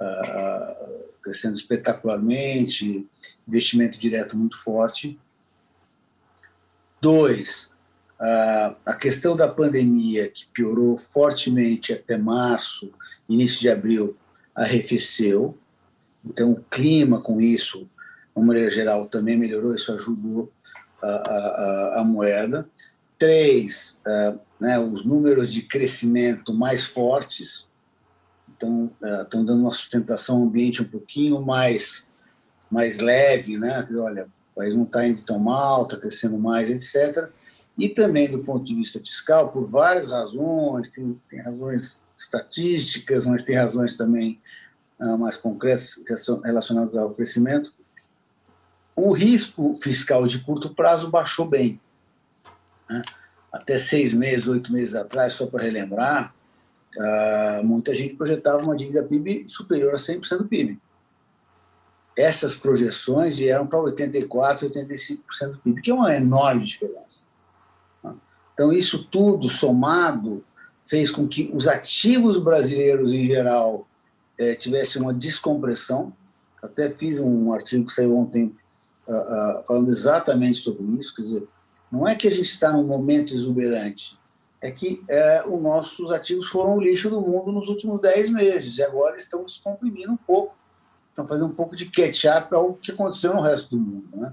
uh, 0.00 1.04
crescendo 1.26 1.56
espetacularmente, 1.56 3.04
investimento 3.48 3.98
direto 3.98 4.36
muito 4.36 4.62
forte. 4.62 5.18
Dois, 7.00 7.72
a 8.84 8.94
questão 8.94 9.34
da 9.36 9.48
pandemia, 9.48 10.30
que 10.30 10.46
piorou 10.54 10.96
fortemente 10.96 11.92
até 11.92 12.16
março, 12.16 12.92
início 13.28 13.60
de 13.60 13.68
abril, 13.68 14.16
arrefeceu. 14.54 15.58
Então, 16.24 16.52
o 16.52 16.64
clima 16.70 17.20
com 17.20 17.40
isso, 17.40 17.80
de 17.80 17.88
uma 18.36 18.46
maneira 18.46 18.70
geral, 18.70 19.08
também 19.08 19.36
melhorou, 19.36 19.74
isso 19.74 19.92
ajudou 19.92 20.52
a, 21.02 21.08
a, 21.08 22.00
a 22.00 22.04
moeda. 22.04 22.68
Três, 23.18 24.00
né, 24.60 24.78
os 24.78 25.04
números 25.04 25.52
de 25.52 25.62
crescimento 25.62 26.54
mais 26.54 26.86
fortes, 26.86 27.68
estão 28.56 28.90
uh, 29.00 29.28
dando 29.30 29.54
uma 29.54 29.70
sustentação 29.70 30.38
ao 30.38 30.42
ambiente 30.44 30.82
um 30.82 30.88
pouquinho 30.88 31.40
mais, 31.40 32.06
mais 32.70 32.98
leve, 32.98 33.56
né? 33.58 33.86
Olha, 33.96 34.26
o 34.52 34.54
país 34.54 34.74
não 34.74 34.84
está 34.84 35.06
indo 35.06 35.22
tão 35.22 35.38
mal, 35.38 35.84
está 35.84 35.96
crescendo 35.96 36.38
mais, 36.38 36.70
etc. 36.70 37.30
E 37.78 37.88
também 37.88 38.30
do 38.30 38.38
ponto 38.38 38.64
de 38.64 38.74
vista 38.74 38.98
fiscal, 38.98 39.50
por 39.50 39.68
várias 39.68 40.10
razões, 40.10 40.88
tem, 40.88 41.20
tem 41.28 41.40
razões 41.40 42.02
estatísticas, 42.16 43.26
mas 43.26 43.44
tem 43.44 43.56
razões 43.56 43.96
também 43.96 44.40
uh, 44.98 45.18
mais 45.18 45.36
concretas 45.36 46.02
relacionadas 46.42 46.96
ao 46.96 47.10
crescimento. 47.10 47.72
O 48.94 49.12
risco 49.12 49.74
fiscal 49.76 50.26
de 50.26 50.38
curto 50.38 50.74
prazo 50.74 51.10
baixou 51.10 51.46
bem. 51.46 51.78
Né? 52.88 53.02
Até 53.52 53.78
seis 53.78 54.14
meses, 54.14 54.48
oito 54.48 54.72
meses 54.72 54.94
atrás, 54.94 55.34
só 55.34 55.46
para 55.46 55.64
relembrar, 55.64 56.34
Uh, 56.96 57.64
muita 57.64 57.94
gente 57.94 58.14
projetava 58.14 58.62
uma 58.62 58.74
dívida 58.74 59.02
PIB 59.02 59.44
superior 59.46 59.92
a 59.92 59.96
100% 59.96 60.38
do 60.38 60.48
PIB. 60.48 60.78
Essas 62.16 62.56
projeções 62.56 63.36
vieram 63.36 63.66
para 63.66 63.78
84%, 63.78 64.28
85% 64.28 65.50
do 65.52 65.58
PIB, 65.58 65.82
que 65.82 65.90
é 65.90 65.94
uma 65.94 66.14
enorme 66.16 66.64
diferença. 66.64 67.26
Então, 68.54 68.72
isso 68.72 69.04
tudo 69.04 69.50
somado 69.50 70.42
fez 70.86 71.10
com 71.10 71.28
que 71.28 71.50
os 71.52 71.68
ativos 71.68 72.38
brasileiros, 72.38 73.12
em 73.12 73.26
geral, 73.26 73.86
eh, 74.38 74.54
tivessem 74.54 75.02
uma 75.02 75.12
descompressão. 75.12 76.12
Até 76.62 76.90
fiz 76.90 77.20
um 77.20 77.52
artigo 77.52 77.86
que 77.86 77.92
saiu 77.92 78.16
ontem 78.16 78.54
uh, 79.06 79.12
uh, 79.12 79.64
falando 79.66 79.90
exatamente 79.90 80.58
sobre 80.58 80.84
isso. 80.98 81.14
Quer 81.14 81.22
dizer, 81.22 81.48
não 81.92 82.08
é 82.08 82.14
que 82.14 82.26
a 82.26 82.30
gente 82.30 82.48
está 82.48 82.72
num 82.72 82.84
momento 82.84 83.34
exuberante, 83.34 84.18
é 84.60 84.70
que 84.70 85.02
é, 85.08 85.44
os 85.46 85.60
nossos 85.60 86.10
ativos 86.10 86.48
foram 86.48 86.76
o 86.76 86.80
lixo 86.80 87.10
do 87.10 87.20
mundo 87.20 87.52
nos 87.52 87.68
últimos 87.68 88.00
10 88.00 88.30
meses 88.30 88.78
e 88.78 88.82
agora 88.82 89.16
estão 89.16 89.44
descomprimindo 89.44 90.12
um 90.12 90.16
pouco, 90.16 90.56
estão 91.10 91.26
fazendo 91.26 91.50
um 91.50 91.54
pouco 91.54 91.76
de 91.76 91.86
catch-up 91.90 92.54
ao 92.54 92.74
que 92.74 92.92
aconteceu 92.92 93.34
no 93.34 93.42
resto 93.42 93.70
do 93.70 93.80
mundo. 93.80 94.08
Né? 94.14 94.32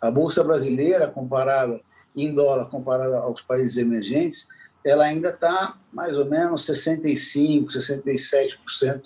A 0.00 0.10
Bolsa 0.10 0.44
Brasileira, 0.44 1.08
comparada 1.08 1.80
em 2.14 2.32
dólar, 2.34 2.66
comparada 2.66 3.18
aos 3.18 3.40
países 3.40 3.76
emergentes, 3.76 4.48
ela 4.84 5.04
ainda 5.04 5.30
está 5.30 5.76
mais 5.92 6.18
ou 6.18 6.26
menos 6.26 6.66
65%, 6.66 7.66
67% 7.68 9.02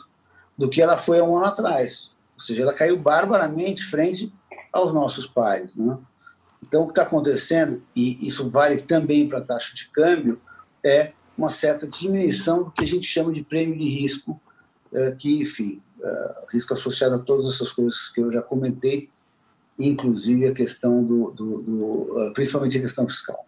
do 0.56 0.68
que 0.68 0.82
ela 0.82 0.96
foi 0.96 1.20
há 1.20 1.24
um 1.24 1.36
ano 1.36 1.46
atrás. 1.46 2.10
Ou 2.34 2.40
seja, 2.40 2.62
ela 2.62 2.74
caiu 2.74 2.98
barbaramente 2.98 3.84
frente 3.84 4.32
aos 4.72 4.92
nossos 4.92 5.26
pais. 5.26 5.76
Né? 5.76 5.96
Então, 6.60 6.82
o 6.82 6.86
que 6.86 6.92
está 6.92 7.02
acontecendo, 7.02 7.82
e 7.94 8.26
isso 8.26 8.50
vale 8.50 8.82
também 8.82 9.28
para 9.28 9.38
a 9.38 9.44
taxa 9.44 9.74
de 9.74 9.88
câmbio, 9.88 10.40
é 10.84 11.12
uma 11.36 11.50
certa 11.50 11.86
diminuição 11.86 12.64
do 12.64 12.70
que 12.70 12.82
a 12.82 12.86
gente 12.86 13.06
chama 13.06 13.32
de 13.32 13.42
prêmio 13.42 13.78
de 13.78 13.88
risco, 13.88 14.40
é, 14.92 15.12
que, 15.12 15.40
enfim, 15.40 15.80
é, 16.02 16.34
risco 16.52 16.74
associado 16.74 17.14
a 17.14 17.18
todas 17.18 17.46
essas 17.46 17.70
coisas 17.72 18.08
que 18.08 18.20
eu 18.20 18.30
já 18.30 18.42
comentei, 18.42 19.08
inclusive 19.78 20.46
a 20.46 20.52
questão 20.52 21.04
do, 21.04 21.30
do, 21.30 21.62
do 21.62 22.22
é, 22.22 22.30
principalmente 22.30 22.78
a 22.78 22.80
questão 22.80 23.06
fiscal. 23.06 23.46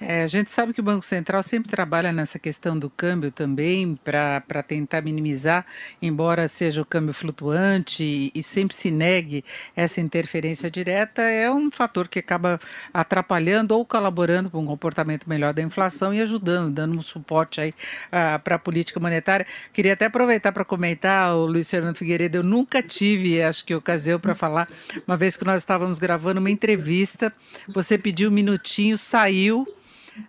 É, 0.00 0.22
a 0.22 0.26
gente 0.26 0.50
sabe 0.50 0.72
que 0.72 0.80
o 0.80 0.82
Banco 0.82 1.04
Central 1.04 1.42
sempre 1.42 1.70
trabalha 1.70 2.10
nessa 2.10 2.38
questão 2.38 2.78
do 2.78 2.88
câmbio 2.88 3.30
também 3.30 3.94
para 4.02 4.62
tentar 4.66 5.02
minimizar, 5.02 5.66
embora 6.00 6.48
seja 6.48 6.80
o 6.80 6.86
câmbio 6.86 7.12
flutuante 7.12 8.02
e, 8.02 8.32
e, 8.34 8.42
sempre 8.42 8.74
se 8.74 8.90
negue 8.90 9.44
essa 9.76 10.00
interferência 10.00 10.70
direta, 10.70 11.20
é 11.20 11.50
um 11.50 11.70
fator 11.70 12.08
que 12.08 12.18
acaba 12.18 12.58
atrapalhando 12.94 13.76
ou 13.76 13.84
colaborando 13.84 14.48
para 14.48 14.58
um 14.58 14.64
comportamento 14.64 15.28
melhor 15.28 15.52
da 15.52 15.60
inflação 15.60 16.14
e 16.14 16.22
ajudando, 16.22 16.72
dando 16.72 16.98
um 16.98 17.02
suporte 17.02 17.60
aí 17.60 17.70
uh, 17.70 18.38
para 18.42 18.54
a 18.54 18.58
política 18.58 18.98
monetária. 18.98 19.46
Queria 19.70 19.92
até 19.92 20.06
aproveitar 20.06 20.50
para 20.50 20.64
comentar, 20.64 21.34
o 21.34 21.44
Luiz 21.44 21.68
Fernando 21.68 21.96
Figueiredo, 21.96 22.38
eu 22.38 22.42
nunca 22.42 22.82
tive, 22.82 23.42
acho 23.42 23.66
que 23.66 23.74
ocasião 23.74 24.18
para 24.18 24.34
falar, 24.34 24.66
uma 25.06 25.18
vez 25.18 25.36
que 25.36 25.44
nós 25.44 25.60
estávamos 25.60 25.98
gravando 25.98 26.40
uma 26.40 26.50
entrevista, 26.50 27.30
você 27.68 27.98
pediu 27.98 28.30
um 28.30 28.32
minutinho, 28.32 28.96
saiu 28.96 29.66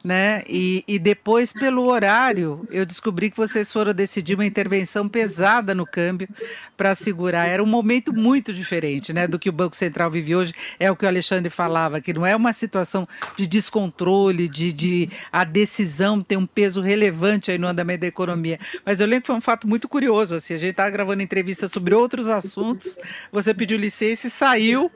né? 0.04 0.44
E, 0.48 0.84
e 0.88 1.00
depois, 1.00 1.52
pelo 1.54 1.86
horário, 1.86 2.66
eu 2.72 2.86
descobri 2.86 3.30
que 3.30 3.38
vocês 3.38 3.72
foram 3.72 3.94
decidir 3.94 4.36
uma 4.36 4.46
intervenção 4.46 5.08
pesada 5.08 5.74
no 5.74 5.86
câmbio 5.86 6.28
para 6.76 6.96
segurar. 6.96 7.48
Era 7.48 7.64
um 7.64 7.68
momento 7.68 8.14
muito 8.14 8.52
diferente, 8.54 9.14
né, 9.14 9.28
do 9.28 9.38
que 9.38 9.50
o 9.50 9.52
Banco 9.52 9.76
Central 9.76 10.10
vive 10.10 10.36
hoje. 10.36 10.54
É 10.80 10.90
o 10.90 10.96
que 10.96 11.06
o 11.06 11.08
Alexandre 11.08 11.50
falava, 11.50 12.02
que 12.02 12.14
não 12.14 12.26
é 12.26 12.36
uma 12.36 12.54
situação 12.54 13.08
de 13.38 13.46
descontrole, 13.46 14.48
de, 14.48 14.72
de 14.74 15.10
a 15.32 15.44
decisão 15.44 16.22
ter 16.22 16.38
um 16.38 16.46
peso 16.46 16.82
relevante 16.82 17.52
aí 17.52 17.58
no 17.58 17.68
andamento 17.68 18.02
da 18.02 18.08
economia. 18.08 18.60
Mas 18.86 19.00
eu 19.00 19.08
lembro 19.08 19.22
que 19.22 19.28
foi 19.28 19.36
um 19.36 19.42
fato 19.42 19.68
muito 19.68 19.88
curioso. 19.88 20.36
Assim, 20.36 20.54
a 20.54 20.58
gente 20.58 20.72
estava 20.72 20.90
gravando 20.90 21.22
entrevista 21.22 21.68
sobre 21.68 21.94
outros 21.94 22.30
assuntos. 22.30 22.98
Você 23.32 23.54
pediu 23.54 23.78
licença 23.78 24.28
e 24.28 24.30
saiu. 24.30 24.92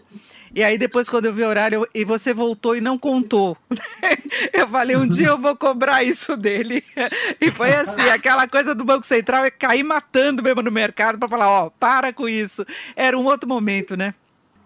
E 0.56 0.64
aí 0.64 0.78
depois, 0.78 1.10
quando 1.10 1.26
eu 1.26 1.34
vi 1.34 1.44
o 1.44 1.48
horário, 1.50 1.86
e 1.94 2.06
você 2.06 2.34
voltou 2.34 2.78
e 2.78 2.80
não 2.80 2.98
contou. 2.98 3.58
eu 4.54 4.66
falei, 4.70 4.96
um 4.96 5.06
dia 5.06 5.28
eu 5.28 5.38
vou 5.38 5.54
cobrar 5.54 6.02
isso 6.02 6.38
dele. 6.38 6.82
e 7.42 7.52
foi 7.52 7.76
assim, 7.76 8.04
aquela 8.04 8.48
coisa 8.48 8.74
do 8.74 8.86
Banco 8.86 9.06
Central 9.06 9.44
é 9.44 9.52
cair 9.52 9.84
matando 9.84 10.42
mesmo 10.42 10.62
no 10.62 10.72
mercado 10.72 11.20
para 11.20 11.28
falar, 11.28 11.50
ó, 11.50 11.70
para 11.70 12.14
com 12.14 12.30
isso. 12.30 12.66
Era 12.96 13.20
um 13.20 13.26
outro 13.26 13.50
momento, 13.50 13.98
né? 13.98 14.16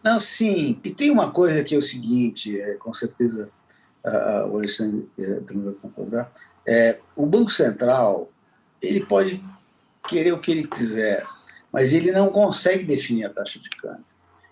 Não, 0.03 0.19
sim. 0.19 0.79
E 0.83 0.91
tem 0.91 1.09
uma 1.09 1.31
coisa 1.31 1.63
que 1.63 1.73
é 1.73 1.77
o 1.77 1.81
seguinte, 1.81 2.61
é, 2.61 2.75
com 2.75 2.93
certeza 2.93 3.49
o 4.49 4.57
Alexandre 4.57 5.09
também 5.45 5.65
vai 5.65 5.73
concordar. 5.73 6.31
É, 6.65 6.99
o 7.15 7.25
Banco 7.25 7.49
Central, 7.49 8.31
ele 8.81 9.03
pode 9.05 9.43
querer 10.07 10.31
o 10.31 10.39
que 10.39 10.51
ele 10.51 10.67
quiser, 10.67 11.25
mas 11.71 11.93
ele 11.93 12.11
não 12.11 12.29
consegue 12.29 12.83
definir 12.83 13.25
a 13.25 13.29
taxa 13.29 13.59
de 13.59 13.69
câmbio. 13.71 14.05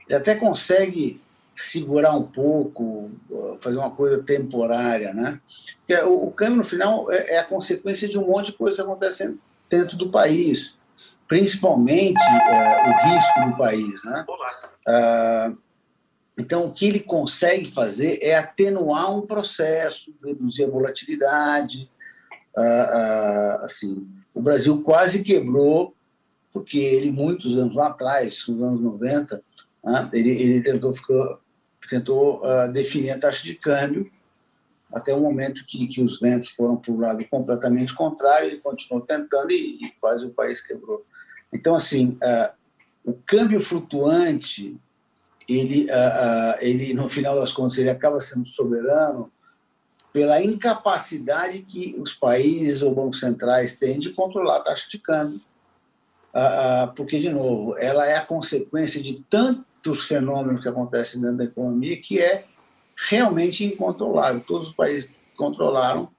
Ele 0.08 0.18
até 0.18 0.36
consegue 0.36 1.22
segurar 1.58 2.14
um 2.14 2.24
pouco, 2.24 3.10
fazer 3.60 3.78
uma 3.78 3.90
coisa 3.90 4.22
temporária, 4.22 5.12
né? 5.14 5.42
Porque 5.80 6.00
o, 6.04 6.30
câmbio, 6.32 6.58
no 6.58 6.64
final, 6.64 7.12
é, 7.12 7.34
é, 7.34 7.40
a 7.40 7.44
consequência 7.44 8.08
de 8.08 8.20
um 8.20 8.28
monte 8.28 8.48
de 8.48 8.58
coisa 8.58 8.76
que 8.76 8.82
acontece 8.82 9.36
dentro 9.68 9.98
do 9.98 10.10
país, 10.10 10.78
principalmente 11.28 12.22
é, 12.22 12.90
o 12.90 13.10
risco 13.10 13.50
do 13.50 13.58
país, 13.58 14.04
né? 14.06 14.26
Ah, 14.88 15.54
então, 16.38 16.66
o 16.66 16.72
que 16.72 16.86
ele 16.86 17.00
consegue 17.00 17.70
fazer 17.70 18.20
é 18.22 18.36
atenuar 18.36 19.12
um 19.12 19.22
processo, 19.22 20.16
reduzir 20.24 20.66
a 20.66 20.70
volatilidade. 20.70 21.90
Ah, 22.56 22.62
ah, 22.62 23.62
assim, 23.64 24.08
o 24.32 24.42
Brasil 24.42 24.84
quase 24.84 25.24
quebrou, 25.24 25.96
porque 26.54 26.78
ele, 26.78 27.12
muitos 27.12 27.58
anos 27.58 27.76
lá 27.76 27.88
atrás, 27.88 28.48
nos 28.48 28.62
anos 28.62 28.80
90, 28.80 29.42
né, 29.84 30.10
ele, 30.14 30.30
ele 30.30 30.62
tentou, 30.62 30.94
ficar, 30.94 31.40
tentou 31.88 32.42
uh, 32.44 32.72
definir 32.72 33.12
a 33.12 33.20
taxa 33.20 33.44
de 33.44 33.56
câmbio 33.56 34.12
até 34.92 35.14
o 35.14 35.20
momento 35.20 35.66
que, 35.68 35.88
que 35.88 36.02
os 36.02 36.20
ventos 36.20 36.50
foram 36.50 36.78
para 36.78 36.92
o 36.92 37.00
lado 37.00 37.24
completamente 37.28 37.94
contrário, 37.94 38.50
ele 38.50 38.60
continuou 38.60 39.06
tentando 39.06 39.52
e, 39.52 39.86
e 39.86 39.92
quase 40.00 40.26
o 40.26 40.32
país 40.32 40.62
quebrou. 40.62 41.06
Então, 41.52 41.76
assim, 41.76 42.18
uh, 42.24 42.54
o 43.04 43.14
câmbio 43.14 43.60
flutuante, 43.60 44.78
ele, 45.48 45.86
uh, 45.86 46.58
ele, 46.60 46.94
no 46.94 47.08
final 47.10 47.36
das 47.36 47.52
contas, 47.52 47.78
ele 47.78 47.90
acaba 47.90 48.20
sendo 48.20 48.46
soberano 48.46 49.32
pela 50.14 50.42
incapacidade 50.42 51.62
que 51.62 51.96
os 52.00 52.14
países 52.14 52.82
ou 52.82 52.96
bancos 52.96 53.20
centrais 53.20 53.76
têm 53.76 54.00
de 54.00 54.12
controlar 54.12 54.58
a 54.58 54.64
taxa 54.64 54.88
de 54.90 54.98
câmbio. 54.98 55.40
porque, 56.96 57.20
de 57.20 57.30
novo, 57.30 57.78
ela 57.78 58.06
é 58.08 58.16
a 58.16 58.26
consequência 58.26 59.02
de 59.02 59.24
tanto 59.30 59.67
dos 59.84 60.08
fenômenos 60.08 60.62
que 60.62 60.70
acontecem 60.70 61.22
dentro 61.22 61.38
da 61.38 61.44
economia, 61.44 62.00
que 62.00 62.20
é 62.20 62.46
realmente 63.10 63.64
incontrolável. 63.64 64.42
Todos 64.42 64.70
os 64.70 64.74
países 64.74 65.06
que 65.06 65.38
controlaram, 65.38 66.10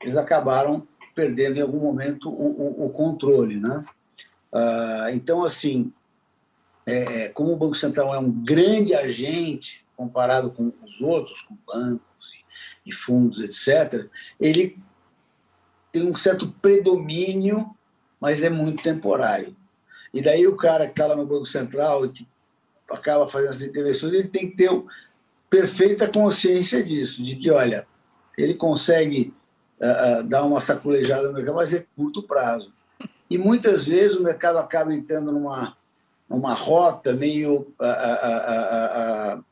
eles 0.00 0.16
acabaram 0.16 0.86
perdendo 1.14 1.58
em 1.58 1.62
algum 1.62 1.80
momento 1.80 2.30
o, 2.30 2.84
o, 2.84 2.86
o 2.86 2.90
controle. 2.90 3.58
Né? 3.58 3.84
Ah, 4.52 5.08
então, 5.12 5.44
assim, 5.44 5.92
é, 6.86 7.28
como 7.30 7.52
o 7.52 7.56
Banco 7.56 7.74
Central 7.74 8.14
é 8.14 8.18
um 8.18 8.30
grande 8.30 8.94
agente 8.94 9.84
comparado 9.96 10.50
com 10.50 10.72
os 10.84 11.00
outros, 11.00 11.42
com 11.42 11.56
bancos 11.66 12.34
e, 12.34 12.90
e 12.90 12.92
fundos, 12.92 13.40
etc., 13.40 14.08
ele 14.40 14.78
tem 15.90 16.08
um 16.08 16.14
certo 16.14 16.48
predomínio, 16.62 17.74
mas 18.20 18.44
é 18.44 18.48
muito 18.48 18.82
temporário. 18.82 19.56
E 20.14 20.22
daí 20.22 20.46
o 20.46 20.56
cara 20.56 20.86
que 20.86 20.92
está 20.92 21.06
lá 21.06 21.16
no 21.16 21.26
Banco 21.26 21.46
Central 21.46 22.06
e 22.06 22.10
que 22.10 22.28
acaba 22.90 23.28
fazendo 23.28 23.50
as 23.50 23.62
intervenções, 23.62 24.12
ele 24.12 24.28
tem 24.28 24.50
que 24.50 24.56
ter 24.56 24.70
perfeita 25.50 26.08
consciência 26.08 26.82
disso, 26.82 27.22
de 27.22 27.36
que, 27.36 27.50
olha, 27.50 27.86
ele 28.36 28.54
consegue 28.54 29.34
uh, 29.80 30.22
dar 30.24 30.44
uma 30.44 30.60
saculejada 30.60 31.28
no 31.28 31.34
mercado, 31.34 31.56
mas 31.56 31.74
é 31.74 31.84
curto 31.96 32.22
prazo. 32.22 32.72
E 33.30 33.36
muitas 33.36 33.86
vezes 33.86 34.16
o 34.16 34.22
mercado 34.22 34.58
acaba 34.58 34.94
entrando 34.94 35.32
numa, 35.32 35.76
numa 36.28 36.54
rota 36.54 37.12
meio 37.12 37.72
uh, 37.80 39.38
uh, 39.38 39.44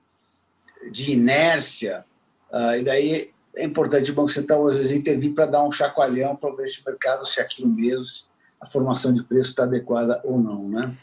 de 0.91 1.13
inércia, 1.13 2.05
e 2.79 2.85
daí 2.85 3.35
é 3.57 3.65
importante 3.65 4.11
o 4.11 4.15
Banco 4.15 4.29
Central, 4.29 4.67
às 4.69 4.77
vezes, 4.77 4.93
intervir 4.93 5.35
para 5.35 5.47
dar 5.47 5.65
um 5.65 5.73
chacoalhão 5.73 6.37
para 6.37 6.55
ver 6.55 6.69
se 6.69 6.81
o 6.81 6.85
mercado, 6.87 7.27
se 7.27 7.41
aquilo 7.41 7.69
mesmo, 7.69 8.05
a 8.61 8.67
formação 8.67 9.13
de 9.13 9.23
preço 9.23 9.51
está 9.51 9.65
adequada 9.65 10.21
ou 10.25 10.39
não, 10.39 10.69
né? 10.69 10.97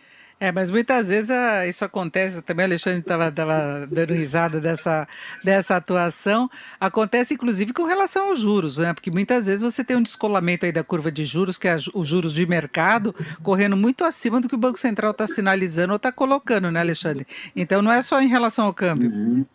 É, 0.43 0.51
mas 0.51 0.69
muitas 0.69 1.07
vezes 1.07 1.31
ah, 1.31 1.65
isso 1.65 1.85
acontece, 1.85 2.41
também 2.41 2.65
o 2.65 2.67
Alexandre 2.67 2.99
estava 2.99 3.31
dando 3.31 4.13
risada 4.13 4.59
dessa, 4.59 5.07
dessa 5.41 5.77
atuação, 5.77 6.51
acontece 6.77 7.33
inclusive 7.33 7.71
com 7.71 7.85
relação 7.85 8.27
aos 8.27 8.41
juros, 8.41 8.77
né? 8.77 8.93
Porque 8.93 9.09
muitas 9.09 9.47
vezes 9.47 9.61
você 9.61 9.85
tem 9.85 9.95
um 9.95 10.03
descolamento 10.03 10.65
aí 10.65 10.71
da 10.73 10.83
curva 10.83 11.09
de 11.09 11.23
juros, 11.23 11.57
que 11.57 11.65
é 11.65 11.77
os 11.93 12.05
juros 12.05 12.33
de 12.33 12.45
mercado, 12.45 13.15
correndo 13.41 13.77
muito 13.77 14.03
acima 14.03 14.41
do 14.41 14.49
que 14.49 14.55
o 14.55 14.57
Banco 14.57 14.77
Central 14.77 15.11
está 15.11 15.25
sinalizando 15.25 15.93
ou 15.93 15.95
está 15.95 16.11
colocando, 16.11 16.69
né, 16.69 16.81
Alexandre? 16.81 17.25
Então 17.55 17.81
não 17.81 17.93
é 17.93 18.01
só 18.01 18.21
em 18.21 18.27
relação 18.27 18.65
ao 18.65 18.73
câmbio. 18.73 19.11
Uhum. 19.11 19.45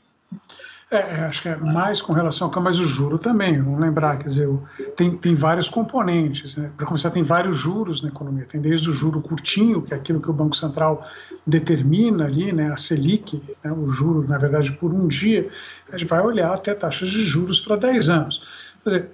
É, 0.91 1.03
acho 1.27 1.43
que 1.43 1.49
é 1.51 1.57
mais 1.57 2.01
com 2.01 2.15
relação 2.15 2.47
ao 2.47 2.51
câmbio, 2.51 2.71
mas 2.71 2.81
o 2.81 2.87
juro 2.87 3.19
também, 3.19 3.61
vamos 3.61 3.79
lembrar, 3.79 4.17
quer 4.17 4.29
dizer, 4.29 4.49
tem, 4.97 5.15
tem 5.15 5.35
vários 5.35 5.69
componentes. 5.69 6.57
Né? 6.57 6.71
Para 6.75 6.87
começar, 6.87 7.11
tem 7.11 7.23
vários 7.23 7.59
juros 7.59 8.03
na 8.03 8.09
economia. 8.09 8.47
Tem 8.47 8.59
desde 8.59 8.89
o 8.89 8.95
juro 8.95 9.21
curtinho, 9.21 9.83
que 9.83 9.93
é 9.93 9.97
aquilo 9.99 10.19
que 10.19 10.31
o 10.31 10.33
Banco 10.33 10.57
Central 10.57 11.07
determina 11.47 12.25
ali, 12.25 12.53
né, 12.53 12.73
a 12.73 12.77
Selic, 12.77 13.43
né, 13.63 13.71
o 13.71 13.91
juro, 13.91 14.27
na 14.27 14.39
verdade, 14.39 14.73
por 14.73 14.95
um 14.95 15.07
dia, 15.07 15.51
a 15.93 15.99
gente 15.99 16.09
vai 16.09 16.23
olhar 16.23 16.55
até 16.55 16.73
taxas 16.73 17.11
de 17.11 17.23
juros 17.23 17.61
para 17.61 17.77
10 17.77 18.09
anos. 18.09 18.71
Quer 18.83 18.91
dizer, 18.91 19.11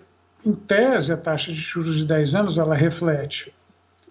em 0.47 0.53
tese, 0.53 1.13
a 1.13 1.17
taxa 1.17 1.51
de 1.51 1.59
juros 1.59 1.97
de 1.97 2.07
10 2.07 2.35
anos, 2.37 2.57
ela 2.57 2.77
reflete 2.77 3.53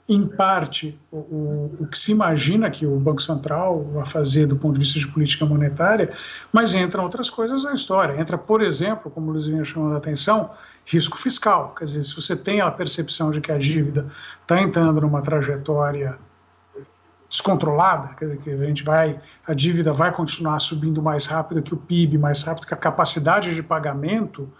em 0.07 0.27
parte, 0.27 0.99
o, 1.09 1.71
o, 1.79 1.87
que 1.89 1.97
se 1.97 2.11
imagina 2.11 2.69
que 2.69 2.85
o 2.85 2.99
Banco 2.99 3.21
Central 3.21 3.83
vai 3.93 4.05
fazer 4.05 4.45
do 4.45 4.57
ponto 4.57 4.73
de 4.73 4.79
vista 4.79 4.99
de 4.99 5.07
política 5.07 5.45
monetária, 5.45 6.11
mas 6.51 6.73
entram 6.73 7.03
outras 7.05 7.29
coisas 7.29 7.63
na 7.63 7.73
história. 7.73 8.19
Entra, 8.19 8.37
por 8.37 8.61
exemplo, 8.61 9.09
como 9.09 9.29
o 9.29 9.33
Luizinho 9.33 9.65
chamou 9.65 9.93
a 9.93 9.97
atenção, 9.97 10.51
risco 10.85 11.17
fiscal. 11.17 11.73
Quer 11.77 11.85
dizer, 11.85 12.03
se 12.03 12.15
você 12.15 12.35
tem 12.35 12.59
a 12.59 12.69
percepção 12.69 13.31
de 13.31 13.39
que 13.39 13.51
a 13.51 13.57
dívida 13.57 14.07
está 14.41 14.61
entrando 14.61 14.99
numa 14.99 15.21
trajetória 15.21 16.19
descontrolada, 17.29 18.09
quer 18.13 18.25
dizer, 18.25 18.37
que 18.39 18.49
a 18.51 18.65
gente 18.65 18.83
vai, 18.83 19.19
a 19.47 19.53
dívida 19.53 19.93
vai 19.93 20.11
continuar 20.11 20.59
subindo 20.59 21.01
mais 21.01 21.25
rápido 21.25 21.63
que 21.63 21.73
o 21.73 21.77
PIB, 21.77 22.17
mais 22.17 22.43
rápido 22.43 22.67
que 22.67 22.73
a 22.73 22.77
capacidade 22.77 23.55
de 23.55 23.63
pagamento 23.63 24.51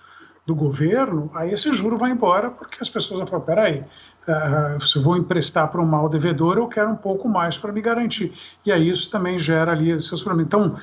do 0.45 0.55
governo, 0.55 1.31
aí 1.35 1.53
esse 1.53 1.71
juro 1.71 1.97
vai 1.97 2.11
embora 2.11 2.51
porque 2.51 2.77
as 2.81 2.89
pessoas 2.89 3.19
vão 3.19 3.27
falar, 3.27 3.43
peraí, 3.43 3.85
Uh, 4.25 4.79
se 4.81 4.99
vou 4.99 5.17
emprestar 5.17 5.69
para 5.69 5.81
um 5.81 5.85
mal 5.85 6.07
devedor, 6.07 6.57
eu 6.57 6.67
quero 6.67 6.89
um 6.89 6.95
pouco 6.95 7.27
mais 7.27 7.57
para 7.57 7.73
me 7.73 7.81
garantir. 7.81 8.33
E 8.65 8.71
aí 8.71 8.87
isso 8.87 9.11
também 9.11 9.37
gera 9.37 9.73
ali 9.73 9.99
seus 9.99 10.23
problemas. 10.23 10.45
Então, 10.47 10.75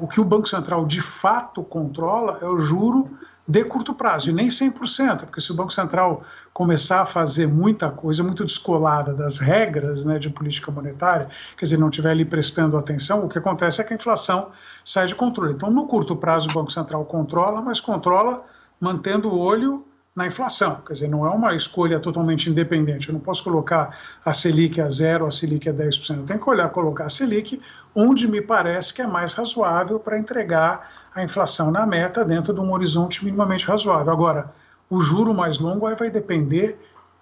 o 0.00 0.08
que 0.08 0.20
o 0.20 0.24
Banco 0.24 0.48
Central 0.48 0.84
de 0.84 1.00
fato 1.00 1.62
controla 1.62 2.38
é 2.40 2.46
o 2.46 2.60
juro 2.60 3.08
de 3.46 3.64
curto 3.64 3.94
prazo, 3.94 4.28
e 4.28 4.32
nem 4.32 4.48
100%, 4.48 5.20
porque 5.20 5.40
se 5.40 5.50
o 5.50 5.54
Banco 5.54 5.72
Central 5.72 6.22
começar 6.52 7.00
a 7.00 7.04
fazer 7.06 7.46
muita 7.46 7.88
coisa 7.88 8.22
muito 8.22 8.44
descolada 8.44 9.14
das 9.14 9.38
regras 9.38 10.04
né, 10.04 10.18
de 10.18 10.28
política 10.28 10.70
monetária, 10.70 11.30
quer 11.56 11.64
dizer, 11.64 11.78
não 11.78 11.88
estiver 11.88 12.10
ali 12.10 12.26
prestando 12.26 12.76
atenção, 12.76 13.24
o 13.24 13.28
que 13.28 13.38
acontece 13.38 13.80
é 13.80 13.84
que 13.84 13.94
a 13.94 13.96
inflação 13.96 14.50
sai 14.84 15.06
de 15.06 15.14
controle. 15.14 15.54
Então, 15.54 15.70
no 15.70 15.86
curto 15.86 16.14
prazo, 16.14 16.50
o 16.50 16.52
Banco 16.52 16.70
Central 16.70 17.06
controla, 17.06 17.62
mas 17.62 17.80
controla 17.80 18.44
mantendo 18.78 19.30
o 19.30 19.38
olho 19.38 19.82
na 20.18 20.26
inflação. 20.26 20.82
Quer 20.84 20.94
dizer, 20.94 21.08
não 21.08 21.24
é 21.24 21.30
uma 21.30 21.54
escolha 21.54 22.00
totalmente 22.00 22.50
independente. 22.50 23.08
Eu 23.08 23.12
não 23.12 23.20
posso 23.20 23.44
colocar 23.44 23.96
a 24.24 24.34
Selic 24.34 24.80
a 24.80 24.90
zero, 24.90 25.24
a 25.24 25.30
Selic 25.30 25.68
a 25.68 25.72
10%. 25.72 26.16
Eu 26.16 26.24
tenho 26.24 26.40
que 26.40 26.50
olhar, 26.50 26.68
colocar 26.70 27.04
a 27.04 27.08
Selic 27.08 27.62
onde 27.94 28.26
me 28.26 28.42
parece 28.42 28.92
que 28.92 29.00
é 29.00 29.06
mais 29.06 29.32
razoável 29.32 30.00
para 30.00 30.18
entregar 30.18 30.90
a 31.14 31.22
inflação 31.22 31.70
na 31.70 31.86
meta 31.86 32.24
dentro 32.24 32.52
de 32.52 32.60
um 32.60 32.72
horizonte 32.72 33.24
minimamente 33.24 33.64
razoável. 33.64 34.12
Agora, 34.12 34.52
o 34.90 35.00
juro 35.00 35.32
mais 35.32 35.60
longo 35.60 35.86
aí 35.86 35.94
vai 35.94 36.10
depender 36.10 36.76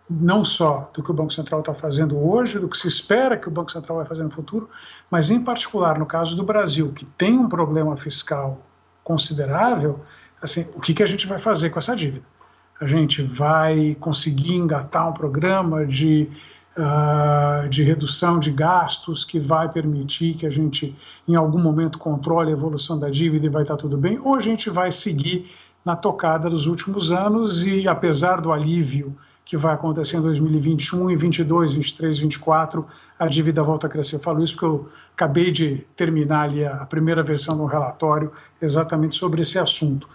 não 0.08 0.42
só 0.42 0.90
do 0.94 1.02
que 1.02 1.10
o 1.10 1.14
Banco 1.14 1.34
Central 1.34 1.60
está 1.60 1.74
fazendo 1.74 2.18
hoje, 2.18 2.58
do 2.58 2.68
que 2.68 2.78
se 2.78 2.88
espera 2.88 3.36
que 3.36 3.48
o 3.48 3.50
Banco 3.50 3.70
Central 3.70 3.98
vai 3.98 4.06
fazer 4.06 4.22
no 4.22 4.30
futuro, 4.30 4.70
mas 5.10 5.30
em 5.30 5.42
particular 5.42 5.98
no 5.98 6.06
caso 6.06 6.34
do 6.34 6.44
Brasil, 6.44 6.92
que 6.94 7.04
tem 7.04 7.36
um 7.36 7.48
problema 7.48 7.94
fiscal 7.94 8.62
considerável, 9.04 10.00
assim, 10.40 10.66
o 10.74 10.80
que, 10.80 10.94
que 10.94 11.02
a 11.02 11.06
gente 11.06 11.26
vai 11.26 11.38
fazer 11.38 11.68
com 11.68 11.78
essa 11.78 11.94
dívida? 11.94 12.24
A 12.80 12.86
gente 12.86 13.22
vai 13.22 13.96
conseguir 13.98 14.54
engatar 14.54 15.08
um 15.08 15.12
programa 15.12 15.86
de, 15.86 16.28
uh, 16.76 17.68
de 17.68 17.82
redução 17.82 18.38
de 18.38 18.50
gastos 18.50 19.24
que 19.24 19.40
vai 19.40 19.68
permitir 19.68 20.34
que 20.34 20.46
a 20.46 20.50
gente, 20.50 20.94
em 21.26 21.34
algum 21.34 21.58
momento, 21.58 21.98
controle 21.98 22.50
a 22.50 22.52
evolução 22.52 22.98
da 22.98 23.08
dívida 23.08 23.46
e 23.46 23.48
vai 23.48 23.62
estar 23.62 23.76
tudo 23.76 23.96
bem, 23.96 24.18
ou 24.18 24.34
a 24.34 24.40
gente 24.40 24.68
vai 24.68 24.90
seguir 24.90 25.50
na 25.84 25.96
tocada 25.96 26.50
dos 26.50 26.66
últimos 26.66 27.12
anos 27.12 27.64
e, 27.66 27.86
apesar 27.88 28.40
do 28.40 28.52
alívio 28.52 29.16
que 29.46 29.56
vai 29.56 29.72
acontecer 29.72 30.16
em 30.16 30.22
2021, 30.22 31.08
em 31.08 31.16
22, 31.16 31.74
23, 31.74 32.18
24, 32.18 32.84
a 33.16 33.28
dívida 33.28 33.62
volta 33.62 33.86
a 33.86 33.90
crescer. 33.90 34.16
Eu 34.16 34.20
falo 34.20 34.42
isso 34.42 34.54
porque 34.54 34.66
eu 34.66 34.88
acabei 35.14 35.52
de 35.52 35.86
terminar 35.94 36.42
ali 36.42 36.64
a 36.64 36.84
primeira 36.84 37.22
versão 37.22 37.56
do 37.56 37.64
relatório 37.64 38.32
exatamente 38.60 39.14
sobre 39.14 39.42
esse 39.42 39.56
assunto. 39.56 40.08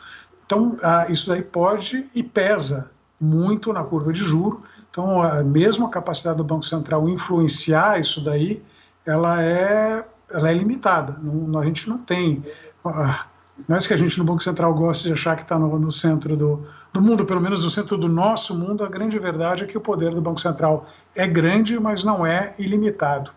Então, 0.51 0.75
ah, 0.83 1.05
isso 1.07 1.29
daí 1.29 1.41
pode 1.41 2.05
e 2.13 2.21
pesa 2.21 2.91
muito 3.17 3.71
na 3.71 3.85
curva 3.85 4.11
de 4.11 4.19
juro. 4.19 4.61
Então, 4.89 5.21
mesmo 5.45 5.85
a 5.85 5.89
capacidade 5.89 6.35
do 6.35 6.43
Banco 6.43 6.65
Central 6.65 7.07
influenciar 7.07 8.01
isso 8.01 8.21
daí, 8.21 8.61
ela 9.05 9.41
é, 9.41 10.03
ela 10.29 10.51
é 10.51 10.53
limitada. 10.53 11.17
Não, 11.23 11.57
a 11.57 11.63
gente 11.63 11.87
não 11.87 11.97
tem. 11.99 12.45
Ah, 12.83 13.27
não 13.65 13.77
é 13.77 13.79
que 13.79 13.93
a 13.93 13.97
gente 13.97 14.19
no 14.19 14.25
Banco 14.25 14.43
Central 14.43 14.73
gosta 14.73 15.07
de 15.07 15.13
achar 15.13 15.37
que 15.37 15.43
está 15.43 15.57
no, 15.57 15.79
no, 15.79 15.89
centro 15.89 16.35
do, 16.35 16.67
do 16.91 17.01
mundo, 17.01 17.23
pelo 17.23 17.39
menos 17.39 17.63
no 17.63 17.69
centro 17.69 17.97
do 17.97 18.09
nosso 18.09 18.53
mundo, 18.53 18.83
a 18.83 18.89
grande 18.89 19.17
verdade 19.17 19.63
é 19.63 19.67
que 19.67 19.77
o 19.77 19.81
poder 19.81 20.13
do 20.13 20.21
Banco 20.21 20.41
Central 20.41 20.85
é 21.15 21.25
grande, 21.25 21.79
mas 21.79 22.03
não 22.03 22.25
é 22.25 22.53
ilimitado. 22.59 23.31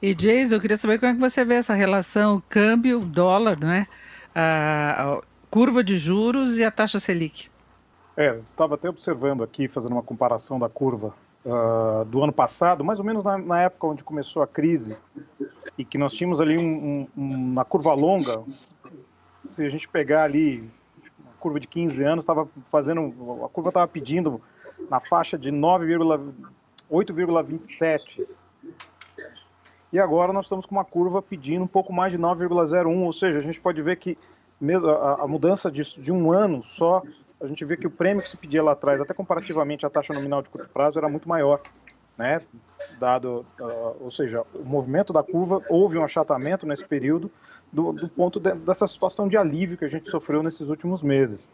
E, 0.00 0.14
Jason, 0.14 0.54
eu 0.54 0.60
queria 0.60 0.76
saber 0.76 1.00
como 1.00 1.10
é 1.10 1.14
que 1.14 1.20
você 1.20 1.44
vê 1.44 1.54
essa 1.54 1.74
relação 1.74 2.40
câmbio-dólar, 2.48 3.58
não 3.60 3.70
é? 3.70 3.88
Ah, 4.32 5.20
curva 5.50 5.82
de 5.82 5.98
juros 5.98 6.56
e 6.58 6.64
a 6.64 6.70
taxa 6.70 7.00
Selic. 7.00 7.50
É, 8.16 8.36
estava 8.36 8.76
até 8.76 8.88
observando 8.88 9.42
aqui, 9.42 9.66
fazendo 9.66 9.90
uma 9.92 10.02
comparação 10.02 10.58
da 10.58 10.68
curva 10.68 11.12
uh, 11.44 12.04
do 12.04 12.22
ano 12.22 12.32
passado, 12.32 12.84
mais 12.84 13.00
ou 13.00 13.04
menos 13.04 13.24
na, 13.24 13.36
na, 13.36 13.62
época 13.62 13.88
onde 13.88 14.04
começou 14.04 14.42
a 14.42 14.46
crise, 14.46 15.00
e 15.76 15.84
que 15.84 15.98
nós 15.98 16.14
tínhamos 16.14 16.40
ali 16.40 16.56
um, 16.56 17.04
um, 17.16 17.24
uma 17.34 17.64
curva 17.64 17.92
longa. 17.94 18.44
Se 19.50 19.64
a 19.64 19.68
gente 19.68 19.88
pegar 19.88 20.22
ali 20.24 20.60
uma 21.18 21.32
curva 21.40 21.58
de 21.58 21.66
15 21.66 22.04
anos, 22.04 22.22
estava 22.22 22.48
fazendo, 22.70 23.12
a 23.44 23.48
curva 23.48 23.70
estava 23.70 23.88
pedindo 23.88 24.40
na 24.88 25.00
faixa 25.00 25.36
de 25.36 25.50
9,8,27. 25.50 28.24
E 29.92 29.98
agora 29.98 30.32
nós 30.32 30.44
estamos 30.44 30.64
com 30.66 30.76
uma 30.76 30.84
curva 30.84 31.20
pedindo 31.20 31.64
um 31.64 31.68
pouco 31.68 31.92
mais 31.92 32.12
de 32.12 32.18
9,01, 32.18 33.04
ou 33.04 33.12
seja, 33.12 33.38
a 33.38 33.42
gente 33.42 33.60
pode 33.60 33.82
ver 33.82 33.96
que 33.96 34.16
a, 34.88 35.24
a 35.24 35.26
mudança 35.26 35.70
de, 35.70 35.82
de 35.82 36.12
um 36.12 36.32
ano 36.32 36.62
só, 36.64 37.02
a 37.40 37.46
gente 37.46 37.64
vê 37.64 37.76
que 37.76 37.86
o 37.86 37.90
prêmio 37.90 38.22
que 38.22 38.28
se 38.28 38.36
pedia 38.36 38.62
lá 38.62 38.72
atrás, 38.72 39.00
até 39.00 39.14
comparativamente 39.14 39.86
à 39.86 39.90
taxa 39.90 40.12
nominal 40.12 40.42
de 40.42 40.48
curto 40.48 40.68
prazo, 40.68 40.98
era 40.98 41.08
muito 41.08 41.28
maior. 41.28 41.60
Né? 42.18 42.42
Dado, 42.98 43.46
uh, 43.58 43.96
ou 43.98 44.10
seja, 44.10 44.44
o 44.54 44.62
movimento 44.62 45.10
da 45.10 45.22
curva, 45.22 45.62
houve 45.70 45.96
um 45.96 46.04
achatamento 46.04 46.66
nesse 46.66 46.84
período 46.84 47.30
do, 47.72 47.92
do 47.92 48.08
ponto 48.10 48.38
de, 48.38 48.52
dessa 48.52 48.86
situação 48.86 49.26
de 49.26 49.38
alívio 49.38 49.78
que 49.78 49.86
a 49.86 49.88
gente 49.88 50.10
sofreu 50.10 50.42
nesses 50.42 50.68
últimos 50.68 51.02
meses. 51.02 51.48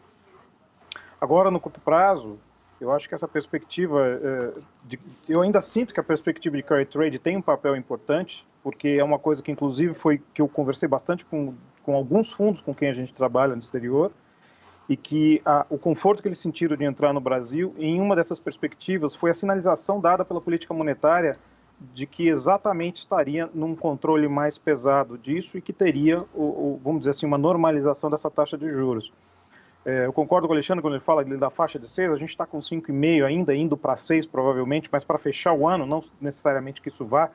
Agora, 1.21 1.49
no 1.49 1.59
curto 1.59 1.79
prazo, 1.79 2.37
eu 2.79 2.91
acho 2.91 3.07
que 3.07 3.15
essa 3.15 3.27
perspectiva, 3.27 4.05
é, 4.05 4.53
de, 4.85 4.99
eu 5.27 5.41
ainda 5.41 5.61
sinto 5.61 5.93
que 5.93 5.99
a 5.99 6.03
perspectiva 6.03 6.57
de 6.57 6.63
carry 6.63 6.85
trade 6.85 7.17
tem 7.17 7.37
um 7.37 7.41
papel 7.41 7.75
importante, 7.75 8.45
porque 8.61 8.89
é 8.99 9.03
uma 9.03 9.17
coisa 9.17 9.41
que, 9.41 9.51
inclusive, 9.51 9.93
foi 9.93 10.21
que 10.33 10.41
eu 10.41 10.47
conversei 10.47 10.87
bastante 10.87 11.23
com 11.25 11.55
com 11.87 11.95
alguns 11.95 12.33
fundos 12.33 12.59
com 12.59 12.75
quem 12.75 12.89
a 12.89 12.93
gente 12.93 13.13
trabalha 13.13 13.55
no 13.55 13.61
exterior 13.61 14.11
e 14.89 14.97
que 14.97 15.41
a, 15.45 15.65
o 15.69 15.77
conforto 15.77 16.21
que 16.21 16.27
eles 16.27 16.37
sentiram 16.37 16.75
de 16.75 16.83
entrar 16.83 17.13
no 17.13 17.21
Brasil, 17.21 17.73
em 17.77 18.01
uma 18.01 18.13
dessas 18.13 18.41
perspectivas, 18.41 19.15
foi 19.15 19.31
a 19.31 19.33
sinalização 19.33 20.01
dada 20.01 20.25
pela 20.25 20.41
política 20.41 20.73
monetária 20.73 21.37
de 21.93 22.05
que 22.05 22.27
exatamente 22.27 22.97
estaria 22.97 23.49
num 23.53 23.73
controle 23.73 24.27
mais 24.27 24.57
pesado 24.57 25.17
disso 25.17 25.57
e 25.57 25.61
que 25.61 25.71
teria, 25.71 26.25
o, 26.33 26.43
o, 26.43 26.81
vamos 26.83 26.99
dizer 26.99 27.11
assim, 27.11 27.25
uma 27.25 27.37
normalização 27.37 28.09
dessa 28.09 28.29
taxa 28.29 28.57
de 28.57 28.69
juros. 28.69 29.13
É, 29.85 30.07
eu 30.07 30.11
concordo 30.11 30.45
com 30.45 30.53
o 30.53 30.55
Alexandre 30.55 30.81
quando 30.81 30.95
ele 30.95 31.03
fala 31.03 31.23
da 31.23 31.49
faixa 31.49 31.79
de 31.79 31.89
6, 31.89 32.11
a 32.11 32.17
gente 32.17 32.31
está 32.31 32.45
com 32.45 32.59
5,5 32.59 33.23
ainda, 33.23 33.55
indo 33.55 33.77
para 33.77 33.95
6 33.95 34.25
provavelmente, 34.25 34.89
mas 34.91 35.05
para 35.05 35.17
fechar 35.17 35.53
o 35.53 35.65
ano, 35.65 35.85
não 35.85 36.03
necessariamente 36.19 36.81
que 36.81 36.89
isso 36.89 37.05
vá, 37.05 37.29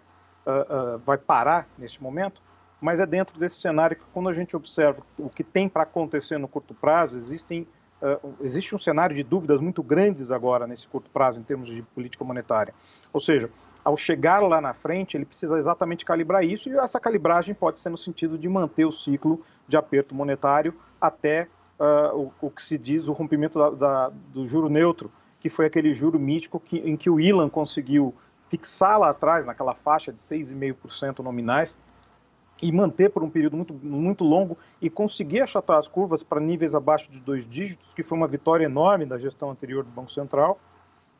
uh, 0.46 0.96
uh, 0.96 0.98
vai 0.98 1.16
parar 1.16 1.66
neste 1.78 2.02
momento, 2.02 2.42
mas 2.82 2.98
é 2.98 3.06
dentro 3.06 3.38
desse 3.38 3.60
cenário 3.60 3.96
que, 3.96 4.02
quando 4.12 4.28
a 4.28 4.34
gente 4.34 4.56
observa 4.56 5.00
o 5.16 5.30
que 5.30 5.44
tem 5.44 5.68
para 5.68 5.84
acontecer 5.84 6.36
no 6.36 6.48
curto 6.48 6.74
prazo, 6.74 7.16
existem, 7.16 7.66
uh, 8.02 8.34
existe 8.40 8.74
um 8.74 8.78
cenário 8.78 9.14
de 9.14 9.22
dúvidas 9.22 9.60
muito 9.60 9.84
grandes 9.84 10.32
agora 10.32 10.66
nesse 10.66 10.88
curto 10.88 11.08
prazo, 11.08 11.38
em 11.38 11.44
termos 11.44 11.68
de 11.68 11.80
política 11.80 12.24
monetária. 12.24 12.74
Ou 13.12 13.20
seja, 13.20 13.48
ao 13.84 13.96
chegar 13.96 14.40
lá 14.40 14.60
na 14.60 14.74
frente, 14.74 15.16
ele 15.16 15.24
precisa 15.24 15.56
exatamente 15.56 16.04
calibrar 16.04 16.44
isso, 16.44 16.68
e 16.68 16.76
essa 16.76 16.98
calibragem 16.98 17.54
pode 17.54 17.80
ser 17.80 17.88
no 17.88 17.96
sentido 17.96 18.36
de 18.36 18.48
manter 18.48 18.84
o 18.84 18.90
ciclo 18.90 19.40
de 19.68 19.76
aperto 19.76 20.12
monetário 20.12 20.74
até 21.00 21.46
uh, 21.78 22.16
o, 22.16 22.46
o, 22.46 22.50
que 22.50 22.64
se 22.64 22.76
diz 22.76 23.06
o 23.06 23.12
rompimento 23.12 23.60
da, 23.60 23.70
da, 23.70 24.12
do 24.34 24.44
juro 24.44 24.68
neutro, 24.68 25.08
que 25.38 25.48
foi 25.48 25.66
aquele 25.66 25.94
juro 25.94 26.18
mítico 26.18 26.58
que, 26.58 26.78
em 26.78 26.96
que 26.96 27.08
o 27.08 27.20
Ilan 27.20 27.48
conseguiu 27.48 28.12
fixar 28.48 28.98
lá 28.98 29.10
atrás, 29.10 29.46
naquela 29.46 29.72
faixa 29.72 30.12
de 30.12 30.18
6,5% 30.18 31.20
nominais, 31.20 31.78
e 32.62 32.70
manter 32.70 33.10
por 33.10 33.24
um 33.24 33.28
período 33.28 33.56
muito, 33.56 33.74
muito 33.74 34.22
longo 34.22 34.56
e 34.80 34.88
conseguir 34.88 35.40
achatar 35.40 35.78
as 35.78 35.88
curvas 35.88 36.22
para 36.22 36.40
níveis 36.40 36.76
abaixo 36.76 37.10
de 37.10 37.18
dois 37.18 37.44
dígitos, 37.44 37.92
que 37.92 38.04
foi 38.04 38.16
uma 38.16 38.28
vitória 38.28 38.64
enorme 38.64 39.04
da 39.04 39.18
gestão 39.18 39.50
anterior 39.50 39.82
do 39.82 39.90
Banco 39.90 40.12
Central 40.12 40.58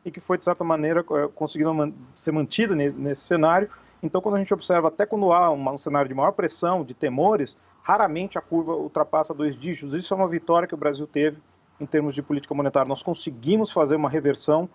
e 0.05 0.09
que 0.09 0.21
foi, 0.21 0.37
de 0.37 0.45
certa 0.45 0.63
maneira, 0.63 1.01
eh, 1.01 1.29
conseguindo 1.35 1.93
ser 2.15 2.31
mantida 2.31 2.73
nesse 2.75 3.23
cenário. 3.23 3.69
Então, 4.01 4.21
quando 4.21 4.35
a 4.35 4.39
gente 4.39 4.53
observa, 4.53 4.87
até 4.87 5.05
quando 5.05 5.31
há 5.33 5.51
um 5.51 5.77
cenário 5.77 6.07
de 6.07 6.15
maior 6.15 6.31
pressão, 6.31 6.83
de 6.83 6.93
temores, 6.93 7.57
raramente 7.81 8.37
a 8.37 8.41
curva 8.41 8.73
ultrapassa 8.73 9.33
dois 9.33 9.57
dígitos. 9.59 9.93
Isso 9.93 10.13
é 10.13 10.17
uma 10.17 10.27
vitória 10.27 10.67
que 10.67 10.73
o 10.73 10.77
Brasil 10.77 11.05
teve 11.05 11.37
em 11.79 11.85
termos 11.85 12.15
de 12.15 12.21
política 12.21 12.53
monetária. 12.53 12.87
Nós 12.87 13.03
conseguimos 13.03 13.71
fazer 13.71 13.95
uma 13.95 14.09
reversão 14.09 14.69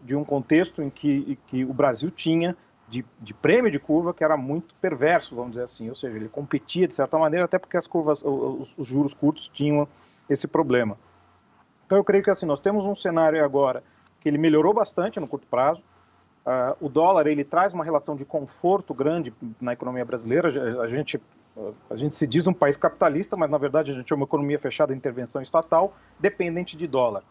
de 0.00 0.16
um 0.16 0.24
contexto 0.24 0.82
em 0.82 0.90
que, 0.90 1.38
que 1.46 1.64
o 1.64 1.72
Brasil 1.72 2.10
tinha 2.10 2.56
de, 2.94 3.04
de, 3.20 3.34
prêmio 3.34 3.72
de 3.72 3.80
curva 3.80 4.14
que 4.14 4.22
era 4.22 4.36
muito 4.36 4.72
perverso, 4.76 5.34
vamos 5.34 5.52
dizer 5.52 5.64
assim, 5.64 5.88
ou 5.88 5.96
seja, 5.96 6.16
ele 6.16 6.28
competia 6.28 6.86
de 6.86 6.94
certa 6.94 7.18
maneira, 7.18 7.44
até 7.44 7.58
porque 7.58 7.76
as 7.76 7.88
curvas, 7.88 8.22
os, 8.22 8.72
os, 8.78 8.86
juros 8.86 9.12
curtos 9.12 9.48
tinham 9.48 9.88
esse 10.30 10.46
problema. 10.46 10.96
Então 11.84 11.98
eu 11.98 12.04
creio 12.04 12.22
que 12.22 12.30
assim 12.30 12.46
nós 12.46 12.60
temos 12.60 12.84
um 12.84 12.94
cenário 12.94 13.44
agora 13.44 13.82
que 14.20 14.28
ele 14.28 14.38
melhorou 14.38 14.72
bastante 14.72 15.18
no 15.18 15.26
curto 15.26 15.46
prazo. 15.48 15.82
Uh, 16.46 16.86
o 16.86 16.88
dólar 16.88 17.26
ele 17.26 17.42
traz 17.42 17.72
uma 17.72 17.82
relação 17.82 18.14
de 18.14 18.24
conforto 18.24 18.94
grande 18.94 19.34
na 19.60 19.72
economia 19.72 20.04
brasileira. 20.04 20.48
A 20.80 20.86
gente 20.86 21.20
a 21.88 21.96
gente 21.96 22.16
se 22.16 22.26
diz 22.26 22.46
um 22.48 22.52
país 22.52 22.76
capitalista, 22.76 23.36
mas 23.36 23.48
na 23.48 23.58
verdade 23.58 23.92
a 23.92 23.94
gente 23.94 24.12
é 24.12 24.16
uma 24.16 24.24
economia 24.24 24.58
fechada 24.58 24.94
intervenção 24.94 25.40
estatal, 25.40 25.94
dependente 26.18 26.76
de 26.76 26.86
dólar. 26.86 27.22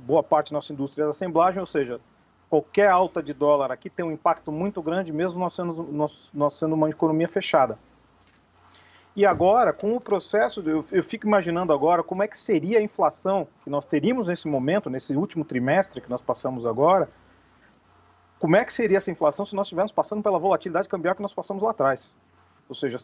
Boa 0.00 0.22
parte 0.22 0.50
da 0.50 0.56
nossa 0.56 0.72
indústria 0.72 1.02
é 1.02 1.06
da 1.06 1.10
assemblagem, 1.10 1.60
ou 1.60 1.66
seja, 1.66 2.00
qualquer 2.50 2.90
alta 2.90 3.22
de 3.22 3.32
dólar 3.32 3.70
aqui 3.70 3.88
tem 3.88 4.04
um 4.04 4.10
impacto 4.10 4.50
muito 4.50 4.82
grande, 4.82 5.12
mesmo 5.12 5.38
nós 5.38 5.54
sendo, 5.54 5.84
nós, 5.84 6.28
nós 6.34 6.58
sendo 6.58 6.74
uma 6.74 6.90
economia 6.90 7.28
fechada. 7.28 7.78
E 9.14 9.24
agora, 9.24 9.72
com 9.72 9.94
o 9.94 10.00
processo, 10.00 10.60
eu, 10.68 10.84
eu 10.90 11.04
fico 11.04 11.26
imaginando 11.26 11.72
agora 11.72 12.02
como 12.02 12.22
é 12.22 12.28
que 12.28 12.36
seria 12.36 12.78
a 12.78 12.82
inflação 12.82 13.46
que 13.62 13.70
nós 13.70 13.86
teríamos 13.86 14.26
nesse 14.26 14.48
momento, 14.48 14.90
nesse 14.90 15.14
último 15.14 15.44
trimestre 15.44 16.00
que 16.00 16.10
nós 16.10 16.20
passamos 16.20 16.66
agora, 16.66 17.08
como 18.38 18.56
é 18.56 18.64
que 18.64 18.72
seria 18.72 18.98
essa 18.98 19.10
inflação 19.10 19.44
se 19.44 19.54
nós 19.54 19.66
estivéssemos 19.66 19.92
passando 19.92 20.22
pela 20.22 20.38
volatilidade 20.38 20.88
cambial 20.88 21.14
que 21.14 21.22
nós 21.22 21.34
passamos 21.34 21.62
lá 21.62 21.70
atrás? 21.70 22.14
Ou 22.68 22.74
seja, 22.74 22.98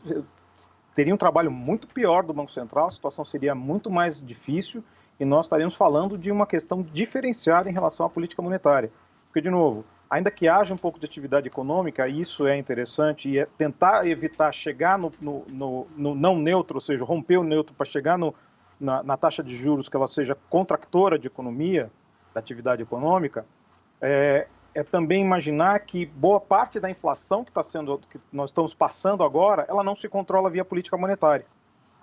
teria 0.94 1.14
um 1.14 1.18
trabalho 1.18 1.50
muito 1.50 1.86
pior 1.88 2.24
do 2.24 2.32
Banco 2.32 2.50
Central, 2.50 2.86
a 2.86 2.90
situação 2.90 3.24
seria 3.24 3.54
muito 3.54 3.90
mais 3.90 4.24
difícil 4.24 4.82
e 5.20 5.24
nós 5.24 5.46
estaríamos 5.46 5.74
falando 5.74 6.16
de 6.16 6.30
uma 6.30 6.46
questão 6.46 6.82
diferenciada 6.82 7.68
em 7.68 7.72
relação 7.72 8.06
à 8.06 8.10
política 8.10 8.40
monetária. 8.40 8.90
Porque, 9.36 9.42
de 9.42 9.50
novo, 9.50 9.84
ainda 10.08 10.30
que 10.30 10.48
haja 10.48 10.72
um 10.72 10.78
pouco 10.78 10.98
de 10.98 11.04
atividade 11.04 11.46
econômica, 11.46 12.08
isso 12.08 12.46
é 12.46 12.56
interessante, 12.56 13.28
e 13.28 13.38
é 13.38 13.44
tentar 13.44 14.06
evitar 14.06 14.50
chegar 14.50 14.98
no, 14.98 15.12
no, 15.20 15.44
no, 15.52 15.86
no 15.94 16.14
não 16.14 16.38
neutro, 16.38 16.78
ou 16.78 16.80
seja, 16.80 17.04
romper 17.04 17.36
o 17.36 17.44
neutro 17.44 17.74
para 17.74 17.84
chegar 17.84 18.18
na, 18.80 19.02
na, 19.02 19.14
taxa 19.18 19.42
de 19.42 19.54
juros 19.54 19.90
que 19.90 19.96
ela 19.96 20.06
seja 20.08 20.34
contractora 20.48 21.18
de 21.18 21.26
economia, 21.26 21.90
da 22.32 22.40
atividade 22.40 22.80
econômica, 22.80 23.44
é, 24.00 24.46
é 24.74 24.82
também 24.82 25.20
imaginar 25.20 25.80
que 25.80 26.06
boa 26.06 26.40
parte 26.40 26.80
da 26.80 26.88
inflação 26.88 27.44
que 27.44 27.50
está 27.50 27.62
sendo, 27.62 27.98
que 28.08 28.18
nós 28.32 28.48
estamos 28.48 28.72
passando 28.72 29.22
agora, 29.22 29.66
ela 29.68 29.84
não 29.84 29.94
se 29.94 30.08
controla 30.08 30.48
via 30.48 30.64
política 30.64 30.96
monetária. 30.96 31.44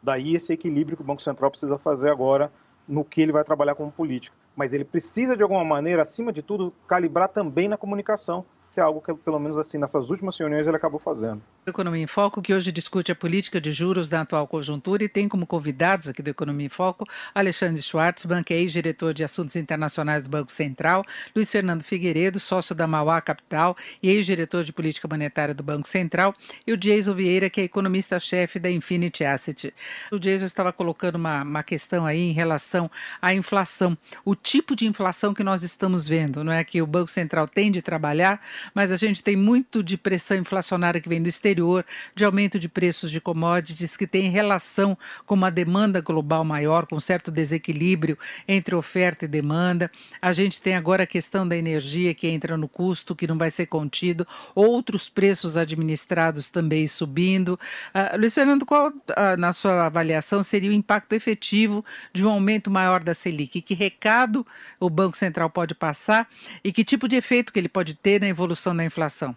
Daí 0.03 0.35
esse 0.35 0.53
equilíbrio 0.53 0.95
que 0.95 1.01
o 1.01 1.05
Banco 1.05 1.23
Central 1.23 1.49
precisa 1.49 1.79
fazer 1.79 2.11
agora 2.11 2.51
no 2.87 3.03
que 3.03 3.21
ele 3.21 3.31
vai 3.31 3.43
trabalhar 3.43 3.75
como 3.75 3.91
política. 3.91 4.35
Mas 4.55 4.73
ele 4.73 4.85
precisa, 4.85 5.35
de 5.35 5.43
alguma 5.43 5.63
maneira, 5.63 6.01
acima 6.01 6.31
de 6.31 6.41
tudo, 6.41 6.73
calibrar 6.87 7.29
também 7.29 7.67
na 7.67 7.77
comunicação, 7.77 8.45
que 8.73 8.79
é 8.79 8.83
algo 8.83 9.01
que, 9.01 9.13
pelo 9.13 9.39
menos 9.39 9.57
assim, 9.57 9.77
nessas 9.77 10.09
últimas 10.09 10.37
reuniões 10.37 10.67
ele 10.67 10.75
acabou 10.75 10.99
fazendo. 10.99 11.41
Economia 11.65 12.03
em 12.03 12.07
Foco, 12.07 12.41
que 12.41 12.53
hoje 12.53 12.71
discute 12.71 13.11
a 13.11 13.15
política 13.15 13.61
de 13.61 13.71
juros 13.71 14.09
da 14.09 14.21
atual 14.21 14.47
conjuntura 14.47 15.03
e 15.03 15.07
tem 15.07 15.29
como 15.29 15.45
convidados 15.45 16.09
aqui 16.09 16.21
do 16.21 16.29
Economia 16.29 16.65
em 16.65 16.69
Foco 16.69 17.05
Alexandre 17.33 17.81
Schwartz, 17.81 18.25
banqueiro 18.25 18.69
diretor 18.69 19.13
de 19.13 19.23
assuntos 19.23 19.55
internacionais 19.55 20.23
do 20.23 20.29
Banco 20.29 20.51
Central, 20.51 21.03
Luiz 21.35 21.51
Fernando 21.51 21.83
Figueiredo, 21.83 22.39
sócio 22.39 22.73
da 22.75 22.87
Mauá 22.87 23.21
Capital 23.21 23.77
e 24.01 24.09
ex-diretor 24.09 24.63
de 24.63 24.73
política 24.73 25.07
monetária 25.07 25.53
do 25.53 25.63
Banco 25.63 25.87
Central, 25.87 26.33
e 26.65 26.73
o 26.73 26.77
Jason 26.77 27.13
Vieira, 27.13 27.49
que 27.49 27.61
é 27.61 27.63
economista-chefe 27.63 28.59
da 28.59 28.69
Infinity 28.69 29.23
Asset. 29.23 29.73
O 30.11 30.19
Jason 30.19 30.45
estava 30.45 30.73
colocando 30.73 31.15
uma, 31.15 31.43
uma 31.43 31.63
questão 31.63 32.05
aí 32.05 32.19
em 32.19 32.31
relação 32.31 32.89
à 33.21 33.33
inflação, 33.33 33.97
o 34.25 34.35
tipo 34.35 34.75
de 34.75 34.87
inflação 34.87 35.33
que 35.33 35.43
nós 35.43 35.63
estamos 35.63 36.07
vendo, 36.07 36.43
não 36.43 36.51
é 36.51 36.63
que 36.63 36.81
o 36.81 36.87
Banco 36.87 37.11
Central 37.11 37.47
tem 37.47 37.71
de 37.71 37.81
trabalhar, 37.81 38.41
mas 38.73 38.91
a 38.91 38.97
gente 38.97 39.23
tem 39.23 39.35
muito 39.35 39.83
de 39.83 39.97
pressão 39.97 40.37
inflacionária 40.37 41.01
que 41.01 41.09
vem 41.09 41.21
do 41.21 41.29
exterior 41.29 41.85
de 42.15 42.25
aumento 42.25 42.59
de 42.59 42.67
preços 42.67 43.11
de 43.11 43.19
commodities 43.19 43.97
que 43.97 44.07
tem 44.07 44.29
relação 44.29 44.97
com 45.25 45.35
uma 45.35 45.51
demanda 45.51 46.01
global 46.01 46.43
maior, 46.43 46.85
com 46.85 46.99
certo 46.99 47.31
desequilíbrio 47.31 48.17
entre 48.47 48.75
oferta 48.75 49.25
e 49.25 49.27
demanda. 49.27 49.91
A 50.21 50.31
gente 50.31 50.61
tem 50.61 50.75
agora 50.75 51.03
a 51.03 51.07
questão 51.07 51.47
da 51.47 51.55
energia 51.55 52.13
que 52.13 52.27
entra 52.27 52.57
no 52.57 52.67
custo, 52.67 53.15
que 53.15 53.27
não 53.27 53.37
vai 53.37 53.51
ser 53.51 53.65
contido, 53.65 54.27
outros 54.55 55.09
preços 55.09 55.57
administrados 55.57 56.49
também 56.49 56.87
subindo. 56.87 57.59
Uh, 57.93 58.17
Luiz 58.17 58.33
Fernando, 58.33 58.65
qual, 58.65 58.89
uh, 58.89 59.37
na 59.37 59.53
sua 59.53 59.85
avaliação, 59.85 60.43
seria 60.43 60.69
o 60.69 60.73
impacto 60.73 61.13
efetivo 61.13 61.83
de 62.11 62.25
um 62.25 62.29
aumento 62.29 62.69
maior 62.71 63.03
da 63.03 63.13
Selic? 63.13 63.61
Que 63.61 63.73
recado 63.73 64.45
o 64.79 64.89
Banco 64.89 65.17
Central 65.17 65.49
pode 65.49 65.75
passar 65.75 66.27
e 66.63 66.71
que 66.71 66.83
tipo 66.83 67.07
de 67.07 67.15
efeito 67.15 67.51
que 67.51 67.59
ele 67.59 67.69
pode 67.69 67.93
ter 67.95 68.19
na 68.21 68.27
evolução 68.27 68.52
da 68.75 68.83
inflação? 68.83 69.35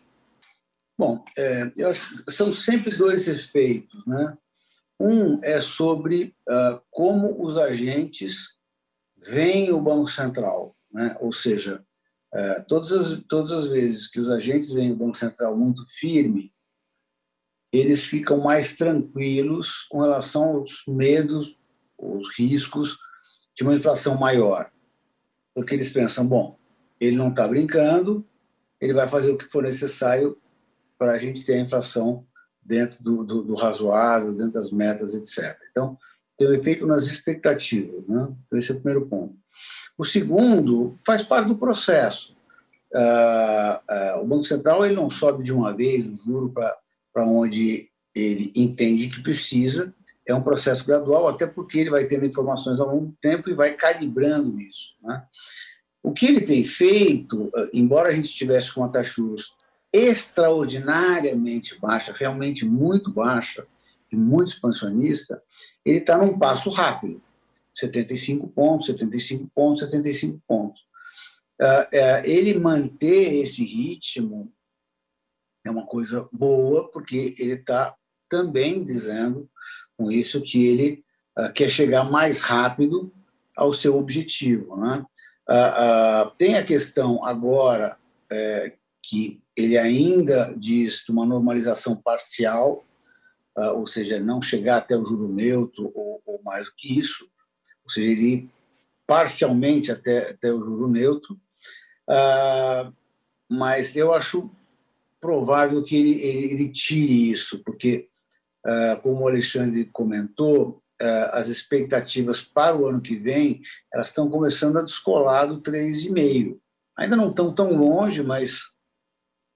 Bom, 0.98 1.24
é, 1.36 1.70
são 2.28 2.54
sempre 2.54 2.94
dois 2.96 3.28
efeitos. 3.28 4.06
Né? 4.06 4.36
Um 4.98 5.38
é 5.44 5.60
sobre 5.60 6.34
uh, 6.48 6.80
como 6.90 7.42
os 7.42 7.58
agentes 7.58 8.58
veem 9.16 9.72
o 9.72 9.80
Banco 9.80 10.08
Central, 10.08 10.74
né? 10.90 11.16
ou 11.20 11.32
seja, 11.32 11.84
uh, 12.34 12.64
todas, 12.66 12.92
as, 12.92 13.24
todas 13.28 13.52
as 13.52 13.68
vezes 13.68 14.08
que 14.08 14.20
os 14.20 14.30
agentes 14.30 14.72
veem 14.72 14.92
o 14.92 14.96
Banco 14.96 15.18
Central 15.18 15.56
muito 15.56 15.84
firme, 15.98 16.52
eles 17.72 18.04
ficam 18.04 18.38
mais 18.38 18.74
tranquilos 18.74 19.82
com 19.90 20.00
relação 20.00 20.56
aos 20.56 20.82
medos, 20.88 21.60
os 21.98 22.34
riscos 22.38 22.96
de 23.54 23.64
uma 23.64 23.74
inflação 23.74 24.16
maior. 24.16 24.70
Porque 25.54 25.74
eles 25.74 25.90
pensam, 25.90 26.26
bom, 26.26 26.58
ele 26.98 27.16
não 27.16 27.28
está 27.28 27.46
brincando, 27.46 28.26
ele 28.80 28.92
vai 28.92 29.08
fazer 29.08 29.30
o 29.32 29.38
que 29.38 29.46
for 29.46 29.62
necessário 29.62 30.36
para 30.98 31.12
a 31.12 31.18
gente 31.18 31.44
ter 31.44 31.54
a 31.54 31.60
inflação 31.60 32.24
dentro 32.62 33.02
do, 33.02 33.24
do, 33.24 33.42
do, 33.42 33.54
razoável, 33.54 34.34
dentro 34.34 34.52
das 34.52 34.70
metas, 34.70 35.14
etc. 35.14 35.56
Então, 35.70 35.96
tem 36.36 36.48
um 36.48 36.54
efeito 36.54 36.86
nas 36.86 37.04
expectativas. 37.04 38.06
Né? 38.06 38.28
Então, 38.46 38.58
esse 38.58 38.72
é 38.72 38.74
o 38.74 38.80
primeiro 38.80 39.06
ponto. 39.06 39.34
O 39.96 40.04
segundo 40.04 40.98
faz 41.06 41.22
parte 41.22 41.48
do 41.48 41.56
processo. 41.56 42.36
Ah, 42.94 43.82
ah, 43.88 44.20
o 44.22 44.26
Banco 44.26 44.44
Central 44.44 44.84
ele 44.84 44.94
não 44.94 45.08
sobe 45.08 45.42
de 45.42 45.52
uma 45.52 45.74
vez 45.74 46.06
o 46.06 46.24
juro 46.24 46.52
para 46.52 47.26
onde 47.26 47.88
ele 48.14 48.52
entende 48.54 49.08
que 49.08 49.22
precisa. 49.22 49.94
É 50.26 50.34
um 50.34 50.42
processo 50.42 50.84
gradual, 50.84 51.28
até 51.28 51.46
porque 51.46 51.78
ele 51.78 51.90
vai 51.90 52.04
tendo 52.04 52.26
informações 52.26 52.80
ao 52.80 52.88
longo 52.88 53.06
do 53.06 53.16
tempo 53.20 53.48
e 53.48 53.54
vai 53.54 53.74
calibrando 53.74 54.58
isso. 54.60 54.94
Né? 55.02 55.22
O 56.06 56.12
que 56.12 56.26
ele 56.26 56.40
tem 56.40 56.64
feito, 56.64 57.50
embora 57.72 58.10
a 58.10 58.12
gente 58.12 58.26
estivesse 58.26 58.72
com 58.72 58.84
a 58.84 58.88
taxa 58.88 59.14
juros 59.14 59.56
extraordinariamente 59.92 61.76
baixa, 61.80 62.14
realmente 62.16 62.64
muito 62.64 63.10
baixa 63.10 63.66
e 64.12 64.14
muito 64.14 64.50
expansionista, 64.52 65.42
ele 65.84 65.98
está 65.98 66.16
num 66.16 66.38
passo 66.38 66.70
rápido, 66.70 67.20
75 67.74 68.46
pontos, 68.46 68.86
75 68.86 69.50
pontos, 69.52 69.80
75 69.80 70.40
pontos. 70.46 70.80
Uh, 71.60 71.64
uh, 71.64 72.24
ele 72.24 72.56
manter 72.56 73.42
esse 73.42 73.64
ritmo 73.64 74.52
é 75.64 75.70
uma 75.72 75.86
coisa 75.86 76.28
boa, 76.32 76.88
porque 76.88 77.34
ele 77.36 77.54
está 77.54 77.96
também 78.28 78.84
dizendo 78.84 79.50
com 79.96 80.12
isso 80.12 80.40
que 80.40 80.66
ele 80.66 81.04
quer 81.52 81.68
chegar 81.68 82.04
mais 82.08 82.38
rápido 82.38 83.12
ao 83.56 83.72
seu 83.72 83.98
objetivo. 83.98 84.76
Né? 84.76 85.04
Tem 86.38 86.56
a 86.56 86.64
questão 86.64 87.24
agora 87.24 87.96
eh, 88.30 88.72
que 89.02 89.40
ele 89.56 89.78
ainda 89.78 90.52
diz 90.56 91.04
de 91.04 91.12
uma 91.12 91.24
normalização 91.24 91.96
parcial, 91.96 92.84
uh, 93.56 93.78
ou 93.78 93.86
seja, 93.86 94.20
não 94.20 94.42
chegar 94.42 94.78
até 94.78 94.96
o 94.96 95.06
juro 95.06 95.28
neutro 95.28 95.90
ou, 95.94 96.20
ou, 96.26 96.40
mais 96.44 96.66
do 96.66 96.74
que 96.76 96.98
isso, 96.98 97.28
ou 97.84 97.90
seja, 97.90 98.10
ele 98.10 98.50
parcialmente 99.06 99.90
até, 99.92 100.30
até 100.30 100.52
o 100.52 100.62
juro 100.62 100.88
neutro, 100.88 101.34
uh, 102.10 102.92
mas 103.48 103.94
eu 103.94 104.12
acho 104.12 104.50
provável 105.20 105.82
que 105.82 105.96
ele, 105.96 106.20
ele, 106.20 106.52
ele 106.52 106.68
tire 106.68 107.30
isso, 107.30 107.62
porque, 107.64 108.08
uh, 108.66 109.00
como 109.00 109.22
o 109.22 109.28
Alexandre 109.28 109.84
comentou, 109.86 110.80
as 111.32 111.48
expectativas 111.48 112.42
para 112.42 112.76
o 112.76 112.86
ano 112.86 113.00
que 113.00 113.16
vem 113.16 113.60
elas 113.92 114.08
estão 114.08 114.30
começando 114.30 114.78
a 114.78 114.82
descolar 114.82 115.46
do 115.46 115.60
3,5. 115.60 116.58
Ainda 116.98 117.16
não 117.16 117.30
estão 117.30 117.52
tão 117.52 117.76
longe, 117.76 118.22
mas 118.22 118.74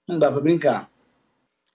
não 0.06 0.18
dá 0.18 0.30
para 0.30 0.40
brincar. 0.40 0.89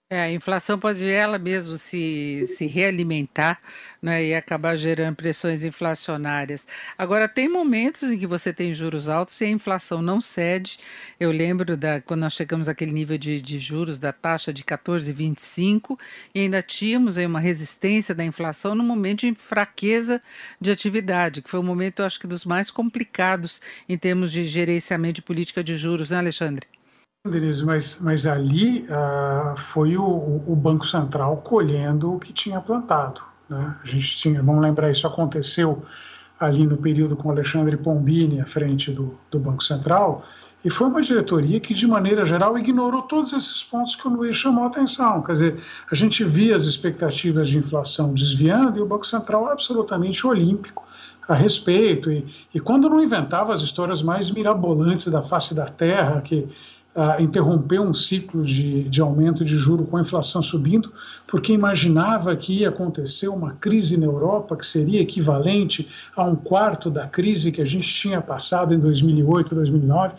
É, 0.08 0.20
a 0.22 0.30
inflação 0.30 0.78
pode 0.78 1.04
ela 1.04 1.36
mesmo 1.36 1.76
se, 1.76 2.44
se 2.46 2.64
realimentar 2.68 3.58
né, 4.00 4.24
e 4.24 4.34
acabar 4.36 4.76
gerando 4.76 5.16
pressões 5.16 5.64
inflacionárias. 5.64 6.64
Agora, 6.96 7.28
tem 7.28 7.48
momentos 7.48 8.04
em 8.04 8.16
que 8.16 8.24
você 8.26 8.52
tem 8.52 8.72
juros 8.72 9.08
altos 9.08 9.40
e 9.40 9.44
a 9.46 9.48
inflação 9.48 10.00
não 10.00 10.20
cede. 10.20 10.78
Eu 11.18 11.32
lembro 11.32 11.76
da 11.76 12.00
quando 12.00 12.20
nós 12.20 12.34
chegamos 12.34 12.68
àquele 12.68 12.92
nível 12.92 13.18
de, 13.18 13.40
de 13.42 13.58
juros 13.58 13.98
da 13.98 14.12
taxa 14.12 14.52
de 14.52 14.62
14,25 14.62 15.98
e 16.32 16.42
ainda 16.42 16.62
tínhamos 16.62 17.18
aí 17.18 17.26
uma 17.26 17.40
resistência 17.40 18.14
da 18.14 18.24
inflação 18.24 18.76
no 18.76 18.84
momento 18.84 19.26
de 19.26 19.34
fraqueza 19.34 20.22
de 20.60 20.70
atividade, 20.70 21.42
que 21.42 21.50
foi 21.50 21.58
um 21.58 21.64
momento, 21.64 22.04
acho 22.04 22.20
que, 22.20 22.28
dos 22.28 22.44
mais 22.44 22.70
complicados 22.70 23.60
em 23.88 23.98
termos 23.98 24.30
de 24.30 24.44
gerenciamento 24.44 25.14
de 25.14 25.22
política 25.22 25.64
de 25.64 25.76
juros, 25.76 26.10
né, 26.10 26.18
Alexandre? 26.18 26.75
Denise, 27.30 27.64
mas, 27.64 27.98
mas 28.00 28.26
ali 28.26 28.84
uh, 28.84 29.56
foi 29.56 29.96
o, 29.96 30.42
o, 30.46 30.56
Banco 30.56 30.86
Central 30.86 31.36
colhendo 31.38 32.14
o 32.14 32.18
que 32.18 32.32
tinha 32.32 32.60
plantado. 32.60 33.22
Né? 33.48 33.76
A 33.82 33.86
gente 33.86 34.16
tinha, 34.16 34.42
vamos 34.42 34.62
lembrar, 34.62 34.90
isso 34.90 35.06
aconteceu 35.06 35.82
ali 36.38 36.66
no 36.66 36.76
período 36.76 37.16
com 37.16 37.30
Alexandre 37.30 37.76
Pombini 37.76 38.40
à 38.40 38.46
frente 38.46 38.90
do, 38.90 39.18
do 39.30 39.38
Banco 39.38 39.62
Central, 39.62 40.22
e 40.66 40.70
foi 40.70 40.88
uma 40.88 41.00
diretoria 41.00 41.60
que, 41.60 41.72
de 41.72 41.86
maneira 41.86 42.24
geral, 42.24 42.58
ignorou 42.58 43.02
todos 43.02 43.32
esses 43.32 43.62
pontos 43.62 43.94
que 43.94 44.08
o 44.08 44.10
Luiz 44.10 44.36
chamou 44.36 44.64
a 44.64 44.66
atenção. 44.66 45.22
Quer 45.22 45.32
dizer, 45.32 45.62
a 45.88 45.94
gente 45.94 46.24
via 46.24 46.56
as 46.56 46.64
expectativas 46.64 47.48
de 47.48 47.56
inflação 47.56 48.12
desviando 48.12 48.76
e 48.76 48.82
o 48.82 48.86
Banco 48.86 49.06
Central 49.06 49.48
absolutamente 49.48 50.26
olímpico 50.26 50.82
a 51.28 51.34
respeito. 51.34 52.10
E, 52.10 52.26
e 52.52 52.58
quando 52.58 52.88
não 52.88 53.00
inventava 53.00 53.54
as 53.54 53.60
histórias 53.60 54.02
mais 54.02 54.28
mirabolantes 54.28 55.06
da 55.06 55.22
face 55.22 55.54
da 55.54 55.66
Terra, 55.66 56.20
que 56.20 56.48
uh, 56.96 57.22
interrompeu 57.22 57.82
um 57.82 57.92
ciclo 57.92 58.42
de, 58.42 58.88
de 58.88 59.00
aumento 59.00 59.44
de 59.44 59.54
juro 59.56 59.84
com 59.84 59.98
a 59.98 60.00
inflação 60.00 60.42
subindo, 60.42 60.90
porque 61.26 61.52
imaginava 61.52 62.34
que 62.34 62.60
ia 62.60 62.70
acontecer 62.70 63.28
uma 63.28 63.52
crise 63.52 63.98
na 63.98 64.06
Europa 64.06 64.56
que 64.56 64.64
seria 64.64 65.00
equivalente 65.00 65.88
a 66.16 66.24
um 66.24 66.34
quarto 66.34 66.90
da 66.90 67.06
crise 67.06 67.52
que 67.52 67.60
a 67.60 67.66
gente 67.66 67.86
tinha 67.86 68.20
passado 68.20 68.74
em 68.74 68.78
2008, 68.80 69.54
2009. 69.54 70.14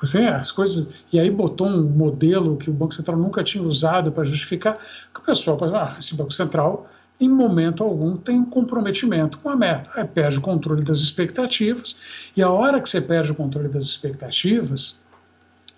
Você, 0.00 0.18
as 0.18 0.52
coisas 0.52 0.88
e 1.10 1.18
aí 1.18 1.30
botou 1.30 1.66
um 1.66 1.82
modelo 1.82 2.56
que 2.56 2.68
o 2.68 2.72
Banco 2.72 2.92
Central 2.92 3.16
nunca 3.18 3.42
tinha 3.42 3.64
usado 3.64 4.12
para 4.12 4.24
justificar 4.24 4.76
que 5.12 5.20
o 5.20 5.22
pessoal 5.22 5.58
ah, 5.74 5.96
esse 5.98 6.14
Banco 6.14 6.32
Central 6.32 6.86
em 7.18 7.30
momento 7.30 7.82
algum 7.82 8.14
tem 8.14 8.38
um 8.38 8.44
comprometimento 8.44 9.38
com 9.38 9.48
a 9.48 9.56
meta. 9.56 9.90
Aí 9.96 10.04
perde 10.04 10.38
o 10.38 10.42
controle 10.42 10.84
das 10.84 10.98
expectativas, 10.98 11.96
e 12.36 12.42
a 12.42 12.50
hora 12.50 12.78
que 12.78 12.90
você 12.90 13.00
perde 13.00 13.32
o 13.32 13.34
controle 13.34 13.70
das 13.70 13.84
expectativas, 13.84 14.98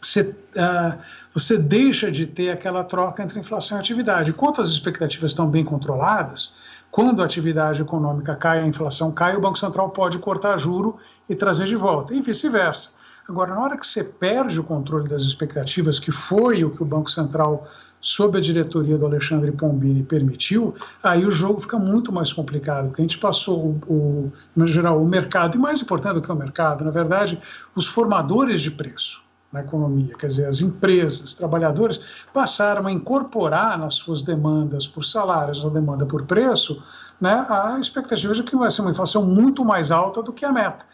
você, 0.00 0.22
uh, 0.22 0.98
você 1.34 1.58
deixa 1.58 2.10
de 2.10 2.26
ter 2.26 2.50
aquela 2.50 2.84
troca 2.84 3.22
entre 3.22 3.38
inflação 3.38 3.78
e 3.78 3.80
atividade. 3.80 4.30
Enquanto 4.30 4.60
as 4.60 4.68
expectativas 4.68 5.32
estão 5.32 5.48
bem 5.48 5.64
controladas, 5.64 6.52
quando 6.90 7.20
a 7.20 7.24
atividade 7.24 7.82
econômica 7.82 8.34
cai, 8.34 8.60
a 8.60 8.66
inflação 8.66 9.12
cai, 9.12 9.36
o 9.36 9.40
Banco 9.40 9.58
Central 9.58 9.90
pode 9.90 10.18
cortar 10.18 10.56
juro 10.56 10.96
e 11.28 11.34
trazer 11.34 11.66
de 11.66 11.76
volta, 11.76 12.14
e 12.14 12.20
vice-versa. 12.20 12.90
Agora, 13.28 13.54
na 13.54 13.60
hora 13.60 13.76
que 13.76 13.86
você 13.86 14.02
perde 14.02 14.58
o 14.58 14.64
controle 14.64 15.06
das 15.06 15.20
expectativas, 15.22 16.00
que 16.00 16.10
foi 16.10 16.64
o 16.64 16.70
que 16.70 16.82
o 16.82 16.86
Banco 16.86 17.10
Central 17.10 17.68
sob 18.00 18.38
a 18.38 18.40
diretoria 18.40 18.96
do 18.96 19.04
Alexandre 19.04 19.50
Pombini, 19.52 20.02
permitiu, 20.04 20.74
aí 21.02 21.26
o 21.26 21.30
jogo 21.30 21.60
fica 21.60 21.78
muito 21.78 22.12
mais 22.12 22.32
complicado, 22.32 22.86
porque 22.86 23.02
a 23.02 23.04
gente 23.04 23.18
passou, 23.18 23.76
o, 23.86 24.32
no 24.54 24.66
geral, 24.68 25.02
o 25.02 25.06
mercado, 25.06 25.56
e 25.56 25.60
mais 25.60 25.82
importante 25.82 26.14
do 26.14 26.22
que 26.22 26.30
o 26.30 26.36
mercado, 26.36 26.84
na 26.84 26.92
verdade, 26.92 27.42
os 27.74 27.86
formadores 27.86 28.62
de 28.62 28.70
preço 28.70 29.27
na 29.52 29.60
economia, 29.60 30.14
quer 30.14 30.26
dizer, 30.26 30.46
as 30.46 30.60
empresas, 30.60 31.32
trabalhadores, 31.32 32.00
passaram 32.32 32.86
a 32.86 32.92
incorporar 32.92 33.78
nas 33.78 33.94
suas 33.94 34.20
demandas 34.20 34.86
por 34.86 35.04
salários, 35.04 35.64
a 35.64 35.68
demanda 35.70 36.04
por 36.04 36.24
preço, 36.24 36.82
né, 37.20 37.46
a 37.48 37.78
expectativa 37.80 38.34
de 38.34 38.42
que 38.42 38.56
vai 38.56 38.70
ser 38.70 38.82
uma 38.82 38.90
inflação 38.90 39.24
muito 39.24 39.64
mais 39.64 39.90
alta 39.90 40.22
do 40.22 40.32
que 40.32 40.44
a 40.44 40.52
meta. 40.52 40.84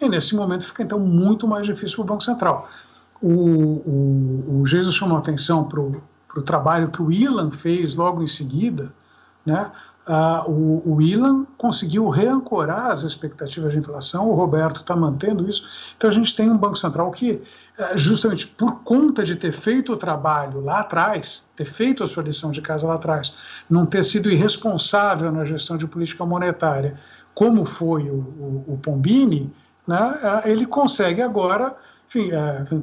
E 0.00 0.08
nesse 0.08 0.34
momento 0.34 0.66
fica, 0.66 0.82
então, 0.82 0.98
muito 0.98 1.48
mais 1.48 1.66
difícil 1.66 1.96
para 1.96 2.02
o 2.02 2.06
Banco 2.06 2.24
Central. 2.24 2.68
O, 3.20 3.30
o, 3.30 4.60
o 4.60 4.66
Jesus 4.66 4.94
chamou 4.94 5.16
atenção 5.16 5.64
para 5.64 5.80
o 5.80 6.42
trabalho 6.44 6.90
que 6.90 7.00
o 7.00 7.10
Ilan 7.10 7.50
fez 7.50 7.94
logo 7.94 8.22
em 8.22 8.26
seguida, 8.26 8.92
né, 9.46 9.72
uh, 10.08 10.50
o, 10.50 10.94
o 10.94 11.02
Ilan 11.02 11.46
conseguiu 11.56 12.08
reancorar 12.08 12.90
as 12.90 13.02
expectativas 13.02 13.72
de 13.72 13.78
inflação, 13.78 14.28
o 14.28 14.34
Roberto 14.34 14.76
está 14.76 14.96
mantendo 14.96 15.48
isso. 15.48 15.92
Então 15.96 16.10
a 16.10 16.12
gente 16.12 16.34
tem 16.34 16.50
um 16.50 16.56
Banco 16.56 16.76
Central 16.76 17.10
que, 17.10 17.32
uh, 17.78 17.96
justamente 17.96 18.46
por 18.46 18.82
conta 18.82 19.22
de 19.24 19.36
ter 19.36 19.52
feito 19.52 19.92
o 19.92 19.96
trabalho 19.96 20.60
lá 20.60 20.80
atrás, 20.80 21.44
ter 21.56 21.64
feito 21.64 22.02
a 22.02 22.06
sua 22.06 22.22
lição 22.22 22.50
de 22.50 22.60
casa 22.60 22.86
lá 22.86 22.94
atrás, 22.94 23.34
não 23.68 23.86
ter 23.86 24.04
sido 24.04 24.30
irresponsável 24.30 25.30
na 25.30 25.44
gestão 25.44 25.76
de 25.76 25.86
política 25.86 26.24
monetária, 26.24 26.96
como 27.34 27.64
foi 27.64 28.10
o, 28.10 28.14
o, 28.14 28.64
o 28.74 28.78
Pombini, 28.78 29.52
né, 29.86 29.98
uh, 29.98 30.48
ele 30.48 30.66
consegue 30.66 31.22
agora, 31.22 31.74
enfim, 32.08 32.30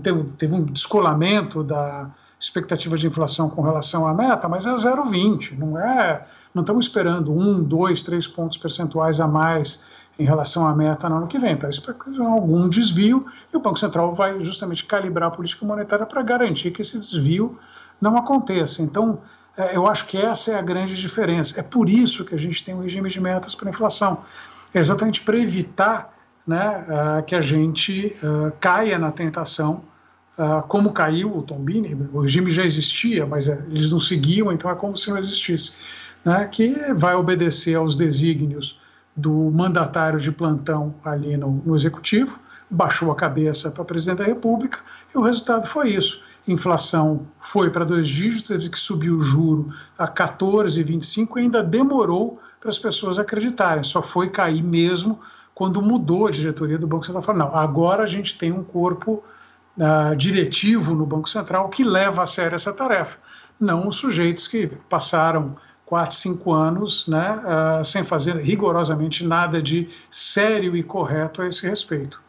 teve, 0.02 0.24
teve 0.38 0.54
um 0.54 0.64
descolamento 0.64 1.64
da 1.64 2.10
expectativa 2.40 2.98
de 2.98 3.06
inflação 3.06 3.50
com 3.50 3.62
relação 3.62 4.08
à 4.08 4.14
meta, 4.14 4.48
mas 4.48 4.66
é 4.66 4.74
0,20, 4.74 5.58
não 5.58 5.78
é, 5.78 6.26
não 6.54 6.62
estamos 6.62 6.86
esperando 6.86 7.32
um, 7.32 7.62
dois, 7.62 8.02
três 8.02 8.28
pontos 8.28 8.58
percentuais 8.58 9.20
a 9.20 9.28
mais 9.28 9.82
em 10.18 10.26
relação 10.26 10.68
à 10.68 10.76
meta 10.76 11.08
no 11.08 11.18
ano 11.18 11.28
que 11.28 11.40
vem, 11.40 11.54
está 11.54 11.70
esperando 11.70 12.24
algum 12.24 12.68
desvio 12.68 13.26
e 13.54 13.56
o 13.56 13.60
Banco 13.60 13.80
Central 13.80 14.14
vai 14.14 14.42
justamente 14.42 14.84
calibrar 14.84 15.30
a 15.30 15.32
política 15.32 15.66
monetária 15.66 16.06
para 16.06 16.22
garantir 16.22 16.72
que 16.72 16.82
esse 16.82 17.00
desvio 17.00 17.58
não 18.02 18.18
aconteça. 18.18 18.82
Então, 18.82 19.22
é, 19.56 19.76
eu 19.76 19.88
acho 19.88 20.06
que 20.08 20.18
essa 20.18 20.52
é 20.52 20.56
a 20.60 20.62
grande 20.62 20.96
diferença. 20.98 21.60
É 21.60 21.64
por 21.64 21.90
isso 21.90 22.26
que 22.26 22.36
a 22.36 22.38
gente 22.38 22.64
tem 22.66 22.76
um 22.76 22.82
regime 22.82 23.10
de 23.10 23.22
metas 23.22 23.56
para 23.56 23.70
inflação. 23.70 24.20
É 24.74 24.80
exatamente 24.80 25.22
para 25.22 25.38
evitar 25.38 26.14
né, 26.46 27.24
que 27.26 27.36
a 27.36 27.42
gente 27.42 28.16
caia 28.60 28.98
na 28.98 29.12
tentação 29.12 29.84
Uh, 30.40 30.64
como 30.70 30.94
caiu 30.94 31.36
o 31.36 31.42
Tombini, 31.42 31.94
o 32.14 32.22
regime 32.22 32.50
já 32.50 32.64
existia, 32.64 33.26
mas 33.26 33.50
uh, 33.50 33.58
eles 33.70 33.92
não 33.92 34.00
seguiam, 34.00 34.54
então 34.54 34.72
é 34.72 34.76
como 34.76 34.96
se 34.96 35.10
não 35.10 35.18
existisse, 35.18 35.74
né, 36.24 36.48
que 36.48 36.94
vai 36.94 37.14
obedecer 37.14 37.76
aos 37.76 37.94
desígnios 37.94 38.80
do 39.14 39.52
mandatário 39.52 40.18
de 40.18 40.32
plantão 40.32 40.96
ali 41.04 41.36
no, 41.36 41.62
no 41.66 41.76
executivo, 41.76 42.40
baixou 42.70 43.12
a 43.12 43.16
cabeça 43.16 43.70
para 43.70 43.82
o 43.82 43.86
presidente 43.86 44.20
da 44.20 44.24
República 44.24 44.80
e 45.14 45.18
o 45.18 45.22
resultado 45.22 45.68
foi 45.68 45.90
isso. 45.90 46.24
Inflação 46.48 47.28
foi 47.38 47.70
para 47.70 47.84
dois 47.84 48.08
dígitos, 48.08 48.48
teve 48.48 48.70
que 48.70 48.80
subir 48.80 49.12
o 49.12 49.22
juro 49.22 49.74
a 49.98 50.08
14,25 50.08 51.36
e 51.36 51.40
ainda 51.42 51.62
demorou 51.62 52.40
para 52.62 52.70
as 52.70 52.80
pessoas 52.80 53.20
acreditarem. 53.20 53.84
Só 53.84 54.02
foi 54.02 54.30
cair 54.30 54.64
mesmo 54.64 55.20
quando 55.54 55.82
mudou 55.82 56.28
a 56.28 56.32
diretoria 56.32 56.78
do 56.78 56.88
Banco 56.88 57.06
Central. 57.06 57.24
Falou, 57.24 57.40
não, 57.40 57.56
agora 57.56 58.04
a 58.04 58.08
gente 58.08 58.38
tem 58.38 58.52
um 58.52 58.64
corpo 58.64 59.22
uh, 59.80 60.16
diretivo 60.16 60.94
no 60.94 61.06
Banco 61.06 61.30
Central 61.30 61.70
que 61.70 61.84
leva 61.84 62.24
a 62.24 62.28
sério 62.28 62.56
essa 62.56 62.74
tarefa, 62.74 63.18
não 63.60 63.88
os 63.88 63.96
sujeitos 63.96 64.48
que 64.48 64.68
passaram 64.68 65.56
quatro, 65.86 66.16
cinco 66.16 66.54
anos 66.54 67.08
né, 67.08 67.42
uh, 67.80 67.84
sem 67.84 68.04
fazer 68.04 68.36
rigorosamente 68.38 69.26
nada 69.26 69.62
de 69.62 69.90
sério 70.12 70.76
e 70.76 70.84
correto 70.84 71.42
a 71.42 71.48
esse 71.48 71.68
respeito. 71.68 72.22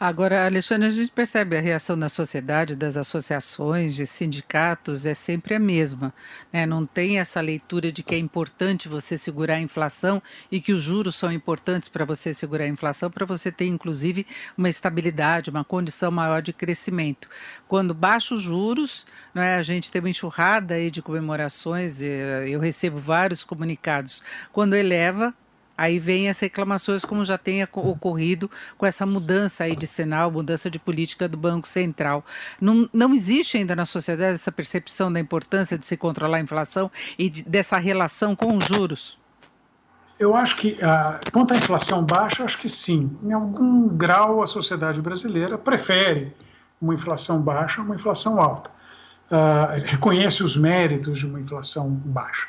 Agora, 0.00 0.46
Alexandre, 0.46 0.86
a 0.86 0.90
gente 0.90 1.10
percebe 1.10 1.56
a 1.56 1.60
reação 1.60 1.98
da 1.98 2.08
sociedade, 2.08 2.76
das 2.76 2.96
associações, 2.96 3.96
de 3.96 4.06
sindicatos, 4.06 5.04
é 5.04 5.12
sempre 5.12 5.56
a 5.56 5.58
mesma. 5.58 6.14
Né? 6.52 6.64
Não 6.64 6.86
tem 6.86 7.18
essa 7.18 7.40
leitura 7.40 7.90
de 7.90 8.04
que 8.04 8.14
é 8.14 8.18
importante 8.18 8.88
você 8.88 9.18
segurar 9.18 9.54
a 9.54 9.60
inflação 9.60 10.22
e 10.52 10.60
que 10.60 10.72
os 10.72 10.84
juros 10.84 11.16
são 11.16 11.32
importantes 11.32 11.88
para 11.88 12.04
você 12.04 12.32
segurar 12.32 12.66
a 12.66 12.68
inflação, 12.68 13.10
para 13.10 13.26
você 13.26 13.50
ter, 13.50 13.66
inclusive, 13.66 14.24
uma 14.56 14.68
estabilidade, 14.68 15.50
uma 15.50 15.64
condição 15.64 16.12
maior 16.12 16.42
de 16.42 16.52
crescimento. 16.52 17.28
Quando 17.66 17.92
baixa 17.92 18.36
os 18.36 18.42
juros, 18.42 19.04
não 19.34 19.42
é, 19.42 19.56
a 19.56 19.62
gente 19.62 19.90
tem 19.90 20.00
uma 20.00 20.10
enxurrada 20.10 20.74
aí 20.74 20.92
de 20.92 21.02
comemorações, 21.02 22.00
eu 22.00 22.60
recebo 22.60 22.98
vários 22.98 23.42
comunicados. 23.42 24.22
Quando 24.52 24.76
eleva, 24.76 25.34
Aí 25.78 26.00
vem 26.00 26.28
as 26.28 26.40
reclamações, 26.40 27.04
como 27.04 27.24
já 27.24 27.38
tem 27.38 27.62
ocorrido 27.62 28.50
com 28.76 28.84
essa 28.84 29.06
mudança 29.06 29.62
aí 29.62 29.76
de 29.76 29.86
sinal, 29.86 30.28
mudança 30.28 30.68
de 30.68 30.76
política 30.76 31.28
do 31.28 31.36
Banco 31.36 31.68
Central. 31.68 32.24
Não, 32.60 32.90
não 32.92 33.14
existe 33.14 33.56
ainda 33.56 33.76
na 33.76 33.84
sociedade 33.84 34.34
essa 34.34 34.50
percepção 34.50 35.12
da 35.12 35.20
importância 35.20 35.78
de 35.78 35.86
se 35.86 35.96
controlar 35.96 36.38
a 36.38 36.40
inflação 36.40 36.90
e 37.16 37.30
de, 37.30 37.44
dessa 37.44 37.78
relação 37.78 38.34
com 38.34 38.56
os 38.56 38.64
juros? 38.64 39.16
Eu 40.18 40.34
acho 40.34 40.56
que, 40.56 40.76
ah, 40.82 41.20
quanto 41.32 41.54
à 41.54 41.56
inflação 41.56 42.04
baixa, 42.04 42.42
acho 42.42 42.58
que 42.58 42.68
sim. 42.68 43.16
Em 43.22 43.32
algum 43.32 43.88
grau, 43.88 44.42
a 44.42 44.48
sociedade 44.48 45.00
brasileira 45.00 45.56
prefere 45.56 46.34
uma 46.82 46.92
inflação 46.92 47.40
baixa 47.40 47.80
a 47.80 47.84
uma 47.84 47.94
inflação 47.94 48.40
alta. 48.40 48.70
Uh, 49.30 49.84
reconhece 49.84 50.42
os 50.42 50.56
méritos 50.56 51.18
de 51.18 51.26
uma 51.26 51.38
inflação 51.38 51.90
baixa. 51.90 52.48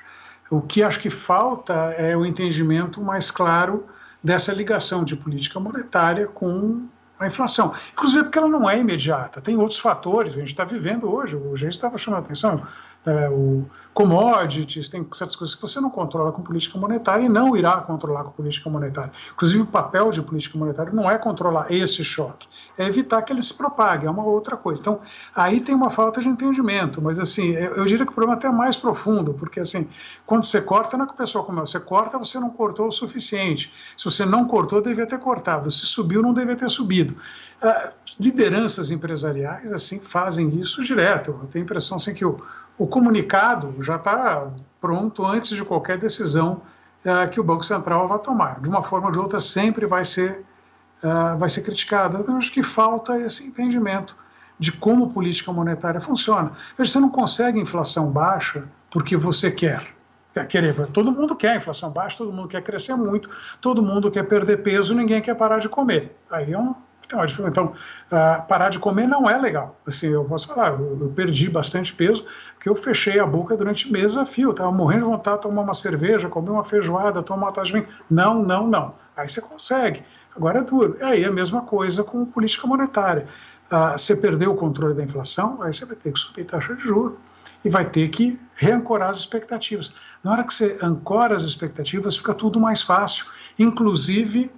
O 0.49 0.61
que 0.61 0.81
acho 0.83 0.99
que 0.99 1.09
falta 1.09 1.73
é 1.97 2.15
o 2.17 2.25
entendimento 2.25 3.01
mais 3.01 3.29
claro 3.29 3.85
dessa 4.23 4.53
ligação 4.53 5.03
de 5.03 5.15
política 5.15 5.59
monetária 5.59 6.27
com 6.27 6.87
a 7.19 7.27
inflação. 7.27 7.73
Inclusive 7.91 8.23
porque 8.23 8.39
ela 8.39 8.47
não 8.47 8.69
é 8.69 8.79
imediata, 8.79 9.41
tem 9.41 9.57
outros 9.57 9.79
fatores, 9.79 10.33
a 10.33 10.39
gente 10.39 10.47
está 10.47 10.63
vivendo 10.63 11.11
hoje, 11.11 11.35
o 11.35 11.55
gente 11.55 11.73
estava 11.73 11.97
chamando 11.97 12.23
a 12.23 12.25
atenção, 12.25 12.65
é, 13.05 13.29
o 13.29 13.65
commodities, 13.99 14.87
tem 14.87 15.05
certas 15.11 15.35
coisas 15.35 15.53
que 15.53 15.61
você 15.61 15.81
não 15.81 15.89
controla 15.89 16.31
com 16.31 16.41
política 16.41 16.79
monetária 16.79 17.25
e 17.25 17.27
não 17.27 17.57
irá 17.57 17.81
controlar 17.81 18.23
com 18.23 18.31
política 18.31 18.69
monetária. 18.69 19.11
Inclusive, 19.33 19.63
o 19.63 19.65
papel 19.65 20.09
de 20.09 20.21
política 20.21 20.57
monetária 20.57 20.93
não 20.93 21.11
é 21.11 21.17
controlar 21.17 21.69
esse 21.69 22.01
choque, 22.01 22.47
é 22.77 22.85
evitar 22.85 23.21
que 23.23 23.33
ele 23.33 23.43
se 23.43 23.53
propague, 23.53 24.07
é 24.07 24.09
uma 24.09 24.23
outra 24.23 24.55
coisa. 24.55 24.79
Então, 24.79 25.01
aí 25.35 25.59
tem 25.59 25.75
uma 25.75 25.89
falta 25.89 26.21
de 26.21 26.29
entendimento, 26.29 27.01
mas 27.01 27.19
assim, 27.19 27.49
eu, 27.49 27.75
eu 27.75 27.83
diria 27.83 28.05
que 28.05 28.11
o 28.13 28.15
problema 28.15 28.35
é 28.35 28.37
até 28.37 28.49
mais 28.49 28.77
profundo, 28.77 29.33
porque 29.33 29.59
assim, 29.59 29.89
quando 30.25 30.45
você 30.45 30.61
corta, 30.61 30.95
não 30.95 31.03
é 31.03 31.07
que 31.09 31.13
o 31.13 31.17
pessoal 31.17 31.43
comeu, 31.43 31.67
você 31.67 31.77
corta, 31.77 32.17
você 32.17 32.39
não 32.39 32.51
cortou 32.51 32.87
o 32.87 32.91
suficiente. 32.93 33.69
Se 33.97 34.05
você 34.05 34.25
não 34.25 34.45
cortou, 34.45 34.81
devia 34.81 35.05
ter 35.05 35.19
cortado. 35.19 35.69
Se 35.69 35.85
subiu, 35.85 36.21
não 36.21 36.33
devia 36.33 36.55
ter 36.55 36.69
subido. 36.69 37.17
Uh, 37.61 37.91
lideranças 38.21 38.91
empresariais 38.91 39.73
assim 39.73 39.99
fazem 39.99 40.57
isso 40.61 40.81
direto. 40.81 41.31
Eu 41.31 41.47
tenho 41.47 41.63
a 41.63 41.65
impressão 41.65 41.97
assim, 41.97 42.13
que 42.13 42.23
o 42.23 42.39
o 42.79 42.87
comunicado 42.87 43.75
já 43.81 43.97
está 43.97 44.47
pronto 44.79 45.25
antes 45.25 45.49
de 45.49 45.63
qualquer 45.65 45.97
decisão 45.97 46.61
uh, 47.05 47.29
que 47.29 47.39
o 47.39 47.43
Banco 47.43 47.63
Central 47.63 48.07
vai 48.07 48.17
tomar. 48.19 48.61
De 48.61 48.69
uma 48.69 48.81
forma 48.81 49.07
ou 49.07 49.11
de 49.11 49.19
outra, 49.19 49.41
sempre 49.41 49.85
vai 49.85 50.05
ser, 50.05 50.45
uh, 51.03 51.37
vai 51.37 51.49
ser 51.49 51.61
criticado. 51.61 52.17
Então, 52.17 52.37
acho 52.37 52.53
que 52.53 52.63
falta 52.63 53.19
esse 53.19 53.43
entendimento 53.43 54.15
de 54.57 54.71
como 54.71 55.11
política 55.11 55.51
monetária 55.51 55.99
funciona. 55.99 56.53
Veja, 56.77 56.93
você 56.93 56.99
não 56.99 57.09
consegue 57.09 57.59
inflação 57.59 58.09
baixa 58.11 58.63
porque 58.89 59.17
você 59.17 59.51
quer. 59.51 59.85
Querer, 60.47 60.73
todo 60.93 61.11
mundo 61.11 61.35
quer 61.35 61.57
inflação 61.57 61.89
baixa, 61.89 62.19
todo 62.19 62.31
mundo 62.31 62.47
quer 62.47 62.61
crescer 62.61 62.95
muito, 62.95 63.29
todo 63.59 63.83
mundo 63.83 64.09
quer 64.09 64.23
perder 64.23 64.57
peso, 64.57 64.95
ninguém 64.95 65.21
quer 65.21 65.35
parar 65.35 65.59
de 65.59 65.67
comer. 65.67 66.15
Aí 66.31 66.53
é 66.53 66.57
um 66.57 66.75
então, 67.09 67.47
então 67.47 67.65
uh, 67.65 68.47
parar 68.47 68.69
de 68.69 68.77
comer 68.77 69.07
não 69.07 69.27
é 69.27 69.37
legal. 69.37 69.75
Assim, 69.87 70.07
eu 70.07 70.23
posso 70.25 70.47
falar, 70.47 70.73
eu, 70.73 70.97
eu, 71.01 71.09
perdi 71.09 71.49
bastante 71.49 71.91
peso, 71.93 72.23
porque 72.53 72.69
eu 72.69 72.75
fechei 72.75 73.19
a 73.19 73.25
boca 73.25 73.57
durante 73.57 73.91
meses 73.91 74.15
a 74.15 74.25
fio. 74.25 74.51
Estava 74.51 74.71
morrendo 74.71 75.05
de 75.05 75.11
vontade 75.11 75.37
de 75.37 75.43
tomar 75.43 75.63
uma 75.63 75.73
cerveja, 75.73 76.29
comer 76.29 76.51
uma 76.51 76.63
feijoada, 76.63 77.23
tomar 77.23 77.47
uma 77.47 77.51
taça 77.51 77.67
de 77.67 77.73
vinho. 77.73 77.87
Não, 78.09 78.43
não, 78.43 78.67
não. 78.67 78.93
Aí 79.17 79.27
você 79.27 79.41
consegue. 79.41 80.03
Agora 80.35 80.59
é 80.59 80.63
duro. 80.63 80.95
E 80.99 81.03
aí 81.03 81.25
a 81.25 81.31
mesma 81.31 81.63
coisa 81.63 82.03
com 82.03 82.23
política 82.25 82.67
monetária. 82.67 83.25
Uh, 83.71 83.97
você 83.97 84.15
perdeu 84.15 84.51
o 84.51 84.55
controle 84.55 84.93
da 84.93 85.03
inflação, 85.03 85.61
aí 85.61 85.73
você 85.73 85.85
vai 85.85 85.95
ter 85.95 86.11
que 86.11 86.19
subir 86.19 86.43
taxa 86.45 86.75
de 86.75 86.81
juros. 86.81 87.17
e 87.65 87.69
vai 87.69 87.83
ter 87.83 88.07
que 88.07 88.39
reancorar 88.55 89.09
as 89.09 89.17
expectativas. 89.17 89.93
Na 90.23 90.31
hora 90.31 90.43
que 90.43 90.53
você 90.53 90.77
ancora 90.81 91.35
as 91.35 91.43
expectativas, 91.43 92.17
fica 92.17 92.33
tudo 92.33 92.59
mais 92.59 92.81
fácil, 92.81 93.25
inclusive 93.57 94.49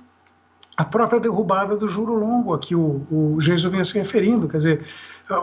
a 0.77 0.85
própria 0.85 1.19
derrubada 1.19 1.75
do 1.75 1.87
juro 1.87 2.13
longo, 2.13 2.53
a 2.53 2.59
que 2.59 2.75
o, 2.75 3.05
o 3.11 3.41
Jesus 3.41 3.71
vinha 3.71 3.83
se 3.83 3.93
referindo. 3.93 4.47
Quer 4.47 4.57
dizer, 4.57 4.85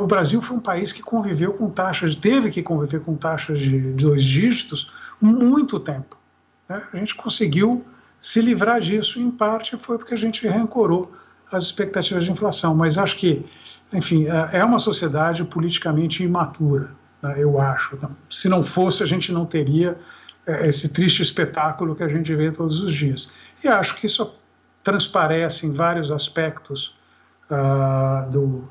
o 0.01 0.07
Brasil 0.07 0.41
foi 0.41 0.57
um 0.57 0.61
país 0.61 0.93
que 0.93 1.03
conviveu 1.03 1.53
com 1.53 1.71
taxas, 1.71 2.15
teve 2.15 2.51
que 2.51 2.63
conviver 2.63 3.01
com 3.01 3.15
taxas 3.15 3.61
de 3.61 3.79
dois 3.93 4.25
dígitos 4.25 4.93
muito 5.21 5.79
tempo. 5.79 6.17
Né? 6.69 6.83
A 6.93 6.97
gente 6.97 7.15
conseguiu 7.15 7.85
se 8.21 8.41
livrar 8.41 8.81
disso, 8.81 9.21
em 9.21 9.31
parte 9.31 9.77
foi 9.77 9.99
porque 9.99 10.15
a 10.15 10.19
gente 10.19 10.47
reancorou 10.47 11.13
as 11.51 11.65
expectativas 11.65 12.25
de 12.25 12.33
inflação. 12.33 12.75
Mas 12.75 12.99
acho 12.99 13.17
que, 13.17 13.45
enfim, 13.93 14.27
é, 14.27 14.59
é 14.59 14.65
uma 14.65 14.79
sociedade 14.79 15.45
politicamente 15.45 16.23
imatura, 16.23 16.91
né, 17.23 17.37
eu 17.39 17.61
acho. 17.61 17.95
Então, 17.95 18.15
se 18.29 18.49
não 18.49 18.63
fosse, 18.63 19.03
a 19.03 19.07
gente 19.07 19.33
não 19.33 19.47
teria 19.47 19.97
é, 20.47 20.69
esse 20.69 20.89
triste 20.89 21.23
espetáculo 21.23 21.95
que 21.95 22.03
a 22.03 22.09
gente 22.09 22.35
vê 22.35 22.51
todos 22.51 22.83
os 22.83 22.93
dias. 22.93 23.31
E 23.63 23.69
acho 23.69 23.97
que 23.97 24.07
isso 24.07 24.35
transparece 24.83 25.67
em 25.67 25.73
vários 25.73 26.11
aspectos 26.11 26.97
uh, 27.51 28.31
do, 28.31 28.69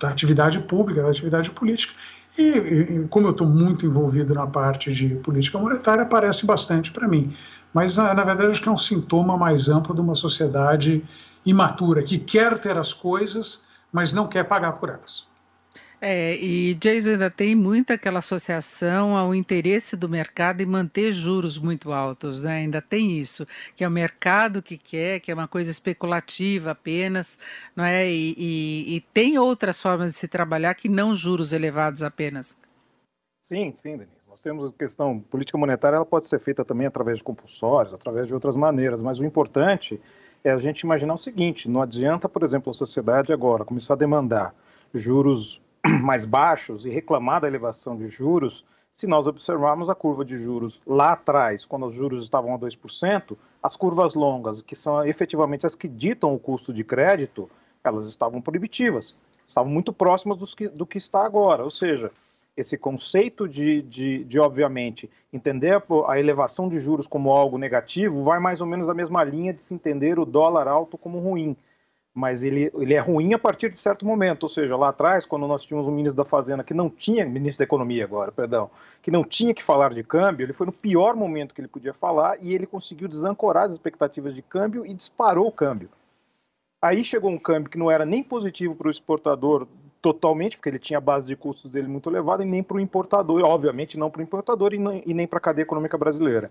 da 0.00 0.08
atividade 0.08 0.60
pública, 0.60 1.02
da 1.02 1.08
atividade 1.08 1.50
política. 1.50 1.94
E, 2.38 2.42
e 2.42 3.08
como 3.08 3.26
eu 3.26 3.32
estou 3.32 3.46
muito 3.46 3.84
envolvido 3.84 4.34
na 4.34 4.46
parte 4.46 4.92
de 4.92 5.16
política 5.16 5.58
monetária, 5.58 6.02
aparece 6.02 6.46
bastante 6.46 6.90
para 6.90 7.06
mim. 7.06 7.34
Mas, 7.74 7.96
na, 7.96 8.14
na 8.14 8.24
verdade, 8.24 8.50
acho 8.50 8.62
que 8.62 8.68
é 8.68 8.72
um 8.72 8.78
sintoma 8.78 9.36
mais 9.36 9.68
amplo 9.68 9.94
de 9.94 10.00
uma 10.00 10.14
sociedade 10.14 11.04
imatura, 11.44 12.02
que 12.02 12.18
quer 12.18 12.58
ter 12.58 12.76
as 12.76 12.92
coisas, 12.92 13.64
mas 13.92 14.12
não 14.12 14.26
quer 14.26 14.44
pagar 14.44 14.72
por 14.72 14.88
elas. 14.88 15.26
É, 16.04 16.34
e 16.34 16.74
Jason 16.74 17.10
ainda 17.10 17.30
tem 17.30 17.54
muita 17.54 17.94
aquela 17.94 18.18
associação 18.18 19.16
ao 19.16 19.32
interesse 19.32 19.96
do 19.96 20.08
mercado 20.08 20.60
em 20.60 20.66
manter 20.66 21.12
juros 21.12 21.56
muito 21.56 21.92
altos, 21.92 22.42
né? 22.42 22.54
Ainda 22.56 22.82
tem 22.82 23.16
isso, 23.16 23.46
que 23.76 23.84
é 23.84 23.88
o 23.88 23.90
mercado 23.90 24.60
que 24.60 24.76
quer, 24.76 25.20
que 25.20 25.30
é 25.30 25.34
uma 25.34 25.46
coisa 25.46 25.70
especulativa 25.70 26.72
apenas, 26.72 27.38
não 27.76 27.84
é? 27.84 28.10
E, 28.10 28.34
e, 28.36 28.96
e 28.96 29.00
tem 29.14 29.38
outras 29.38 29.80
formas 29.80 30.10
de 30.10 30.18
se 30.18 30.26
trabalhar 30.26 30.74
que 30.74 30.88
não 30.88 31.14
juros 31.14 31.52
elevados 31.52 32.02
apenas. 32.02 32.58
Sim, 33.40 33.72
sim, 33.72 33.96
Denise. 33.96 34.22
Nós 34.28 34.40
temos 34.40 34.72
a 34.72 34.76
questão 34.76 35.20
política 35.20 35.56
monetária, 35.56 35.94
ela 35.94 36.04
pode 36.04 36.26
ser 36.26 36.40
feita 36.40 36.64
também 36.64 36.88
através 36.88 37.18
de 37.18 37.22
compulsórios, 37.22 37.94
através 37.94 38.26
de 38.26 38.34
outras 38.34 38.56
maneiras, 38.56 39.00
mas 39.00 39.20
o 39.20 39.24
importante 39.24 40.00
é 40.42 40.50
a 40.50 40.58
gente 40.58 40.80
imaginar 40.80 41.14
o 41.14 41.18
seguinte: 41.18 41.68
não 41.68 41.80
adianta, 41.80 42.28
por 42.28 42.42
exemplo, 42.42 42.72
a 42.72 42.74
sociedade 42.74 43.32
agora 43.32 43.64
começar 43.64 43.94
a 43.94 43.96
demandar 43.96 44.52
juros 44.92 45.62
mais 46.02 46.24
baixos 46.24 46.84
e 46.86 46.90
reclamar 46.90 47.40
da 47.40 47.48
elevação 47.48 47.96
de 47.96 48.08
juros, 48.08 48.64
se 48.92 49.06
nós 49.06 49.26
observarmos 49.26 49.88
a 49.88 49.94
curva 49.94 50.24
de 50.24 50.38
juros 50.38 50.80
lá 50.86 51.12
atrás, 51.12 51.64
quando 51.64 51.86
os 51.86 51.94
juros 51.94 52.22
estavam 52.22 52.54
a 52.54 52.58
2%, 52.58 53.36
as 53.62 53.76
curvas 53.76 54.14
longas, 54.14 54.60
que 54.60 54.76
são 54.76 55.04
efetivamente 55.04 55.66
as 55.66 55.74
que 55.74 55.88
ditam 55.88 56.34
o 56.34 56.38
custo 56.38 56.72
de 56.72 56.84
crédito, 56.84 57.50
elas 57.82 58.06
estavam 58.06 58.40
proibitivas, 58.40 59.14
estavam 59.46 59.70
muito 59.70 59.92
próximas 59.92 60.38
do 60.38 60.46
que, 60.46 60.68
do 60.68 60.86
que 60.86 60.98
está 60.98 61.24
agora. 61.24 61.64
Ou 61.64 61.70
seja, 61.70 62.12
esse 62.56 62.76
conceito 62.76 63.48
de, 63.48 63.82
de, 63.82 64.24
de 64.24 64.38
obviamente, 64.38 65.10
entender 65.32 65.74
a, 65.74 66.12
a, 66.12 66.20
elevação 66.20 66.68
de 66.68 66.78
juros 66.78 67.06
como 67.06 67.30
algo 67.30 67.56
negativo 67.56 68.22
vai 68.22 68.38
mais 68.38 68.60
ou 68.60 68.66
menos 68.66 68.88
a 68.88 68.94
mesma 68.94 69.24
linha 69.24 69.52
de 69.52 69.60
se 69.62 69.74
entender 69.74 70.18
o 70.18 70.26
dólar 70.26 70.68
alto 70.68 70.98
como 70.98 71.18
ruim 71.18 71.56
mas 72.14 72.42
ele, 72.42 72.70
ele 72.74 72.94
é 72.94 72.98
ruim 72.98 73.32
a 73.32 73.38
partir 73.38 73.70
de 73.70 73.78
certo 73.78 74.04
momento, 74.04 74.42
ou 74.42 74.48
seja, 74.48 74.76
lá 74.76 74.90
atrás, 74.90 75.24
quando 75.24 75.46
nós 75.46 75.64
tínhamos 75.64 75.88
um 75.88 75.94
ministro 75.94 76.22
da 76.22 76.28
Fazenda 76.28 76.62
que 76.62 76.74
não 76.74 76.90
tinha, 76.90 77.24
ministro 77.24 77.58
da 77.58 77.64
Economia 77.64 78.04
agora, 78.04 78.30
perdão, 78.30 78.70
que 79.00 79.10
não 79.10 79.24
tinha 79.24 79.54
que 79.54 79.62
falar 79.62 79.94
de 79.94 80.02
câmbio, 80.02 80.44
ele 80.44 80.52
foi 80.52 80.66
no 80.66 80.72
pior 80.72 81.16
momento 81.16 81.54
que 81.54 81.60
ele 81.60 81.68
podia 81.68 81.94
falar 81.94 82.36
e 82.40 82.54
ele 82.54 82.66
conseguiu 82.66 83.08
desancorar 83.08 83.64
as 83.64 83.72
expectativas 83.72 84.34
de 84.34 84.42
câmbio 84.42 84.84
e 84.84 84.92
disparou 84.92 85.46
o 85.46 85.52
câmbio. 85.52 85.88
Aí 86.82 87.04
chegou 87.04 87.30
um 87.30 87.38
câmbio 87.38 87.70
que 87.70 87.78
não 87.78 87.90
era 87.90 88.04
nem 88.04 88.22
positivo 88.22 88.74
para 88.74 88.88
o 88.88 88.90
exportador 88.90 89.66
totalmente, 90.02 90.56
porque 90.56 90.68
ele 90.68 90.80
tinha 90.80 90.98
a 90.98 91.00
base 91.00 91.26
de 91.26 91.36
custos 91.36 91.70
dele 91.70 91.86
muito 91.86 92.10
elevada, 92.10 92.42
e 92.42 92.46
nem 92.46 92.62
para 92.62 92.76
o 92.76 92.80
importador, 92.80 93.42
obviamente 93.44 93.96
não 93.96 94.10
para 94.10 94.18
o 94.18 94.22
importador 94.22 94.74
e, 94.74 95.14
nem 95.14 95.26
para 95.26 95.38
a 95.38 95.40
cadeia 95.40 95.62
econômica 95.62 95.96
brasileira. 95.96 96.50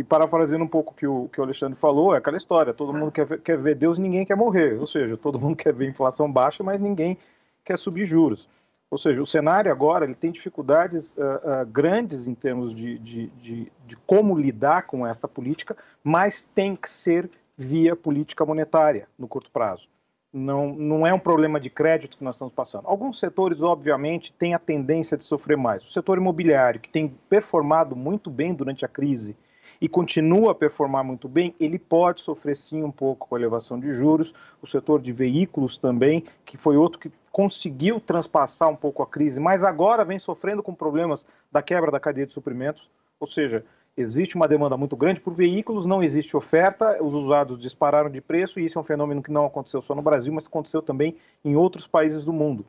E 0.00 0.02
parafraseando 0.02 0.64
um 0.64 0.68
pouco 0.68 0.94
que 0.94 1.06
o 1.06 1.28
que 1.28 1.38
o 1.38 1.44
Alexandre 1.44 1.78
falou, 1.78 2.14
é 2.14 2.16
aquela 2.16 2.38
história: 2.38 2.72
todo 2.72 2.90
mundo 2.90 3.12
quer 3.12 3.26
ver, 3.26 3.40
quer 3.42 3.58
ver 3.58 3.74
Deus 3.74 3.98
ninguém 3.98 4.24
quer 4.24 4.34
morrer. 4.34 4.80
Ou 4.80 4.86
seja, 4.86 5.14
todo 5.14 5.38
mundo 5.38 5.56
quer 5.56 5.74
ver 5.74 5.90
inflação 5.90 6.32
baixa, 6.32 6.64
mas 6.64 6.80
ninguém 6.80 7.18
quer 7.62 7.76
subir 7.76 8.06
juros. 8.06 8.48
Ou 8.90 8.96
seja, 8.96 9.20
o 9.20 9.26
cenário 9.26 9.70
agora 9.70 10.06
ele 10.06 10.14
tem 10.14 10.32
dificuldades 10.32 11.12
uh, 11.12 11.62
uh, 11.62 11.66
grandes 11.66 12.26
em 12.26 12.34
termos 12.34 12.74
de, 12.74 12.98
de, 12.98 13.26
de, 13.26 13.72
de, 13.86 13.96
como 14.06 14.38
lidar 14.38 14.86
com 14.86 15.06
esta 15.06 15.28
política, 15.28 15.76
mas 16.02 16.40
tem 16.40 16.74
que 16.74 16.90
ser 16.90 17.30
via 17.54 17.94
política 17.94 18.46
monetária 18.46 19.06
no 19.18 19.28
curto 19.28 19.50
prazo. 19.50 19.86
Não, 20.32 20.72
não 20.72 21.06
é 21.06 21.12
um 21.12 21.18
problema 21.18 21.60
de 21.60 21.68
crédito 21.68 22.16
que 22.16 22.24
nós 22.24 22.36
estamos 22.36 22.54
passando. 22.54 22.88
Alguns 22.88 23.18
setores, 23.18 23.60
obviamente, 23.60 24.32
têm 24.32 24.54
a 24.54 24.58
tendência 24.58 25.14
de 25.14 25.24
sofrer 25.24 25.58
mais. 25.58 25.84
O 25.84 25.92
setor 25.92 26.16
imobiliário, 26.16 26.80
que 26.80 26.88
tem 26.88 27.14
performado 27.28 27.94
muito 27.94 28.30
bem 28.30 28.54
durante 28.54 28.82
a 28.82 28.88
crise, 28.88 29.36
e 29.80 29.88
continua 29.88 30.52
a 30.52 30.54
performar 30.54 31.02
muito 31.02 31.28
bem, 31.28 31.54
ele 31.58 31.78
pode 31.78 32.20
sofrer 32.20 32.56
sim 32.56 32.82
um 32.82 32.90
pouco 32.90 33.28
com 33.28 33.34
a 33.34 33.38
elevação 33.38 33.80
de 33.80 33.94
juros. 33.94 34.34
O 34.60 34.66
setor 34.66 35.00
de 35.00 35.12
veículos 35.12 35.78
também, 35.78 36.24
que 36.44 36.56
foi 36.56 36.76
outro 36.76 36.98
que 36.98 37.10
conseguiu 37.32 37.98
transpassar 38.00 38.68
um 38.68 38.76
pouco 38.76 39.02
a 39.02 39.06
crise, 39.06 39.40
mas 39.40 39.64
agora 39.64 40.04
vem 40.04 40.18
sofrendo 40.18 40.62
com 40.62 40.74
problemas 40.74 41.26
da 41.50 41.62
quebra 41.62 41.90
da 41.90 42.00
cadeia 42.00 42.26
de 42.26 42.32
suprimentos, 42.32 42.90
ou 43.18 43.26
seja, 43.26 43.64
existe 43.96 44.36
uma 44.36 44.48
demanda 44.48 44.76
muito 44.76 44.96
grande 44.96 45.20
por 45.20 45.34
veículos, 45.34 45.86
não 45.86 46.02
existe 46.02 46.36
oferta, 46.36 47.02
os 47.02 47.14
usados 47.14 47.58
dispararam 47.58 48.10
de 48.10 48.20
preço 48.20 48.58
e 48.58 48.64
isso 48.64 48.78
é 48.78 48.80
um 48.80 48.84
fenômeno 48.84 49.22
que 49.22 49.32
não 49.32 49.46
aconteceu 49.46 49.80
só 49.80 49.94
no 49.94 50.02
Brasil, 50.02 50.32
mas 50.32 50.46
aconteceu 50.46 50.82
também 50.82 51.16
em 51.44 51.56
outros 51.56 51.86
países 51.86 52.24
do 52.24 52.32
mundo. 52.32 52.64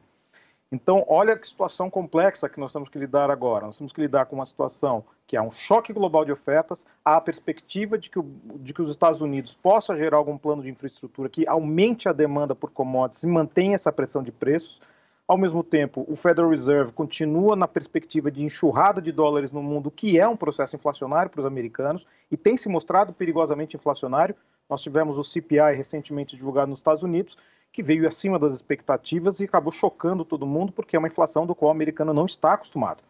Então, 0.71 1.03
olha 1.09 1.37
que 1.37 1.45
situação 1.45 1.89
complexa 1.89 2.47
que 2.47 2.59
nós 2.59 2.71
temos 2.71 2.87
que 2.87 2.97
lidar 2.97 3.29
agora. 3.29 3.65
Nós 3.65 3.77
temos 3.77 3.91
que 3.91 3.99
lidar 3.99 4.25
com 4.25 4.37
uma 4.37 4.45
situação 4.45 5.03
que 5.27 5.35
há 5.35 5.43
um 5.43 5.51
choque 5.51 5.91
global 5.91 6.23
de 6.23 6.31
ofertas, 6.31 6.85
há 7.03 7.15
a 7.15 7.21
perspectiva 7.21 7.97
de 7.97 8.09
que, 8.09 8.17
o, 8.17 8.23
de 8.55 8.73
que 8.73 8.81
os 8.81 8.89
Estados 8.89 9.19
Unidos 9.19 9.53
possa 9.53 9.97
gerar 9.97 10.17
algum 10.17 10.37
plano 10.37 10.63
de 10.63 10.69
infraestrutura 10.69 11.27
que 11.27 11.45
aumente 11.45 12.07
a 12.07 12.13
demanda 12.13 12.55
por 12.55 12.71
commodities 12.71 13.23
e 13.23 13.27
mantenha 13.27 13.75
essa 13.75 13.91
pressão 13.91 14.23
de 14.23 14.31
preços. 14.31 14.79
Ao 15.27 15.37
mesmo 15.37 15.61
tempo, 15.61 16.05
o 16.07 16.15
Federal 16.15 16.49
Reserve 16.49 16.93
continua 16.93 17.55
na 17.55 17.67
perspectiva 17.67 18.31
de 18.31 18.43
enxurrada 18.43 19.01
de 19.01 19.11
dólares 19.11 19.51
no 19.51 19.61
mundo, 19.61 19.91
que 19.91 20.17
é 20.17 20.27
um 20.27 20.37
processo 20.37 20.77
inflacionário 20.77 21.29
para 21.29 21.41
os 21.41 21.45
americanos 21.45 22.05
e 22.29 22.37
tem 22.37 22.55
se 22.55 22.69
mostrado 22.69 23.11
perigosamente 23.11 23.75
inflacionário. 23.75 24.35
Nós 24.69 24.81
tivemos 24.81 25.17
o 25.17 25.23
CPI 25.23 25.75
recentemente 25.75 26.35
divulgado 26.35 26.69
nos 26.69 26.79
Estados 26.79 27.03
Unidos, 27.03 27.37
que 27.71 27.81
veio 27.81 28.07
acima 28.07 28.37
das 28.37 28.53
expectativas 28.53 29.39
e 29.39 29.45
acabou 29.45 29.71
chocando 29.71 30.25
todo 30.25 30.45
mundo, 30.45 30.71
porque 30.71 30.95
é 30.95 30.99
uma 30.99 31.07
inflação 31.07 31.45
do 31.45 31.55
qual 31.55 31.69
o 31.69 31.71
americano 31.73 32.13
não 32.13 32.25
está 32.25 32.53
acostumado. 32.53 33.03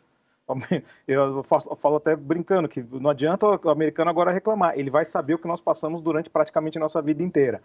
Eu 1.08 1.44
falo 1.44 1.96
até 1.96 2.16
brincando 2.16 2.68
que 2.68 2.84
não 2.92 3.10
adianta 3.10 3.48
o 3.48 3.70
americano 3.70 4.10
agora 4.10 4.32
reclamar, 4.32 4.78
ele 4.78 4.90
vai 4.90 5.06
saber 5.06 5.36
o 5.36 5.40
que 5.40 5.48
nós 5.48 5.62
passamos 5.62 6.02
durante 6.02 6.30
praticamente 6.30 6.78
a 6.78 6.82
nossa 6.82 7.02
vida 7.02 7.24
inteira. 7.24 7.62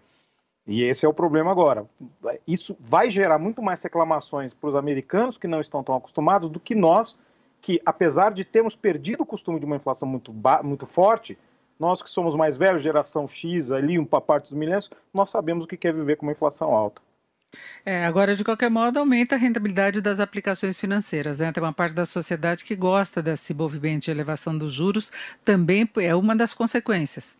E 0.67 0.83
esse 0.83 1.05
é 1.05 1.09
o 1.09 1.15
problema 1.15 1.51
agora. 1.51 1.87
Isso 2.47 2.77
vai 2.81 3.11
gerar 3.11 3.39
muito 3.39 3.63
mais 3.63 3.83
reclamações 3.83 4.55
para 4.55 4.69
os 4.69 4.75
americanos 4.75 5.37
que 5.37 5.47
não 5.47 5.61
estão 5.61 5.83
tão 5.83 5.97
acostumados 5.97 6.51
do 6.51 6.59
que 6.59 6.75
nós, 6.75 7.19
que 7.61 7.81
apesar 7.85 8.33
de 8.33 8.45
termos 8.45 8.75
perdido 8.75 9.23
o 9.23 9.27
costume 9.27 9.59
de 9.61 9.67
uma 9.67 9.77
inflação 9.77 10.09
muito, 10.09 10.35
muito 10.63 10.87
forte, 10.87 11.39
nós 11.79 12.03
que 12.03 12.11
somos 12.11 12.35
mais 12.35 12.57
velhos, 12.57 12.83
geração 12.83 13.29
X, 13.29 13.71
ali, 13.71 13.99
uma 13.99 14.21
parte 14.21 14.51
dos 14.51 14.59
milênios, 14.59 14.91
nós 15.13 15.31
sabemos 15.31 15.65
o 15.65 15.69
que 15.69 15.77
quer 15.77 15.93
viver 15.93 16.17
com 16.17 16.27
uma 16.27 16.33
inflação 16.33 16.75
alta. 16.75 17.03
É, 17.85 18.05
agora, 18.05 18.35
de 18.35 18.45
qualquer 18.45 18.71
modo, 18.71 18.99
aumenta 18.99 19.35
a 19.35 19.39
rentabilidade 19.39 20.01
das 20.01 20.21
aplicações 20.21 20.81
financeiras. 20.81 21.39
Né? 21.39 21.53
Tem 21.53 21.63
uma 21.63 21.73
parte 21.73 21.95
da 21.95 22.05
sociedade 22.05 22.65
que 22.65 22.75
gosta 22.75 23.23
desse 23.23 23.55
movimento 23.55 24.05
de 24.05 24.11
elevação 24.11 24.57
dos 24.57 24.73
juros, 24.73 25.13
também 25.45 25.89
é 25.97 26.15
uma 26.15 26.35
das 26.35 26.53
consequências. 26.53 27.39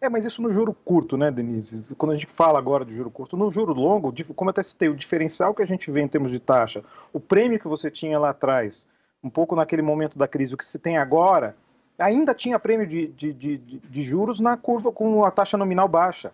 É, 0.00 0.08
mas 0.08 0.24
isso 0.24 0.42
no 0.42 0.52
juro 0.52 0.74
curto, 0.74 1.16
né, 1.16 1.30
Denise? 1.30 1.94
Quando 1.94 2.10
a 2.10 2.16
gente 2.16 2.26
fala 2.26 2.58
agora 2.58 2.84
de 2.84 2.92
juro 2.92 3.08
curto, 3.08 3.36
no 3.36 3.50
juro 3.52 3.72
longo, 3.72 4.12
como 4.34 4.50
até 4.50 4.60
citei, 4.60 4.88
o 4.88 4.96
diferencial 4.96 5.54
que 5.54 5.62
a 5.62 5.66
gente 5.66 5.90
vê 5.92 6.00
em 6.00 6.08
termos 6.08 6.32
de 6.32 6.40
taxa, 6.40 6.82
o 7.12 7.20
prêmio 7.20 7.58
que 7.58 7.68
você 7.68 7.88
tinha 7.88 8.18
lá 8.18 8.30
atrás, 8.30 8.84
um 9.22 9.30
pouco 9.30 9.54
naquele 9.54 9.80
momento 9.80 10.18
da 10.18 10.26
crise, 10.26 10.54
o 10.54 10.58
que 10.58 10.66
se 10.66 10.76
tem 10.76 10.98
agora, 10.98 11.56
ainda 11.98 12.34
tinha 12.34 12.58
prêmio 12.58 12.86
de, 12.86 13.08
de, 13.08 13.32
de, 13.32 13.58
de, 13.58 14.02
juros 14.02 14.40
na 14.40 14.56
curva 14.56 14.90
com 14.90 15.24
a 15.24 15.30
taxa 15.30 15.56
nominal 15.56 15.88
baixa. 15.88 16.32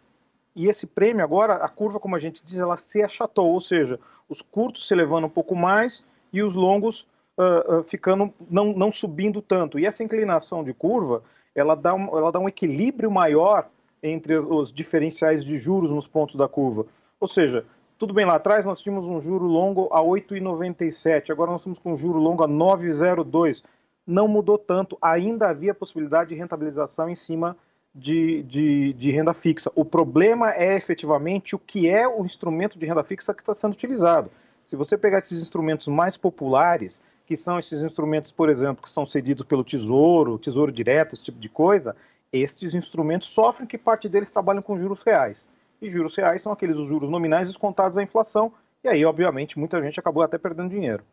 E 0.54 0.66
esse 0.66 0.86
prêmio 0.86 1.24
agora, 1.24 1.54
a 1.54 1.68
curva, 1.68 2.00
como 2.00 2.16
a 2.16 2.18
gente 2.18 2.42
diz, 2.44 2.58
ela 2.58 2.76
se 2.76 3.02
achatou, 3.02 3.52
ou 3.52 3.60
seja, 3.60 3.98
os 4.28 4.42
curtos 4.42 4.86
se 4.86 4.94
elevando 4.94 5.26
um 5.26 5.30
pouco 5.30 5.54
mais 5.54 6.04
e 6.32 6.42
os 6.42 6.54
longos 6.54 7.06
uh, 7.36 7.78
uh, 7.78 7.82
ficando 7.84 8.32
não, 8.50 8.72
não 8.72 8.90
subindo 8.90 9.40
tanto. 9.40 9.78
E 9.78 9.86
essa 9.86 10.02
inclinação 10.02 10.64
de 10.64 10.74
curva, 10.74 11.22
ela 11.54 11.74
dá 11.74 11.94
um, 11.94 12.16
ela 12.16 12.32
dá 12.32 12.38
um 12.38 12.48
equilíbrio 12.48 13.10
maior 13.10 13.68
entre 14.02 14.36
os, 14.36 14.46
os 14.46 14.72
diferenciais 14.72 15.44
de 15.44 15.56
juros 15.56 15.90
nos 15.90 16.06
pontos 16.06 16.34
da 16.34 16.48
curva. 16.48 16.86
Ou 17.20 17.28
seja, 17.28 17.64
Tudo 17.98 18.14
bem, 18.14 18.24
lá 18.24 18.36
atrás 18.36 18.64
nós 18.64 18.80
tínhamos 18.80 19.08
um 19.08 19.20
juro 19.20 19.44
longo 19.46 19.88
a 19.90 20.00
8,97, 20.00 21.30
agora 21.30 21.50
nós 21.50 21.62
estamos 21.62 21.80
com 21.80 21.94
um 21.94 21.98
juro 21.98 22.20
longo 22.20 22.44
a 22.44 22.48
9,02. 22.48 23.64
Não 24.08 24.26
mudou 24.26 24.56
tanto, 24.56 24.96
ainda 25.02 25.50
havia 25.50 25.74
possibilidade 25.74 26.30
de 26.30 26.34
rentabilização 26.34 27.10
em 27.10 27.14
cima 27.14 27.54
de, 27.94 28.42
de, 28.44 28.94
de, 28.94 29.10
renda 29.10 29.34
fixa. 29.34 29.70
O 29.74 29.84
problema 29.84 30.50
é 30.54 30.74
efetivamente 30.74 31.54
o 31.54 31.58
que 31.58 31.90
é 31.90 32.08
o 32.08 32.24
instrumento 32.24 32.78
de 32.78 32.86
renda 32.86 33.04
fixa 33.04 33.34
que 33.34 33.42
está 33.42 33.54
sendo 33.54 33.74
utilizado. 33.74 34.30
Se 34.64 34.76
você 34.76 34.96
pegar 34.96 35.18
esses 35.18 35.42
instrumentos 35.42 35.88
mais 35.88 36.16
populares, 36.16 37.04
que 37.26 37.36
são 37.36 37.58
esses 37.58 37.82
instrumentos, 37.82 38.32
por 38.32 38.48
exemplo, 38.48 38.82
que 38.82 38.90
são 38.90 39.04
cedidos 39.04 39.44
pelo 39.44 39.62
Tesouro, 39.62 40.38
Tesouro 40.38 40.72
Direto, 40.72 41.14
esse 41.14 41.24
tipo 41.24 41.38
de 41.38 41.50
coisa, 41.50 41.94
estes 42.32 42.74
instrumentos 42.74 43.28
sofrem 43.28 43.68
que 43.68 43.76
parte 43.76 44.08
deles 44.08 44.30
trabalham 44.30 44.62
com 44.62 44.78
juros 44.78 45.02
reais. 45.02 45.46
E 45.82 45.90
juros 45.90 46.16
reais 46.16 46.40
são 46.40 46.50
aqueles 46.50 46.78
os 46.78 46.86
juros 46.86 47.10
nominais 47.10 47.46
descontados 47.46 47.96
da 47.96 48.02
inflação, 48.02 48.54
e 48.82 48.88
aí, 48.88 49.04
obviamente, 49.04 49.58
muita 49.58 49.82
gente 49.82 50.00
acabou 50.00 50.22
até 50.22 50.38
perdendo 50.38 50.70
dinheiro. 50.70 51.04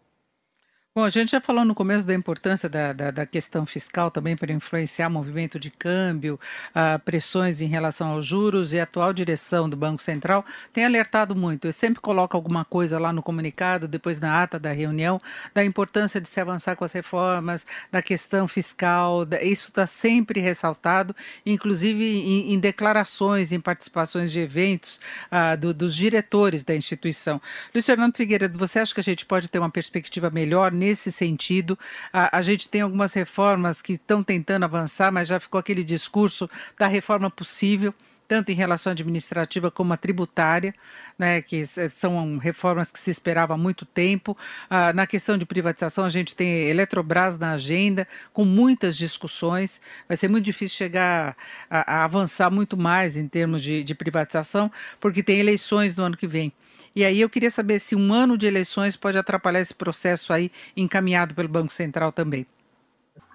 Bom, 0.98 1.04
a 1.04 1.10
gente 1.10 1.32
já 1.32 1.41
falou 1.41 1.66
no 1.66 1.76
começo 1.76 2.06
da 2.06 2.14
importância 2.14 2.70
da, 2.70 2.93
da, 2.93 3.12
da 3.12 3.26
questão 3.26 3.66
fiscal 3.66 4.10
também 4.10 4.34
para 4.38 4.54
influenciar 4.54 5.10
movimento 5.10 5.60
de 5.60 5.70
câmbio, 5.70 6.39
uh, 6.70 6.98
pressões 7.00 7.60
em 7.60 7.68
relação 7.68 8.12
aos 8.12 8.26
juros 8.26 8.72
e 8.72 8.80
a 8.80 8.84
atual 8.84 9.12
direção 9.12 9.68
do 9.70 9.76
Banco 9.76 10.02
Central 10.02 10.46
tem 10.72 10.86
alertado 10.86 11.36
muito. 11.36 11.68
Eu 11.68 11.74
sempre 11.74 12.00
coloco 12.00 12.38
alguma 12.38 12.64
coisa 12.64 12.98
lá 12.98 13.12
no 13.12 13.22
comunicado, 13.22 13.89
depois 13.89 14.22
na 14.22 14.41
ata 14.41 14.58
da 14.58 14.72
reunião, 14.72 15.20
da 15.54 15.66
importância 15.66 16.22
de 16.22 16.30
se 16.30 16.39
avançar 16.39 16.78
com 16.78 16.86
as 16.86 16.93
reformas, 16.93 17.68
da 17.91 18.02
questão 18.02 18.48
fiscal. 18.48 19.26
Da, 19.26 19.43
isso 19.43 19.72
está 19.72 19.86
sempre 19.86 20.39
ressaltado, 20.39 21.14
inclusive 21.46 22.06
em, 22.06 22.54
em, 22.54 22.58
declarações, 22.58 23.52
em 23.52 23.60
participações 23.60 24.32
de 24.32 24.39
eventos 24.39 25.02
uh, 25.30 25.58
do, 25.58 25.74
dos 25.74 25.93
diretores 25.93 26.64
da 26.64 26.74
instituição. 26.74 27.41
Luiz 27.74 27.86
Fernando 27.86 28.16
Figueiredo, 28.16 28.58
você 28.58 28.80
acha 28.80 28.93
que 28.93 29.02
a 29.02 29.04
gente 29.04 29.26
pode 29.26 29.50
ter 29.50 29.60
uma 29.60 29.70
perspectiva 29.70 30.30
melhor 30.30 30.72
nesse 30.86 31.12
sentido. 31.12 31.78
A, 32.14 32.38
a 32.38 32.42
gente 32.42 32.70
tem 32.70 32.82
algumas 32.82 33.14
reformas 33.14 33.82
que 33.82 33.94
estão 33.94 34.24
tentando 34.24 34.64
avançar, 34.64 35.12
mas 35.12 35.28
já 35.28 35.40
ficou 35.40 35.60
aquele 35.60 35.84
discurso 35.84 36.50
da 36.78 36.88
reforma 36.88 37.30
possível 37.30 37.94
tanto 38.28 38.52
em 38.52 38.56
relação 38.56 38.92
administrativa 38.92 39.70
como 39.70 39.94
a 39.94 39.98
tributária, 39.98 40.74
né, 41.16 41.44
que 41.44 41.64
são 41.64 42.40
reformas 42.40 42.92
que 42.92 43.00
se 43.00 43.12
esperava 43.12 43.54
há 43.54 43.58
muito 43.58 43.86
tempo. 43.86 44.36
Ah, 44.68 44.92
na 44.92 45.06
questão 45.06 45.38
de 45.38 45.46
privatização, 45.46 46.04
a 46.04 46.10
gente 46.10 46.36
tem 46.36 46.68
Eletrobras 46.68 47.38
na 47.38 47.52
agenda, 47.52 48.08
com 48.34 48.44
muitas 48.44 48.98
discussões. 48.98 49.80
Vai 50.08 50.18
ser 50.18 50.28
muito 50.28 50.46
difícil 50.46 50.76
chegar 50.76 51.38
a, 51.70 52.00
a 52.00 52.04
avançar 52.04 52.50
muito 52.50 52.76
mais 52.76 53.16
em 53.16 53.28
termos 53.28 53.62
de, 53.62 53.84
de 53.84 53.94
privatização, 53.94 54.72
porque 55.00 55.22
tem 55.22 55.40
eleições 55.40 55.96
no 55.96 56.04
ano 56.04 56.18
que 56.18 56.26
vem. 56.26 56.52
E 56.96 57.04
aí 57.04 57.20
eu 57.20 57.30
queria 57.30 57.50
saber 57.50 57.80
se 57.80 57.93
um 57.93 58.14
ano 58.14 58.38
de 58.38 58.48
eleições 58.48 58.96
pode 58.96 59.18
atrapalhar 59.18 59.60
esse 59.60 59.74
processo 59.74 60.32
aí 60.32 60.50
encaminhado 60.78 61.36
pelo 61.36 61.50
Banco 61.50 61.74
Central 61.74 62.12
também. 62.14 62.48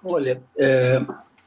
Olha, 0.03 0.41
é, 0.57 1.05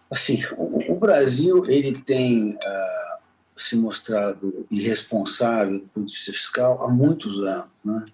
assim, 0.09 0.45
o, 0.57 0.93
o, 0.93 0.97
Brasil 0.97 1.67
ele 1.67 1.99
tem 2.01 2.55
uh, 2.55 3.19
se 3.57 3.77
mostrado 3.77 4.65
irresponsável 4.71 5.81
do 5.81 5.89
ponto 5.89 6.07
de 6.07 6.13
vista 6.13 6.33
fiscal 6.33 6.85
há 6.85 6.89
muitos 6.89 7.41
anos, 7.41 7.69
né? 7.85 8.05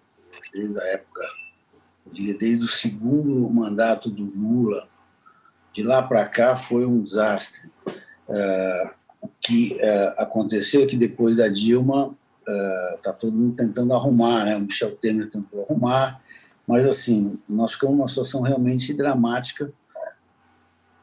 desde 0.51 0.81
a 0.81 0.85
época, 0.85 1.21
eu 2.07 2.13
diria, 2.13 2.39
desde 2.39 2.65
o 2.65 2.69
segundo 2.69 3.51
mandato 3.51 4.09
do 4.09 4.25
Lula, 4.25 4.89
de 5.75 5.83
lá 5.83 6.03
para 6.03 6.25
cá 6.25 6.57
foi 6.57 6.87
um 6.87 7.03
desastre. 7.03 7.69
Uh, 7.87 8.91
o 9.21 9.29
que 9.41 9.75
uh, 9.75 10.23
aconteceu 10.23 10.85
é 10.85 10.87
que 10.87 10.97
depois 10.97 11.37
da 11.37 11.49
Dilma 11.49 12.17
está 12.97 13.11
uh, 13.11 13.17
todo 13.19 13.33
mundo 13.33 13.57
tentando 13.57 13.95
arrumar, 13.95 14.45
né? 14.45 14.57
O 14.57 14.61
Michel 14.61 14.97
Temer 14.97 15.29
tentou 15.29 15.63
arrumar, 15.63 16.23
mas 16.67 16.87
assim 16.87 17.39
nós 17.49 17.73
ficamos 17.73 17.97
numa 17.97 18.09
situação 18.09 18.43
realmente 18.43 18.95
dramática. 18.95 19.73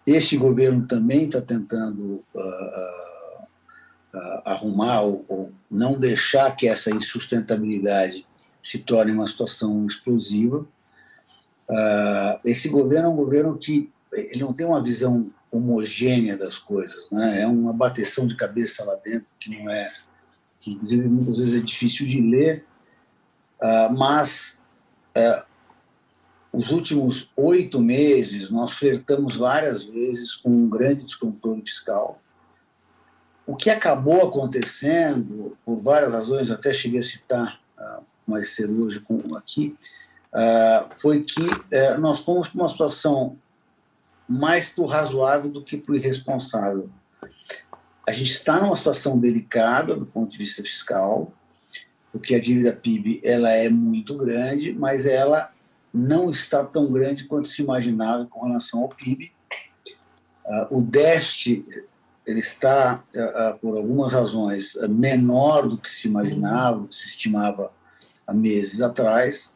Este 0.05 0.37
governo 0.37 0.87
também 0.87 1.25
está 1.25 1.41
tentando 1.41 2.23
uh, 2.33 3.43
uh, 4.13 4.41
arrumar 4.45 5.01
ou, 5.01 5.25
ou, 5.27 5.51
não 5.69 5.99
deixar 5.99 6.55
que 6.55 6.67
essa 6.67 6.89
insustentabilidade 6.89 8.25
se 8.61 8.79
torne 8.79 9.11
uma 9.11 9.27
situação 9.27 9.85
explosiva. 9.85 10.65
esse 12.45 12.69
governo 12.69 13.07
é 13.07 13.11
um 13.11 13.15
governo 13.15 13.57
que 13.57 13.91
ele 14.13 14.41
não 14.41 14.53
tem 14.53 14.65
uma 14.65 14.81
visão 14.81 15.29
homogênea 15.51 16.37
das 16.37 16.57
coisas, 16.57 17.09
né? 17.11 17.41
É 17.41 17.47
uma 17.47 17.73
bateção 17.73 18.27
de 18.27 18.35
cabeça 18.35 18.83
lá 18.83 18.95
dentro 18.95 19.27
que 19.39 19.49
não 19.49 19.69
é 19.69 19.91
que 20.67 20.73
inclusive 20.73 21.07
muitas 21.07 21.37
vezes 21.37 21.61
é 21.61 21.65
difícil 21.65 22.05
de 22.05 22.21
ler, 22.21 22.65
uh, 23.61 23.97
mas 23.97 24.61
uh, 25.15 25.43
os 26.51 26.71
últimos 26.71 27.31
oito 27.37 27.79
meses 27.79 28.49
nós 28.49 28.73
flertamos 28.73 29.37
várias 29.37 29.83
vezes 29.83 30.35
com 30.35 30.49
um 30.49 30.69
grande 30.69 31.03
descontrole 31.03 31.61
fiscal. 31.61 32.21
O 33.45 33.55
que 33.55 33.69
acabou 33.69 34.27
acontecendo, 34.27 35.57
por 35.63 35.79
várias 35.79 36.11
razões, 36.11 36.51
até 36.51 36.73
cheguei 36.73 36.99
a 36.99 37.03
citar 37.03 37.61
uh, 37.77 38.03
mais 38.25 38.53
cedo 38.53 38.83
hoje 38.83 39.01
aqui, 39.37 39.75
foi 40.97 41.23
que 41.23 41.41
uh, 41.41 41.99
nós 41.99 42.19
fomos 42.19 42.49
para 42.49 42.61
uma 42.61 42.69
situação 42.69 43.37
mais 44.27 44.67
para 44.67 44.83
o 44.83 44.87
razoável 44.87 45.49
do 45.49 45.63
que 45.63 45.77
para 45.77 45.93
o 45.93 45.95
irresponsável 45.95 46.89
a 48.07 48.11
gente 48.13 48.31
está 48.31 48.61
numa 48.61 48.75
situação 48.75 49.19
delicada 49.19 49.93
do 49.93 50.05
ponto 50.05 50.31
de 50.31 50.37
vista 50.37 50.63
fiscal, 50.63 51.33
porque 52.09 52.33
a 52.33 52.39
dívida 52.39 52.71
PIB 52.71 53.19
ela 53.21 53.51
é 53.51 53.69
muito 53.69 54.17
grande, 54.17 54.73
mas 54.73 55.05
ela 55.05 55.51
não 55.93 56.29
está 56.29 56.63
tão 56.63 56.89
grande 56.89 57.25
quanto 57.25 57.49
se 57.49 57.61
imaginava 57.61 58.25
com 58.25 58.47
relação 58.47 58.81
ao 58.83 58.89
PIB. 58.89 59.33
Uh, 60.45 60.77
o 60.77 60.81
déficit 60.81 61.65
ele 62.25 62.39
está, 62.39 63.03
uh, 63.13 63.59
por 63.59 63.75
algumas 63.75 64.13
razões, 64.13 64.75
menor 64.89 65.67
do 65.67 65.77
que 65.77 65.89
se 65.89 66.07
imaginava, 66.07 66.79
do 66.79 66.87
que 66.87 66.95
se 66.95 67.07
estimava 67.07 67.73
há 68.25 68.33
meses 68.33 68.81
atrás. 68.81 69.53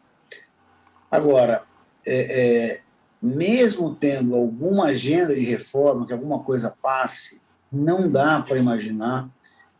Agora, 1.09 1.63
é, 2.05 2.15
é, 2.15 2.81
mesmo 3.21 3.95
tendo 3.95 4.35
alguma 4.35 4.87
agenda 4.87 5.33
de 5.33 5.41
reforma, 5.41 6.05
que 6.05 6.13
alguma 6.13 6.39
coisa 6.39 6.75
passe, 6.81 7.40
não 7.71 8.09
dá 8.09 8.41
para 8.41 8.57
imaginar, 8.57 9.29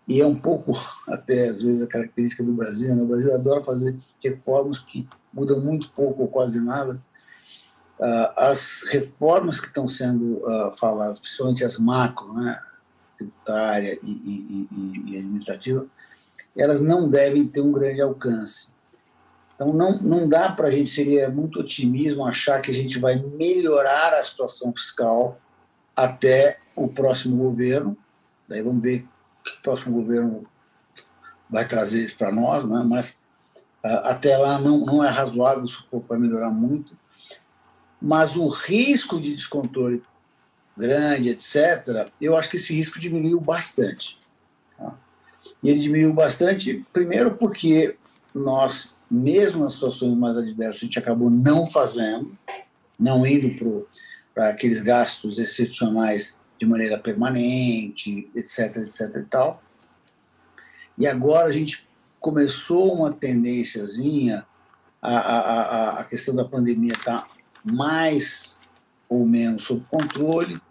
e 0.07 0.21
é 0.21 0.25
um 0.25 0.35
pouco, 0.35 0.73
até 1.07 1.49
às 1.49 1.61
vezes, 1.61 1.83
a 1.83 1.87
característica 1.87 2.43
do 2.43 2.53
Brasil. 2.53 2.95
Né? 2.95 3.01
O 3.01 3.05
Brasil 3.05 3.33
adora 3.33 3.63
fazer 3.63 3.95
reformas 4.23 4.79
que 4.79 5.07
mudam 5.33 5.59
muito 5.59 5.89
pouco 5.91 6.23
ou 6.23 6.27
quase 6.27 6.59
nada. 6.59 7.01
Uh, 7.99 8.33
as 8.35 8.83
reformas 8.89 9.59
que 9.59 9.67
estão 9.67 9.87
sendo 9.87 10.37
uh, 10.37 10.75
faladas, 10.75 11.19
principalmente 11.19 11.63
as 11.63 11.77
macro, 11.77 12.33
né? 12.33 12.59
tributária 13.15 13.99
e, 14.01 14.07
e, 14.07 14.67
e, 14.71 15.11
e 15.11 15.17
administrativa, 15.17 15.85
elas 16.57 16.81
não 16.81 17.07
devem 17.07 17.47
ter 17.47 17.61
um 17.61 17.71
grande 17.71 18.01
alcance. 18.01 18.69
Então, 19.53 19.67
não, 19.67 19.99
não 19.99 20.27
dá 20.27 20.51
para 20.51 20.69
a 20.69 20.71
gente, 20.71 20.89
seria 20.89 21.29
muito 21.29 21.59
otimismo 21.59 22.25
achar 22.25 22.59
que 22.61 22.71
a 22.71 22.73
gente 22.73 22.97
vai 22.97 23.15
melhorar 23.15 24.13
a 24.15 24.23
situação 24.23 24.73
fiscal 24.73 25.39
até 25.95 26.57
o 26.83 26.89
próximo 26.89 27.37
governo. 27.37 27.97
Daí 28.47 28.61
vamos 28.61 28.81
ver 28.81 29.07
o 29.39 29.43
que 29.43 29.57
o 29.57 29.61
próximo 29.61 29.95
governo 29.95 30.45
vai 31.49 31.67
trazer 31.67 32.03
isso 32.03 32.15
para 32.17 32.31
nós, 32.31 32.65
né? 32.65 32.83
mas 32.87 33.17
até 33.83 34.37
lá 34.37 34.59
não, 34.59 34.85
não 34.85 35.03
é 35.03 35.09
razoável 35.09 35.67
supor 35.67 36.01
para 36.01 36.19
melhorar 36.19 36.49
muito. 36.49 36.95
Mas 38.01 38.35
o 38.35 38.47
risco 38.47 39.19
de 39.19 39.35
descontrole 39.35 40.03
grande, 40.77 41.29
etc., 41.29 42.09
eu 42.19 42.35
acho 42.35 42.49
que 42.49 42.57
esse 42.57 42.73
risco 42.73 42.99
diminuiu 42.99 43.39
bastante. 43.39 44.19
Tá? 44.77 44.95
E 45.61 45.69
ele 45.69 45.79
diminuiu 45.79 46.13
bastante, 46.13 46.85
primeiro 46.91 47.35
porque 47.35 47.95
nós, 48.33 48.95
mesmo 49.09 49.61
nas 49.61 49.73
situações 49.73 50.17
mais 50.17 50.37
adversas, 50.37 50.81
a 50.81 50.85
gente 50.85 50.99
acabou 50.99 51.29
não 51.29 51.67
fazendo, 51.67 52.35
não 52.97 53.25
indo 53.25 53.87
para 54.33 54.49
aqueles 54.49 54.81
gastos 54.81 55.37
excepcionais 55.37 56.39
de 56.61 56.67
maneira 56.67 56.95
permanente, 56.99 58.29
etc, 58.35 58.77
etc 58.77 59.15
e 59.15 59.23
tal. 59.23 59.63
E 60.95 61.07
agora 61.07 61.47
a 61.47 61.51
gente 61.51 61.87
começou 62.19 62.93
uma 62.93 63.11
tendênciazinha, 63.11 64.45
a, 65.01 65.17
a, 65.17 65.99
a 66.01 66.03
questão 66.03 66.35
da 66.35 66.45
pandemia 66.45 66.91
está 66.93 67.27
mais 67.63 68.59
ou 69.09 69.25
menos 69.25 69.63
sob 69.63 69.83
controle, 69.89 70.61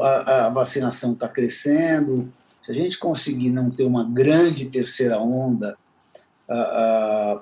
a, 0.00 0.46
a 0.46 0.48
vacinação 0.50 1.12
está 1.12 1.28
crescendo. 1.28 2.32
Se 2.62 2.70
a 2.70 2.74
gente 2.74 2.96
conseguir 2.96 3.50
não 3.50 3.70
ter 3.70 3.82
uma 3.82 4.04
grande 4.04 4.66
terceira 4.66 5.18
onda 5.18 5.76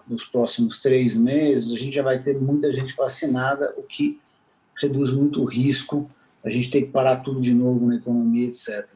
nos 0.08 0.24
próximos 0.24 0.80
três 0.80 1.14
meses, 1.14 1.70
a 1.70 1.78
gente 1.78 1.94
já 1.94 2.02
vai 2.02 2.18
ter 2.18 2.40
muita 2.40 2.72
gente 2.72 2.96
vacinada, 2.96 3.74
o 3.76 3.82
que 3.82 4.18
reduz 4.80 5.12
muito 5.12 5.42
o 5.42 5.44
risco 5.44 6.08
a 6.44 6.50
gente 6.50 6.70
tem 6.70 6.84
que 6.84 6.90
parar 6.90 7.18
tudo 7.18 7.40
de 7.40 7.54
novo 7.54 7.86
na 7.86 7.96
economia, 7.96 8.48
etc. 8.48 8.88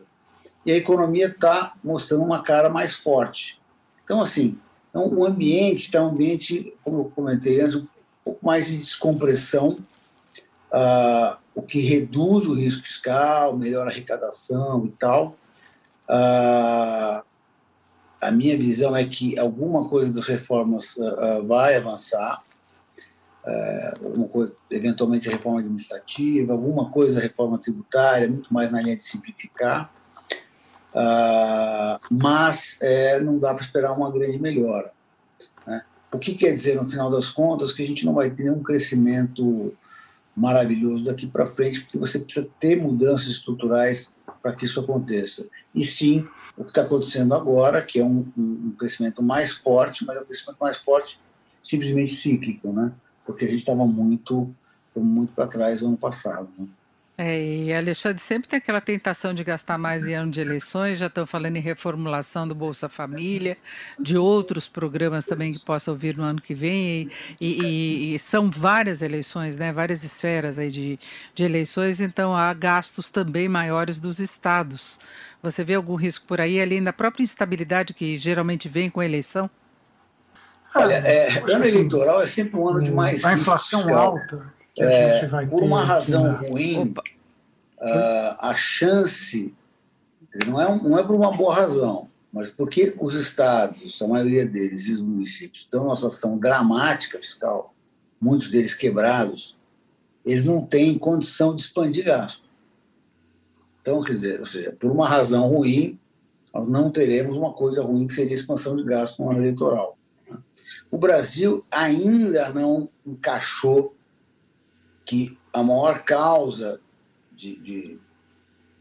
E 0.64 0.72
a 0.72 0.76
economia 0.76 1.28
está 1.28 1.74
mostrando 1.82 2.24
uma 2.24 2.42
cara 2.42 2.68
mais 2.68 2.94
forte. 2.94 3.60
Então, 4.04 4.20
assim, 4.20 4.58
o 4.92 5.24
ambiente 5.24 5.80
está 5.80 6.02
um 6.02 6.08
ambiente, 6.08 6.74
como 6.82 7.00
eu 7.00 7.12
comentei 7.14 7.60
antes, 7.60 7.76
um 7.76 7.86
pouco 8.24 8.44
mais 8.44 8.66
de 8.66 8.78
descompressão, 8.78 9.78
uh, 10.72 11.36
o 11.54 11.62
que 11.62 11.80
reduz 11.80 12.46
o 12.46 12.54
risco 12.54 12.82
fiscal, 12.82 13.56
melhora 13.56 13.90
a 13.90 13.92
arrecadação 13.92 14.86
e 14.86 14.90
tal. 14.90 15.36
Uh, 16.08 17.22
a 18.20 18.30
minha 18.32 18.56
visão 18.56 18.96
é 18.96 19.04
que 19.04 19.38
alguma 19.38 19.88
coisa 19.88 20.12
das 20.12 20.26
reformas 20.26 20.96
uh, 20.96 21.44
vai 21.46 21.76
avançar, 21.76 22.42
coisa, 24.32 24.52
eventualmente 24.70 25.28
reforma 25.28 25.60
administrativa, 25.60 26.52
alguma 26.52 26.90
coisa 26.90 27.20
reforma 27.20 27.58
tributária, 27.58 28.28
muito 28.28 28.52
mais 28.52 28.70
na 28.70 28.80
linha 28.80 28.96
de 28.96 29.02
simplificar, 29.02 29.92
uh, 30.92 31.98
mas 32.10 32.78
é, 32.82 33.20
não 33.20 33.38
dá 33.38 33.54
para 33.54 33.62
esperar 33.62 33.92
uma 33.92 34.10
grande 34.10 34.38
melhora. 34.38 34.92
Né? 35.66 35.82
O 36.12 36.18
que 36.18 36.34
quer 36.34 36.52
dizer, 36.52 36.76
no 36.76 36.88
final 36.88 37.10
das 37.10 37.30
contas, 37.30 37.72
que 37.72 37.82
a 37.82 37.86
gente 37.86 38.04
não 38.04 38.14
vai 38.14 38.30
ter 38.30 38.44
nenhum 38.44 38.62
crescimento 38.62 39.72
maravilhoso 40.36 41.04
daqui 41.04 41.26
para 41.26 41.46
frente, 41.46 41.80
porque 41.80 41.96
você 41.96 42.18
precisa 42.18 42.46
ter 42.60 42.76
mudanças 42.76 43.28
estruturais 43.28 44.14
para 44.42 44.52
que 44.52 44.66
isso 44.66 44.78
aconteça. 44.78 45.46
E 45.74 45.82
sim, 45.82 46.26
o 46.56 46.62
que 46.62 46.70
está 46.70 46.82
acontecendo 46.82 47.34
agora, 47.34 47.80
que 47.80 47.98
é 47.98 48.04
um, 48.04 48.26
um, 48.36 48.74
crescimento 48.78 49.22
mais 49.22 49.54
forte, 49.54 50.04
mas 50.04 50.16
é 50.16 50.20
um 50.20 50.24
crescimento 50.24 50.58
mais 50.60 50.76
forte 50.76 51.18
simplesmente 51.62 52.10
cíclico, 52.10 52.72
né? 52.72 52.92
Porque 53.26 53.44
a 53.44 53.48
gente 53.48 53.58
estava 53.58 53.84
muito, 53.84 54.54
muito 54.94 55.32
para 55.34 55.48
trás 55.48 55.80
no 55.80 55.88
ano 55.88 55.96
passado. 55.96 56.48
Né? 56.56 56.66
É, 57.18 57.42
e 57.42 57.72
Alexandre 57.72 58.22
sempre 58.22 58.46
tem 58.46 58.58
aquela 58.58 58.80
tentação 58.80 59.32
de 59.32 59.42
gastar 59.42 59.78
mais 59.78 60.06
em 60.06 60.12
ano 60.12 60.30
de 60.30 60.38
eleições, 60.38 60.98
já 60.98 61.06
estão 61.06 61.26
falando 61.26 61.56
em 61.56 61.60
reformulação 61.60 62.46
do 62.46 62.54
Bolsa 62.54 62.90
Família, 62.90 63.56
de 63.98 64.18
outros 64.18 64.68
programas 64.68 65.24
também 65.24 65.54
que 65.54 65.64
possam 65.64 65.94
vir 65.96 66.14
no 66.18 66.24
ano 66.24 66.42
que 66.42 66.54
vem, 66.54 67.10
e, 67.40 67.64
e, 67.64 68.14
e 68.14 68.18
são 68.18 68.50
várias 68.50 69.00
eleições, 69.00 69.56
né, 69.56 69.72
várias 69.72 70.04
esferas 70.04 70.58
aí 70.58 70.70
de, 70.70 70.98
de 71.34 71.42
eleições, 71.42 72.02
então 72.02 72.36
há 72.36 72.52
gastos 72.52 73.08
também 73.08 73.48
maiores 73.48 73.98
dos 73.98 74.18
estados. 74.18 75.00
Você 75.42 75.64
vê 75.64 75.72
algum 75.72 75.94
risco 75.94 76.26
por 76.26 76.38
aí, 76.38 76.60
além 76.60 76.82
da 76.82 76.92
própria 76.92 77.24
instabilidade 77.24 77.94
que 77.94 78.18
geralmente 78.18 78.68
vem 78.68 78.90
com 78.90 79.00
a 79.00 79.06
eleição? 79.06 79.48
Olha, 80.74 80.94
é, 80.94 81.38
ano 81.38 81.54
assim, 81.54 81.68
eleitoral 81.68 82.22
é 82.22 82.26
sempre 82.26 82.58
um 82.58 82.68
ano 82.68 82.82
de 82.82 82.90
mais. 82.90 83.24
A 83.24 83.34
inflação 83.34 83.80
fiscal. 83.80 83.98
alta 83.98 84.52
que 84.74 84.82
a 84.82 84.90
é, 84.90 85.20
gente 85.20 85.30
vai 85.30 85.46
por 85.46 85.56
ter. 85.56 85.60
Por 85.60 85.66
uma 85.66 85.84
razão 85.84 86.24
na... 86.24 86.32
ruim, 86.32 86.94
uh, 87.78 88.36
a 88.38 88.54
chance. 88.54 89.54
Não, 90.46 90.60
é, 90.60 90.82
não 90.82 90.98
é 90.98 91.02
por 91.02 91.14
uma 91.14 91.30
boa 91.30 91.54
razão, 91.54 92.08
mas 92.30 92.50
porque 92.50 92.94
os 93.00 93.14
estados, 93.14 94.00
a 94.02 94.06
maioria 94.06 94.44
deles 94.44 94.86
e 94.86 94.92
os 94.92 95.00
municípios, 95.00 95.62
estão 95.62 95.84
numa 95.84 95.96
situação 95.96 96.36
dramática 96.36 97.16
fiscal, 97.16 97.74
muitos 98.20 98.50
deles 98.50 98.74
quebrados, 98.74 99.56
eles 100.22 100.44
não 100.44 100.60
têm 100.60 100.98
condição 100.98 101.56
de 101.56 101.62
expandir 101.62 102.04
gasto. 102.04 102.44
Então, 103.80 104.02
quer 104.02 104.12
dizer, 104.12 104.40
ou 104.40 104.44
seja, 104.44 104.76
por 104.78 104.90
uma 104.90 105.08
razão 105.08 105.48
ruim, 105.48 105.98
nós 106.52 106.68
não 106.68 106.90
teremos 106.90 107.38
uma 107.38 107.52
coisa 107.52 107.82
ruim 107.82 108.06
que 108.06 108.12
seria 108.12 108.32
a 108.32 108.34
expansão 108.34 108.76
de 108.76 108.82
gasto 108.82 109.22
no 109.22 109.30
ano 109.30 109.40
eleitoral. 109.40 109.95
O 110.90 110.98
Brasil 110.98 111.64
ainda 111.70 112.48
não 112.50 112.88
encaixou 113.04 113.94
que 115.04 115.38
a 115.52 115.62
maior 115.62 116.02
causa 116.04 116.80
de, 117.32 117.56
de 117.58 118.00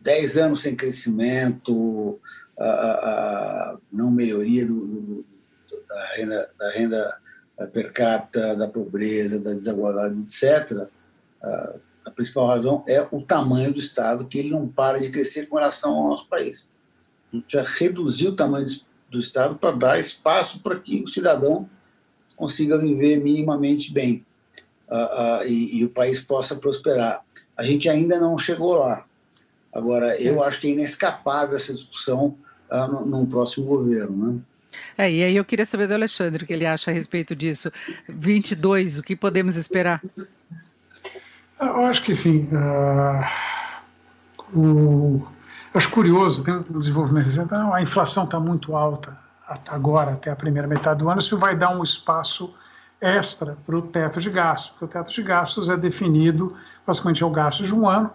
10 0.02 0.38
anos 0.38 0.62
sem 0.62 0.76
crescimento, 0.76 2.20
a, 2.58 2.64
a, 2.64 3.72
a 3.72 3.78
não 3.92 4.10
melhoria 4.10 4.66
do, 4.66 4.86
do, 4.86 5.26
da, 5.88 6.06
renda, 6.16 6.50
da 6.58 6.70
renda 6.72 7.18
per 7.72 7.94
capita, 7.94 8.56
da 8.56 8.68
pobreza, 8.68 9.40
da 9.40 9.54
desigualdade, 9.54 10.22
etc., 10.22 10.88
a, 11.42 11.76
principal 12.16 12.48
razão 12.48 12.84
é 12.88 13.06
o 13.12 13.22
tamanho 13.22 13.74
do 13.74 13.80
Estado, 13.80 14.28
que 14.28 14.40
ele 14.40 14.50
não 14.50 14.68
para 14.68 15.00
de 15.00 15.10
crescer 15.10 15.48
com 15.48 15.58
relação 15.58 15.94
ao 15.94 16.10
nosso 16.10 16.28
país. 16.28 16.72
A 17.32 17.36
gente 17.36 17.46
precisa 17.46 17.78
reduzir 17.78 18.30
o 18.30 18.36
tamanho 18.36 18.66
do 19.16 19.22
Estado 19.22 19.56
para 19.56 19.72
dar 19.72 20.00
espaço 20.00 20.60
para 20.60 20.80
que 20.80 21.04
o 21.04 21.08
cidadão 21.08 21.70
consiga 22.36 22.78
viver 22.78 23.18
minimamente 23.18 23.92
bem 23.92 24.26
uh, 24.90 25.42
uh, 25.42 25.48
e, 25.48 25.80
e, 25.80 25.86
o 25.86 25.90
país 25.90 26.20
possa 26.20 26.56
prosperar. 26.56 27.24
A 27.56 27.64
gente 27.64 27.90
ainda 27.90 28.20
não 28.20 28.38
chegou 28.38 28.76
lá. 28.76 29.06
Agora, 29.74 30.20
eu 30.22 30.44
acho 30.44 30.62
que 30.62 30.68
é 30.68 30.72
inescapável 30.72 31.56
essa 31.56 31.74
discussão 31.74 32.38
uh, 32.70 32.88
no, 32.88 33.06
num 33.06 33.26
próximo 33.26 33.66
governo, 33.66 34.34
né? 34.34 34.40
É, 34.98 35.10
e 35.10 35.24
aí 35.24 35.36
eu 35.36 35.46
queria 35.46 35.66
saber 35.66 35.88
do 35.88 35.94
Alexandre 35.94 36.44
o 36.44 36.48
que 36.48 36.52
ele 36.52 36.66
acha 36.66 36.92
a 36.92 36.94
respeito 36.94 37.34
disso. 37.34 37.72
22, 38.10 39.00
o 39.00 39.04
que 39.04 39.16
podemos 39.16 39.56
esperar? 39.56 40.02
Eu 41.60 41.86
acho 41.86 42.04
que, 42.04 42.12
enfim, 42.12 42.50
uh, 42.52 43.24
o, 44.58 45.26
acho 45.76 45.90
curioso, 45.90 46.44
tem 46.44 46.54
um 46.54 46.80
desenvolvimento 46.80 47.26
recente, 47.26 47.54
a 47.54 47.82
inflação 47.82 48.24
está 48.24 48.40
muito 48.40 48.76
alta 48.76 49.18
agora, 49.70 50.14
até 50.14 50.32
a 50.32 50.36
primeira 50.36 50.68
metade 50.68 51.00
do 51.00 51.10
ano, 51.10 51.20
isso 51.20 51.38
vai 51.38 51.56
dar 51.56 51.70
um 51.70 51.84
espaço 51.84 52.54
extra 53.02 53.58
para 53.66 53.76
o 53.76 53.82
teto 53.82 54.20
de 54.20 54.30
gastos, 54.30 54.72
porque 54.72 54.86
o 54.86 54.88
teto 54.88 55.12
de 55.12 55.22
gastos 55.22 55.70
é 55.70 55.78
definido, 55.78 56.56
basicamente 56.86 57.22
é 57.22 57.26
o 57.26 57.30
gasto 57.30 57.64
de 57.64 57.76
um 57.76 57.88
ano, 57.88 58.10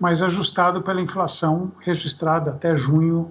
mas 0.00 0.22
ajustado 0.22 0.82
pela 0.82 1.00
inflação 1.00 1.70
registrada 1.80 2.50
até 2.50 2.76
junho 2.76 3.30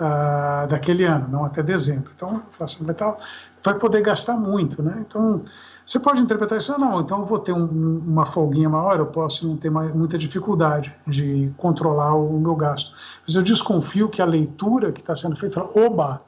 uh, 0.00 0.66
daquele 0.66 1.04
ano, 1.04 1.28
não 1.28 1.44
até 1.44 1.62
dezembro. 1.62 2.10
Então, 2.14 2.36
a 2.36 2.48
inflação 2.54 2.86
metal 2.86 3.20
vai 3.62 3.74
poder 3.74 4.00
gastar 4.00 4.36
muito, 4.36 4.82
né? 4.82 5.04
Então, 5.06 5.44
você 5.86 6.00
pode 6.00 6.20
interpretar 6.20 6.58
isso, 6.58 6.76
não, 6.78 7.00
então 7.00 7.20
eu 7.20 7.24
vou 7.24 7.38
ter 7.38 7.52
um, 7.52 7.98
uma 8.06 8.26
folguinha 8.26 8.68
maior, 8.68 8.98
eu 8.98 9.06
posso 9.06 9.46
não 9.46 9.56
ter 9.56 9.70
mais, 9.70 9.94
muita 9.94 10.18
dificuldade 10.18 10.94
de 11.06 11.52
controlar 11.56 12.14
o, 12.14 12.36
o 12.36 12.40
meu 12.40 12.56
gasto. 12.56 12.92
Mas 13.24 13.36
eu 13.36 13.42
desconfio 13.42 14.08
que 14.08 14.20
a 14.20 14.24
leitura 14.24 14.90
que 14.90 15.00
está 15.00 15.14
sendo 15.14 15.36
feita, 15.36 15.64
oba, 15.78 16.22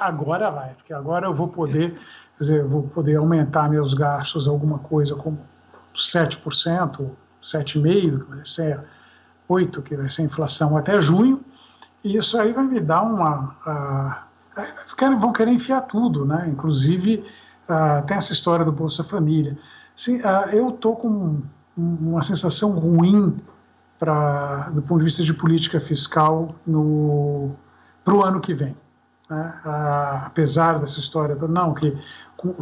agora 0.00 0.50
vai, 0.50 0.74
porque 0.74 0.94
agora 0.94 1.26
eu 1.26 1.34
vou 1.34 1.48
poder 1.48 1.98
Quer 2.36 2.44
dizer, 2.44 2.64
vou 2.66 2.82
poder 2.82 3.16
aumentar 3.16 3.68
meus 3.68 3.94
gastos 3.94 4.46
alguma 4.46 4.78
coisa 4.78 5.14
como 5.14 5.38
7%, 5.94 7.10
7,5%, 7.42 8.24
que 8.24 8.30
vai 8.30 8.44
ser 8.44 8.80
8%, 9.48 9.82
que 9.82 9.96
vai 9.96 10.08
ser 10.08 10.22
a 10.22 10.24
inflação 10.26 10.76
até 10.76 11.00
junho, 11.00 11.42
e 12.04 12.16
isso 12.16 12.38
aí 12.38 12.52
vai 12.52 12.64
me 12.66 12.78
dar 12.80 13.02
uma... 13.02 14.26
Vão 15.18 15.32
querer 15.32 15.52
enfiar 15.52 15.82
tudo, 15.82 16.24
né? 16.24 16.48
Inclusive, 16.48 17.24
uh, 17.68 18.04
tem 18.06 18.16
essa 18.16 18.32
história 18.32 18.64
do 18.64 18.72
Bolsa 18.72 19.04
Família. 19.04 19.58
Assim, 19.96 20.16
uh, 20.16 20.48
eu 20.52 20.70
estou 20.70 20.96
com 20.96 21.42
uma 21.76 22.22
sensação 22.22 22.72
ruim 22.78 23.36
pra, 23.98 24.70
do 24.70 24.82
ponto 24.82 24.98
de 24.98 25.04
vista 25.04 25.22
de 25.22 25.34
política 25.34 25.78
fiscal 25.80 26.48
para 28.04 28.14
o 28.14 28.24
ano 28.24 28.40
que 28.40 28.54
vem. 28.54 28.76
Né? 29.28 29.60
apesar 30.24 30.78
dessa 30.78 31.00
história, 31.00 31.34
não, 31.48 31.74
que 31.74 31.96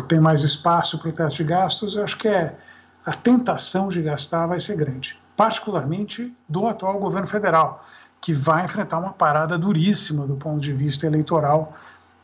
tem 0.09 0.19
mais 0.19 0.43
espaço 0.43 0.99
para 0.99 1.11
o 1.11 1.13
teste 1.13 1.43
de 1.43 1.49
gastos, 1.51 1.95
eu 1.95 2.05
acho 2.05 2.17
que 2.17 2.27
é, 2.27 2.57
a 3.05 3.13
tentação 3.13 3.89
de 3.89 4.01
gastar 4.01 4.47
vai 4.47 4.59
ser 4.59 4.77
grande, 4.77 5.19
particularmente 5.37 6.35
do 6.49 6.67
atual 6.67 6.99
governo 6.99 7.27
federal, 7.27 7.85
que 8.19 8.33
vai 8.33 8.65
enfrentar 8.65 8.99
uma 8.99 9.13
parada 9.13 9.59
duríssima 9.59 10.27
do 10.27 10.37
ponto 10.37 10.59
de 10.59 10.73
vista 10.73 11.07
eleitoral 11.07 11.75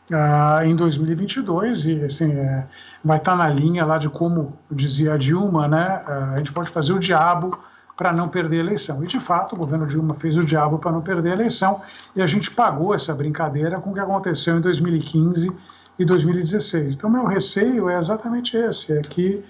uh, 0.09 0.63
em 0.63 0.75
2022 0.75 1.87
e 1.87 2.05
assim, 2.05 2.31
é, 2.31 2.67
vai 3.03 3.17
estar 3.17 3.31
tá 3.31 3.37
na 3.37 3.49
linha 3.49 3.85
lá 3.85 3.97
de 3.97 4.09
como 4.09 4.57
dizia 4.69 5.13
a 5.13 5.17
Dilma, 5.17 5.67
né, 5.67 6.03
uh, 6.07 6.35
a 6.35 6.37
gente 6.37 6.51
pode 6.51 6.69
fazer 6.69 6.93
o 6.93 6.99
diabo 6.99 7.57
para 7.95 8.11
não 8.11 8.27
perder 8.27 8.57
a 8.57 8.59
eleição. 8.61 9.03
E, 9.03 9.07
de 9.07 9.19
fato, 9.19 9.53
o 9.53 9.57
governo 9.57 9.85
Dilma 9.85 10.15
fez 10.15 10.35
o 10.37 10.43
diabo 10.43 10.79
para 10.79 10.91
não 10.91 11.01
perder 11.01 11.31
a 11.31 11.33
eleição 11.33 11.79
e 12.15 12.21
a 12.21 12.25
gente 12.25 12.49
pagou 12.49 12.95
essa 12.95 13.13
brincadeira 13.13 13.79
com 13.79 13.91
o 13.91 13.93
que 13.93 13.99
aconteceu 13.99 14.57
em 14.57 14.61
2015 14.61 15.51
e 15.99 16.05
2016. 16.05 16.95
Então, 16.95 17.09
meu 17.09 17.25
receio 17.25 17.89
é 17.89 17.99
exatamente 17.99 18.57
esse, 18.57 18.97
é 18.97 19.01
que 19.01 19.43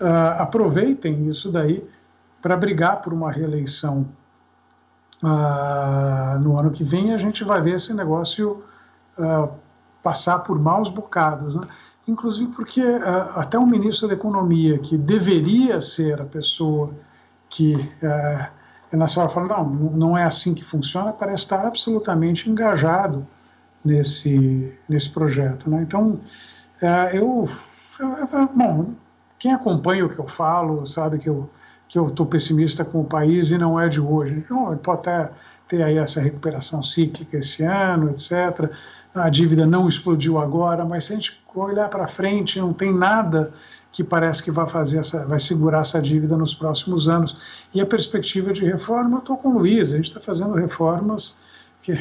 uh, 0.00 0.40
aproveitem 0.40 1.28
isso 1.28 1.50
daí 1.50 1.86
para 2.40 2.56
brigar 2.56 3.02
por 3.02 3.12
uma 3.12 3.30
reeleição 3.30 4.08
uh, 5.22 6.38
no 6.40 6.58
ano 6.58 6.70
que 6.70 6.84
vem 6.84 7.12
a 7.12 7.18
gente 7.18 7.44
vai 7.44 7.60
ver 7.60 7.74
esse 7.74 7.92
negócio 7.92 8.62
uh, 9.18 9.50
passar 10.08 10.38
por 10.38 10.58
maus 10.58 10.88
bocados. 10.88 11.54
Né? 11.54 11.60
Inclusive 12.06 12.50
porque 12.52 12.82
até 13.34 13.58
o 13.58 13.66
ministro 13.66 14.08
da 14.08 14.14
Economia, 14.14 14.78
que 14.78 14.96
deveria 14.96 15.82
ser 15.82 16.18
a 16.18 16.24
pessoa 16.24 16.94
que 17.50 17.74
uh, 17.74 18.96
na 18.96 19.06
senhora 19.06 19.30
fala, 19.30 19.48
não, 19.48 19.68
não 19.68 20.18
é 20.18 20.24
assim 20.24 20.54
que 20.54 20.64
funciona, 20.64 21.12
parece 21.12 21.42
estar 21.42 21.66
absolutamente 21.66 22.48
engajado 22.48 23.26
nesse, 23.84 24.74
nesse 24.88 25.10
projeto. 25.10 25.68
Né? 25.68 25.82
Então, 25.82 26.18
é, 26.80 27.18
eu, 27.18 27.46
eu, 28.00 28.48
bom, 28.56 28.94
quem 29.38 29.52
acompanha 29.52 30.06
o 30.06 30.08
que 30.08 30.18
eu 30.18 30.26
falo 30.26 30.86
sabe 30.86 31.18
que 31.18 31.28
eu 31.28 31.50
que 31.88 31.98
eu 31.98 32.08
estou 32.08 32.26
pessimista 32.26 32.84
com 32.84 33.00
o 33.00 33.04
país 33.04 33.50
e 33.50 33.56
não 33.56 33.80
é 33.80 33.88
de 33.88 33.98
hoje. 33.98 34.34
Então, 34.34 34.76
pode 34.76 35.00
até 35.00 35.30
ter 35.66 35.82
aí 35.82 35.98
essa 35.98 36.20
recuperação 36.20 36.82
cíclica 36.82 37.38
esse 37.38 37.62
ano, 37.62 38.10
etc. 38.10 38.70
a 39.14 39.28
dívida 39.28 39.66
não 39.66 39.88
explodiu 39.88 40.38
agora, 40.38 40.84
mas 40.84 41.04
se 41.04 41.12
a 41.12 41.16
gente 41.16 41.40
olhar 41.54 41.88
para 41.88 42.06
frente, 42.06 42.60
não 42.60 42.72
tem 42.72 42.92
nada 42.92 43.52
que 43.90 44.04
parece 44.04 44.42
que 44.42 44.50
vai 44.50 44.66
fazer 44.66 44.98
essa, 44.98 45.24
vai 45.26 45.40
segurar 45.40 45.80
essa 45.80 46.00
dívida 46.00 46.36
nos 46.36 46.54
próximos 46.54 47.08
anos. 47.08 47.66
E 47.74 47.80
a 47.80 47.86
perspectiva 47.86 48.52
de 48.52 48.64
reforma, 48.64 49.16
eu 49.16 49.18
estou 49.18 49.36
com 49.36 49.48
o 49.48 49.58
Luiz, 49.58 49.92
a 49.92 49.96
gente 49.96 50.06
está 50.06 50.20
fazendo 50.20 50.54
reformas 50.54 51.36
que, 51.82 51.92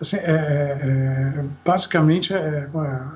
assim, 0.00 0.16
é, 0.18 0.20
é, 0.20 1.40
é 1.40 1.44
basicamente, 1.64 2.34
é, 2.34 2.68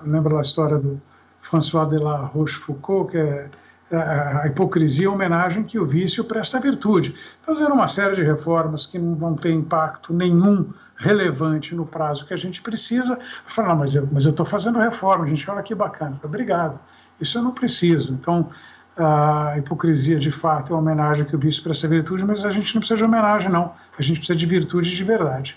lembra 0.04 0.38
a 0.38 0.40
história 0.40 0.78
do 0.78 1.00
François 1.40 1.88
de 1.88 1.98
la 1.98 2.16
Rochefoucauld, 2.16 3.10
que 3.10 3.18
é, 3.18 3.22
é 3.22 3.48
a 3.92 4.46
hipocrisia, 4.48 5.08
a 5.08 5.12
homenagem 5.12 5.62
que 5.62 5.78
o 5.78 5.86
vício 5.86 6.24
presta 6.24 6.58
à 6.58 6.60
virtude. 6.60 7.14
Fazendo 7.42 7.72
uma 7.72 7.86
série 7.86 8.16
de 8.16 8.22
reformas 8.22 8.86
que 8.86 8.98
não 8.98 9.14
vão 9.14 9.34
ter 9.34 9.52
impacto 9.52 10.12
nenhum 10.12 10.72
relevante 10.96 11.74
no 11.74 11.86
prazo 11.86 12.26
que 12.26 12.34
a 12.34 12.36
gente 12.36 12.60
precisa. 12.62 13.18
Não, 13.56 13.76
mas 13.76 13.94
eu 13.94 14.30
estou 14.30 14.44
fazendo 14.46 14.78
reforma, 14.78 15.26
gente, 15.26 15.48
olha 15.50 15.62
que 15.62 15.74
bacana. 15.74 16.18
Obrigado. 16.22 16.80
Isso 17.20 17.38
eu 17.38 17.42
não 17.42 17.52
preciso. 17.52 18.12
Então, 18.12 18.50
a 18.98 19.54
hipocrisia, 19.58 20.18
de 20.18 20.30
fato, 20.30 20.72
é 20.72 20.74
uma 20.74 20.82
homenagem 20.82 21.24
que 21.24 21.36
o 21.36 21.38
bispo 21.38 21.64
presta 21.64 21.86
virtude, 21.86 22.24
mas 22.24 22.44
a 22.44 22.50
gente 22.50 22.74
não 22.74 22.80
precisa 22.80 22.96
de 22.96 23.04
homenagem, 23.04 23.50
não. 23.50 23.72
A 23.98 24.02
gente 24.02 24.16
precisa 24.18 24.36
de 24.36 24.46
virtude 24.46 24.94
de 24.94 25.04
verdade. 25.04 25.56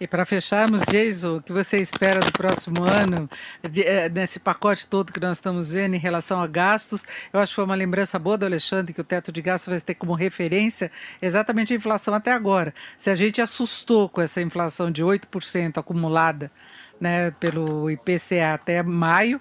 E 0.00 0.06
para 0.06 0.24
fecharmos, 0.24 0.80
Jason, 0.86 1.36
o 1.36 1.42
que 1.42 1.52
você 1.52 1.76
espera 1.76 2.20
do 2.20 2.32
próximo 2.32 2.82
ano, 2.84 3.28
de, 3.70 3.82
é, 3.82 4.08
nesse 4.08 4.40
pacote 4.40 4.88
todo 4.88 5.12
que 5.12 5.20
nós 5.20 5.36
estamos 5.36 5.72
vendo 5.72 5.94
em 5.94 5.98
relação 5.98 6.40
a 6.40 6.46
gastos? 6.46 7.04
Eu 7.30 7.38
acho 7.38 7.52
que 7.52 7.56
foi 7.56 7.64
uma 7.64 7.74
lembrança 7.74 8.18
boa 8.18 8.38
do 8.38 8.46
Alexandre 8.46 8.94
que 8.94 9.00
o 9.02 9.04
teto 9.04 9.30
de 9.30 9.42
gastos 9.42 9.68
vai 9.68 9.78
ter 9.78 9.94
como 9.94 10.14
referência 10.14 10.90
exatamente 11.20 11.74
a 11.74 11.76
inflação 11.76 12.14
até 12.14 12.32
agora. 12.32 12.72
Se 12.96 13.10
a 13.10 13.14
gente 13.14 13.42
assustou 13.42 14.08
com 14.08 14.22
essa 14.22 14.40
inflação 14.40 14.90
de 14.90 15.04
8% 15.04 15.76
acumulada 15.76 16.50
né, 16.98 17.30
pelo 17.32 17.90
IPCA 17.90 18.54
até 18.54 18.82
maio, 18.82 19.38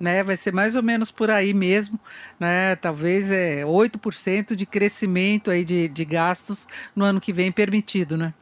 né? 0.00 0.22
Vai 0.22 0.36
ser 0.36 0.54
mais 0.54 0.74
ou 0.74 0.82
menos 0.82 1.10
por 1.10 1.30
aí 1.30 1.52
mesmo, 1.52 1.98
né? 2.38 2.76
Talvez 2.76 3.30
é 3.30 3.62
8% 3.64 4.54
de 4.54 4.64
crescimento 4.64 5.50
aí 5.50 5.64
de, 5.64 5.88
de 5.88 6.04
gastos 6.04 6.66
no 6.94 7.04
ano 7.04 7.20
que 7.20 7.32
vem 7.32 7.50
permitido, 7.50 8.16
né? 8.16 8.32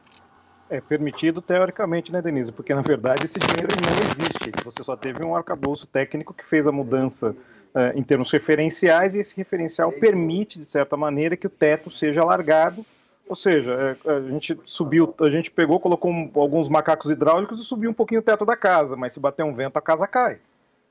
É 0.69 0.81
permitido 0.81 1.41
teoricamente, 1.41 2.11
né, 2.11 2.21
Denise? 2.21 2.51
Porque 2.51 2.73
na 2.73 2.81
verdade 2.81 3.25
esse 3.25 3.39
dinheiro 3.39 3.73
não 3.81 4.23
existe. 4.23 4.51
Você 4.65 4.83
só 4.83 4.97
teve 4.97 5.25
um 5.25 5.35
arcabouço 5.35 5.87
técnico 5.87 6.33
que 6.33 6.45
fez 6.45 6.67
a 6.67 6.71
mudança 6.71 7.29
uh, 7.73 7.97
em 7.97 8.03
termos 8.03 8.29
referenciais 8.31 9.15
e 9.15 9.19
esse 9.19 9.35
referencial 9.35 9.91
permite, 9.93 10.59
de 10.59 10.65
certa 10.65 10.97
maneira, 10.97 11.37
que 11.37 11.47
o 11.47 11.49
teto 11.49 11.89
seja 11.89 12.21
alargado. 12.21 12.85
Ou 13.29 13.35
seja, 13.35 13.97
é, 14.05 14.09
a 14.09 14.21
gente 14.21 14.57
subiu, 14.65 15.13
a 15.19 15.29
gente 15.29 15.51
pegou, 15.51 15.79
colocou 15.79 16.11
um, 16.11 16.31
alguns 16.35 16.69
macacos 16.69 17.11
hidráulicos 17.11 17.59
e 17.59 17.65
subiu 17.65 17.89
um 17.91 17.93
pouquinho 17.93 18.21
o 18.21 18.23
teto 18.23 18.45
da 18.45 18.55
casa, 18.55 18.95
mas 18.95 19.13
se 19.13 19.19
bater 19.19 19.43
um 19.43 19.53
vento 19.53 19.77
a 19.77 19.81
casa 19.81 20.07
cai. 20.07 20.39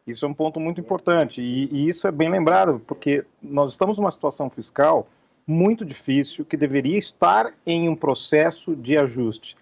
Isso 0.07 0.24
é 0.24 0.29
um 0.29 0.35
ponto 0.35 0.61
muito 0.61 0.81
importante 0.81 1.41
e, 1.41 1.68
e 1.72 1.89
isso 1.89 2.07
é 2.07 2.12
bem 2.12 2.31
lembrado, 2.31 2.81
porque 2.87 3.24
nós 3.43 3.70
estamos 3.70 3.97
numa 3.97 4.11
situação 4.11 4.49
fiscal 4.49 5.09
muito 5.47 5.85
difícil 5.85 6.45
que 6.45 6.57
deveria 6.57 6.99
estar 6.99 7.53
em 7.64 7.89
um 7.89 7.97
processo 7.97 8.77
de 8.77 8.99
ajuste. 8.99 9.57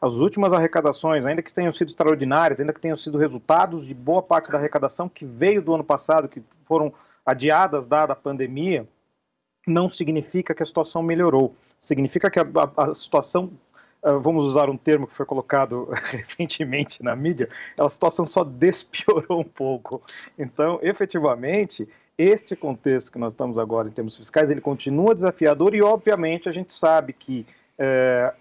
As 0.00 0.14
últimas 0.14 0.52
arrecadações, 0.52 1.24
ainda 1.24 1.42
que 1.42 1.52
tenham 1.52 1.72
sido 1.72 1.88
extraordinárias, 1.88 2.60
ainda 2.60 2.72
que 2.72 2.80
tenham 2.80 2.96
sido 2.96 3.18
resultados 3.18 3.86
de 3.86 3.94
boa 3.94 4.22
parte 4.22 4.50
da 4.50 4.58
arrecadação 4.58 5.08
que 5.08 5.24
veio 5.24 5.62
do 5.62 5.74
ano 5.74 5.84
passado, 5.84 6.28
que 6.28 6.42
foram 6.64 6.92
adiadas 7.24 7.86
dada 7.86 8.12
a 8.12 8.16
pandemia, 8.16 8.86
não 9.66 9.88
significa 9.88 10.54
que 10.54 10.62
a 10.62 10.66
situação 10.66 11.02
melhorou. 11.02 11.54
Significa 11.78 12.30
que 12.30 12.38
a, 12.38 12.46
a, 12.76 12.90
a 12.90 12.94
situação 12.94 13.52
ah, 14.06 14.12
vamos 14.12 14.44
usar 14.44 14.70
um 14.70 14.76
termo 14.76 15.06
que 15.06 15.14
foi 15.14 15.26
colocado 15.26 15.88
recentemente 16.12 17.02
na 17.02 17.16
mídia, 17.16 17.48
a 17.76 17.88
situação 17.88 18.24
só 18.24 18.44
despiorou 18.44 19.40
um 19.40 19.44
pouco. 19.44 20.00
Então, 20.38 20.78
efetivamente, 20.80 21.88
este 22.16 22.54
contexto 22.54 23.10
que 23.10 23.18
nós 23.18 23.32
estamos 23.32 23.58
agora 23.58 23.88
em 23.88 23.90
termos 23.90 24.16
fiscais, 24.16 24.48
ele 24.48 24.60
continua 24.60 25.12
desafiador 25.12 25.74
e, 25.74 25.82
obviamente, 25.82 26.48
a 26.48 26.52
gente 26.52 26.72
sabe 26.72 27.12
que, 27.12 27.44
é, 27.76 28.32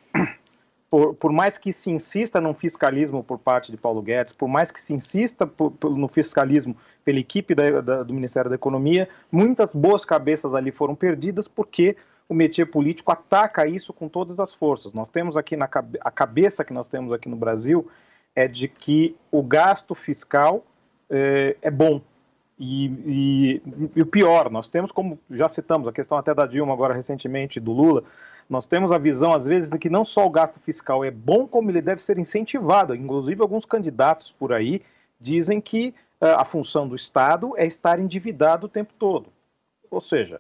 por, 0.96 1.14
por, 1.14 1.30
mais 1.30 1.58
que 1.58 1.74
se 1.74 1.92
insista 1.92 2.40
num 2.40 2.54
fiscalismo 2.54 3.22
por 3.22 3.38
parte 3.38 3.70
de 3.70 3.76
Paulo 3.76 4.02
Guedes, 4.02 4.32
por 4.32 4.48
mais 4.48 4.72
que 4.72 4.82
se 4.82 4.94
insista 4.94 5.46
por, 5.46 5.72
por, 5.72 5.92
no 5.92 6.08
fiscalismo 6.08 6.74
pela 7.04 7.20
equipe 7.20 7.54
da, 7.54 7.82
da, 7.82 8.04
do 8.04 8.14
Ministério 8.14 8.50
da 8.50 8.56
Economia, 8.56 9.10
muitas 9.30 9.74
boas 9.74 10.06
cabeças 10.06 10.56
ali 10.56 10.72
foram 10.72 10.96
perdidas 10.96 11.50
porque 11.50 11.98
o 12.30 12.34
métier 12.34 12.72
político 12.72 13.12
ataca 13.12 13.68
isso 13.68 13.92
com 13.92 14.08
todas 14.08 14.40
as 14.40 14.54
forças. 14.54 14.94
Nós 14.94 15.10
temos 15.10 15.36
aqui 15.36 15.58
na 15.58 15.68
a 16.00 16.12
cabeça 16.12 16.64
que 16.64 16.72
nós 16.72 16.88
temos 16.88 17.12
aqui 17.12 17.28
no 17.28 17.36
Brasil 17.36 17.90
é 18.34 18.48
de 18.48 18.70
que 18.70 19.18
o 19.30 19.44
gasto 19.44 19.94
fiscal 19.94 20.64
é, 21.10 21.58
é 21.62 21.70
bom. 21.70 22.00
E, 22.58 22.86
e, 22.86 23.62
e, 23.98 24.02
o 24.02 24.06
pior, 24.06 24.50
nós 24.50 24.70
temos, 24.70 24.94
como 24.94 25.20
já 25.30 25.50
citamos, 25.50 25.90
a 25.90 25.92
questão 25.92 26.18
até 26.18 26.34
da 26.34 26.46
Dilma 26.46 26.72
agora 26.72 26.94
recentemente, 26.94 27.60
do 27.60 27.74
Lula, 27.74 28.06
nós 28.50 28.68
temos 28.68 28.92
a 28.92 28.98
visão, 28.98 29.34
às 29.34 29.46
vezes, 29.46 29.70
de 29.70 29.80
que 29.80 29.90
não 29.90 30.06
só 30.06 30.26
o 30.26 30.30
gasto 30.30 30.60
fiscal 30.60 31.04
é 31.04 31.12
bom, 31.12 31.48
como 31.48 31.72
ele 31.72 31.82
deve 31.82 32.02
ser 32.02 32.20
incentivado. 32.20 32.96
Inclusive, 32.96 33.42
alguns 33.42 33.66
candidatos 33.66 34.32
por 34.38 34.54
aí 34.54 34.82
dizem 35.20 35.60
que 35.60 35.94
uh, 36.22 36.38
a 36.38 36.46
função 36.46 36.88
do 36.88 36.96
Estado 36.96 37.54
é 37.58 37.66
estar 37.66 38.00
endividado 38.00 38.68
o 38.68 38.70
tempo 38.70 38.94
todo. 39.00 39.28
Ou 39.90 40.02
seja, 40.02 40.40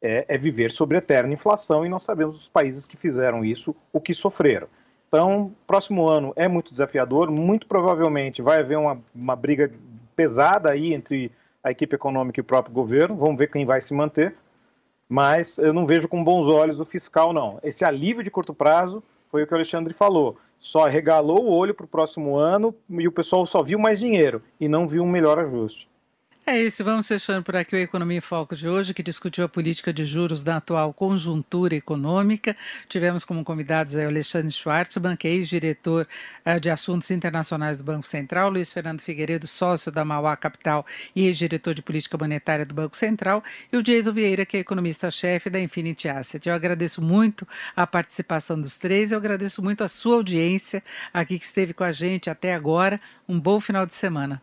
é, 0.00 0.24
é 0.28 0.38
viver 0.38 0.70
sobre 0.70 0.98
eterna 0.98 1.32
inflação 1.32 1.84
e 1.84 1.88
nós 1.88 2.04
sabemos 2.04 2.36
os 2.36 2.48
países 2.48 2.84
que 2.86 2.96
fizeram 2.96 3.44
isso, 3.44 3.74
o 3.92 4.00
que 4.00 4.14
sofreram. 4.14 4.68
Então, 5.08 5.54
próximo 5.66 6.08
ano 6.08 6.32
é 6.36 6.48
muito 6.48 6.72
desafiador, 6.72 7.30
muito 7.30 7.66
provavelmente 7.66 8.42
vai 8.42 8.60
haver 8.60 8.76
uma, 8.76 9.00
uma 9.14 9.36
briga 9.36 9.70
pesada 10.16 10.72
aí 10.72 10.92
entre 10.92 11.30
a 11.62 11.70
equipe 11.70 11.94
econômica 11.94 12.38
e 12.38 12.42
o 12.42 12.44
próprio 12.44 12.74
governo, 12.74 13.16
vamos 13.16 13.38
ver 13.38 13.50
quem 13.50 13.64
vai 13.64 13.80
se 13.80 13.94
manter, 13.94 14.34
mas 15.14 15.58
eu 15.58 15.72
não 15.72 15.86
vejo 15.86 16.08
com 16.08 16.24
bons 16.24 16.48
olhos 16.48 16.80
o 16.80 16.84
fiscal, 16.84 17.32
não. 17.32 17.60
Esse 17.62 17.84
alívio 17.84 18.24
de 18.24 18.32
curto 18.32 18.52
prazo 18.52 19.00
foi 19.30 19.44
o 19.44 19.46
que 19.46 19.52
o 19.52 19.56
Alexandre 19.56 19.94
falou, 19.94 20.36
só 20.58 20.86
regalou 20.86 21.44
o 21.44 21.52
olho 21.52 21.72
para 21.72 21.84
o 21.84 21.88
próximo 21.88 22.36
ano 22.36 22.74
e 22.90 23.06
o 23.06 23.12
pessoal 23.12 23.46
só 23.46 23.62
viu 23.62 23.78
mais 23.78 24.00
dinheiro 24.00 24.42
e 24.58 24.66
não 24.66 24.88
viu 24.88 25.04
um 25.04 25.08
melhor 25.08 25.38
ajuste. 25.38 25.86
É 26.46 26.60
isso, 26.60 26.84
vamos 26.84 27.08
fechando 27.08 27.42
por 27.42 27.56
aqui 27.56 27.74
o 27.74 27.78
Economia 27.78 28.18
em 28.18 28.20
Foco 28.20 28.54
de 28.54 28.68
hoje, 28.68 28.92
que 28.92 29.02
discutiu 29.02 29.46
a 29.46 29.48
política 29.48 29.94
de 29.94 30.04
juros 30.04 30.42
da 30.42 30.58
atual 30.58 30.92
conjuntura 30.92 31.74
econômica. 31.74 32.54
Tivemos 32.86 33.24
como 33.24 33.42
convidados 33.42 33.94
o 33.94 34.00
Alexandre 34.00 34.50
Schwartzman, 34.50 35.16
que 35.16 35.26
é 35.26 35.30
ex-diretor 35.30 36.06
uh, 36.44 36.60
de 36.60 36.68
Assuntos 36.68 37.10
Internacionais 37.10 37.78
do 37.78 37.84
Banco 37.84 38.06
Central, 38.06 38.50
Luiz 38.50 38.70
Fernando 38.70 39.00
Figueiredo, 39.00 39.46
sócio 39.46 39.90
da 39.90 40.04
Mauá 40.04 40.36
Capital 40.36 40.84
e 41.16 41.24
ex-diretor 41.24 41.72
de 41.72 41.80
Política 41.80 42.18
Monetária 42.18 42.66
do 42.66 42.74
Banco 42.74 42.94
Central, 42.94 43.42
e 43.72 43.78
o 43.78 43.82
Jason 43.82 44.12
Vieira, 44.12 44.44
que 44.44 44.58
é 44.58 44.60
economista-chefe 44.60 45.48
da 45.48 45.58
Infinity 45.58 46.10
Asset. 46.10 46.46
Eu 46.46 46.54
agradeço 46.54 47.00
muito 47.00 47.48
a 47.74 47.86
participação 47.86 48.60
dos 48.60 48.76
três, 48.76 49.12
eu 49.12 49.18
agradeço 49.18 49.64
muito 49.64 49.82
a 49.82 49.88
sua 49.88 50.16
audiência 50.16 50.82
aqui 51.10 51.38
que 51.38 51.46
esteve 51.46 51.72
com 51.72 51.84
a 51.84 51.92
gente 51.92 52.28
até 52.28 52.54
agora. 52.54 53.00
Um 53.26 53.40
bom 53.40 53.58
final 53.58 53.86
de 53.86 53.94
semana. 53.94 54.42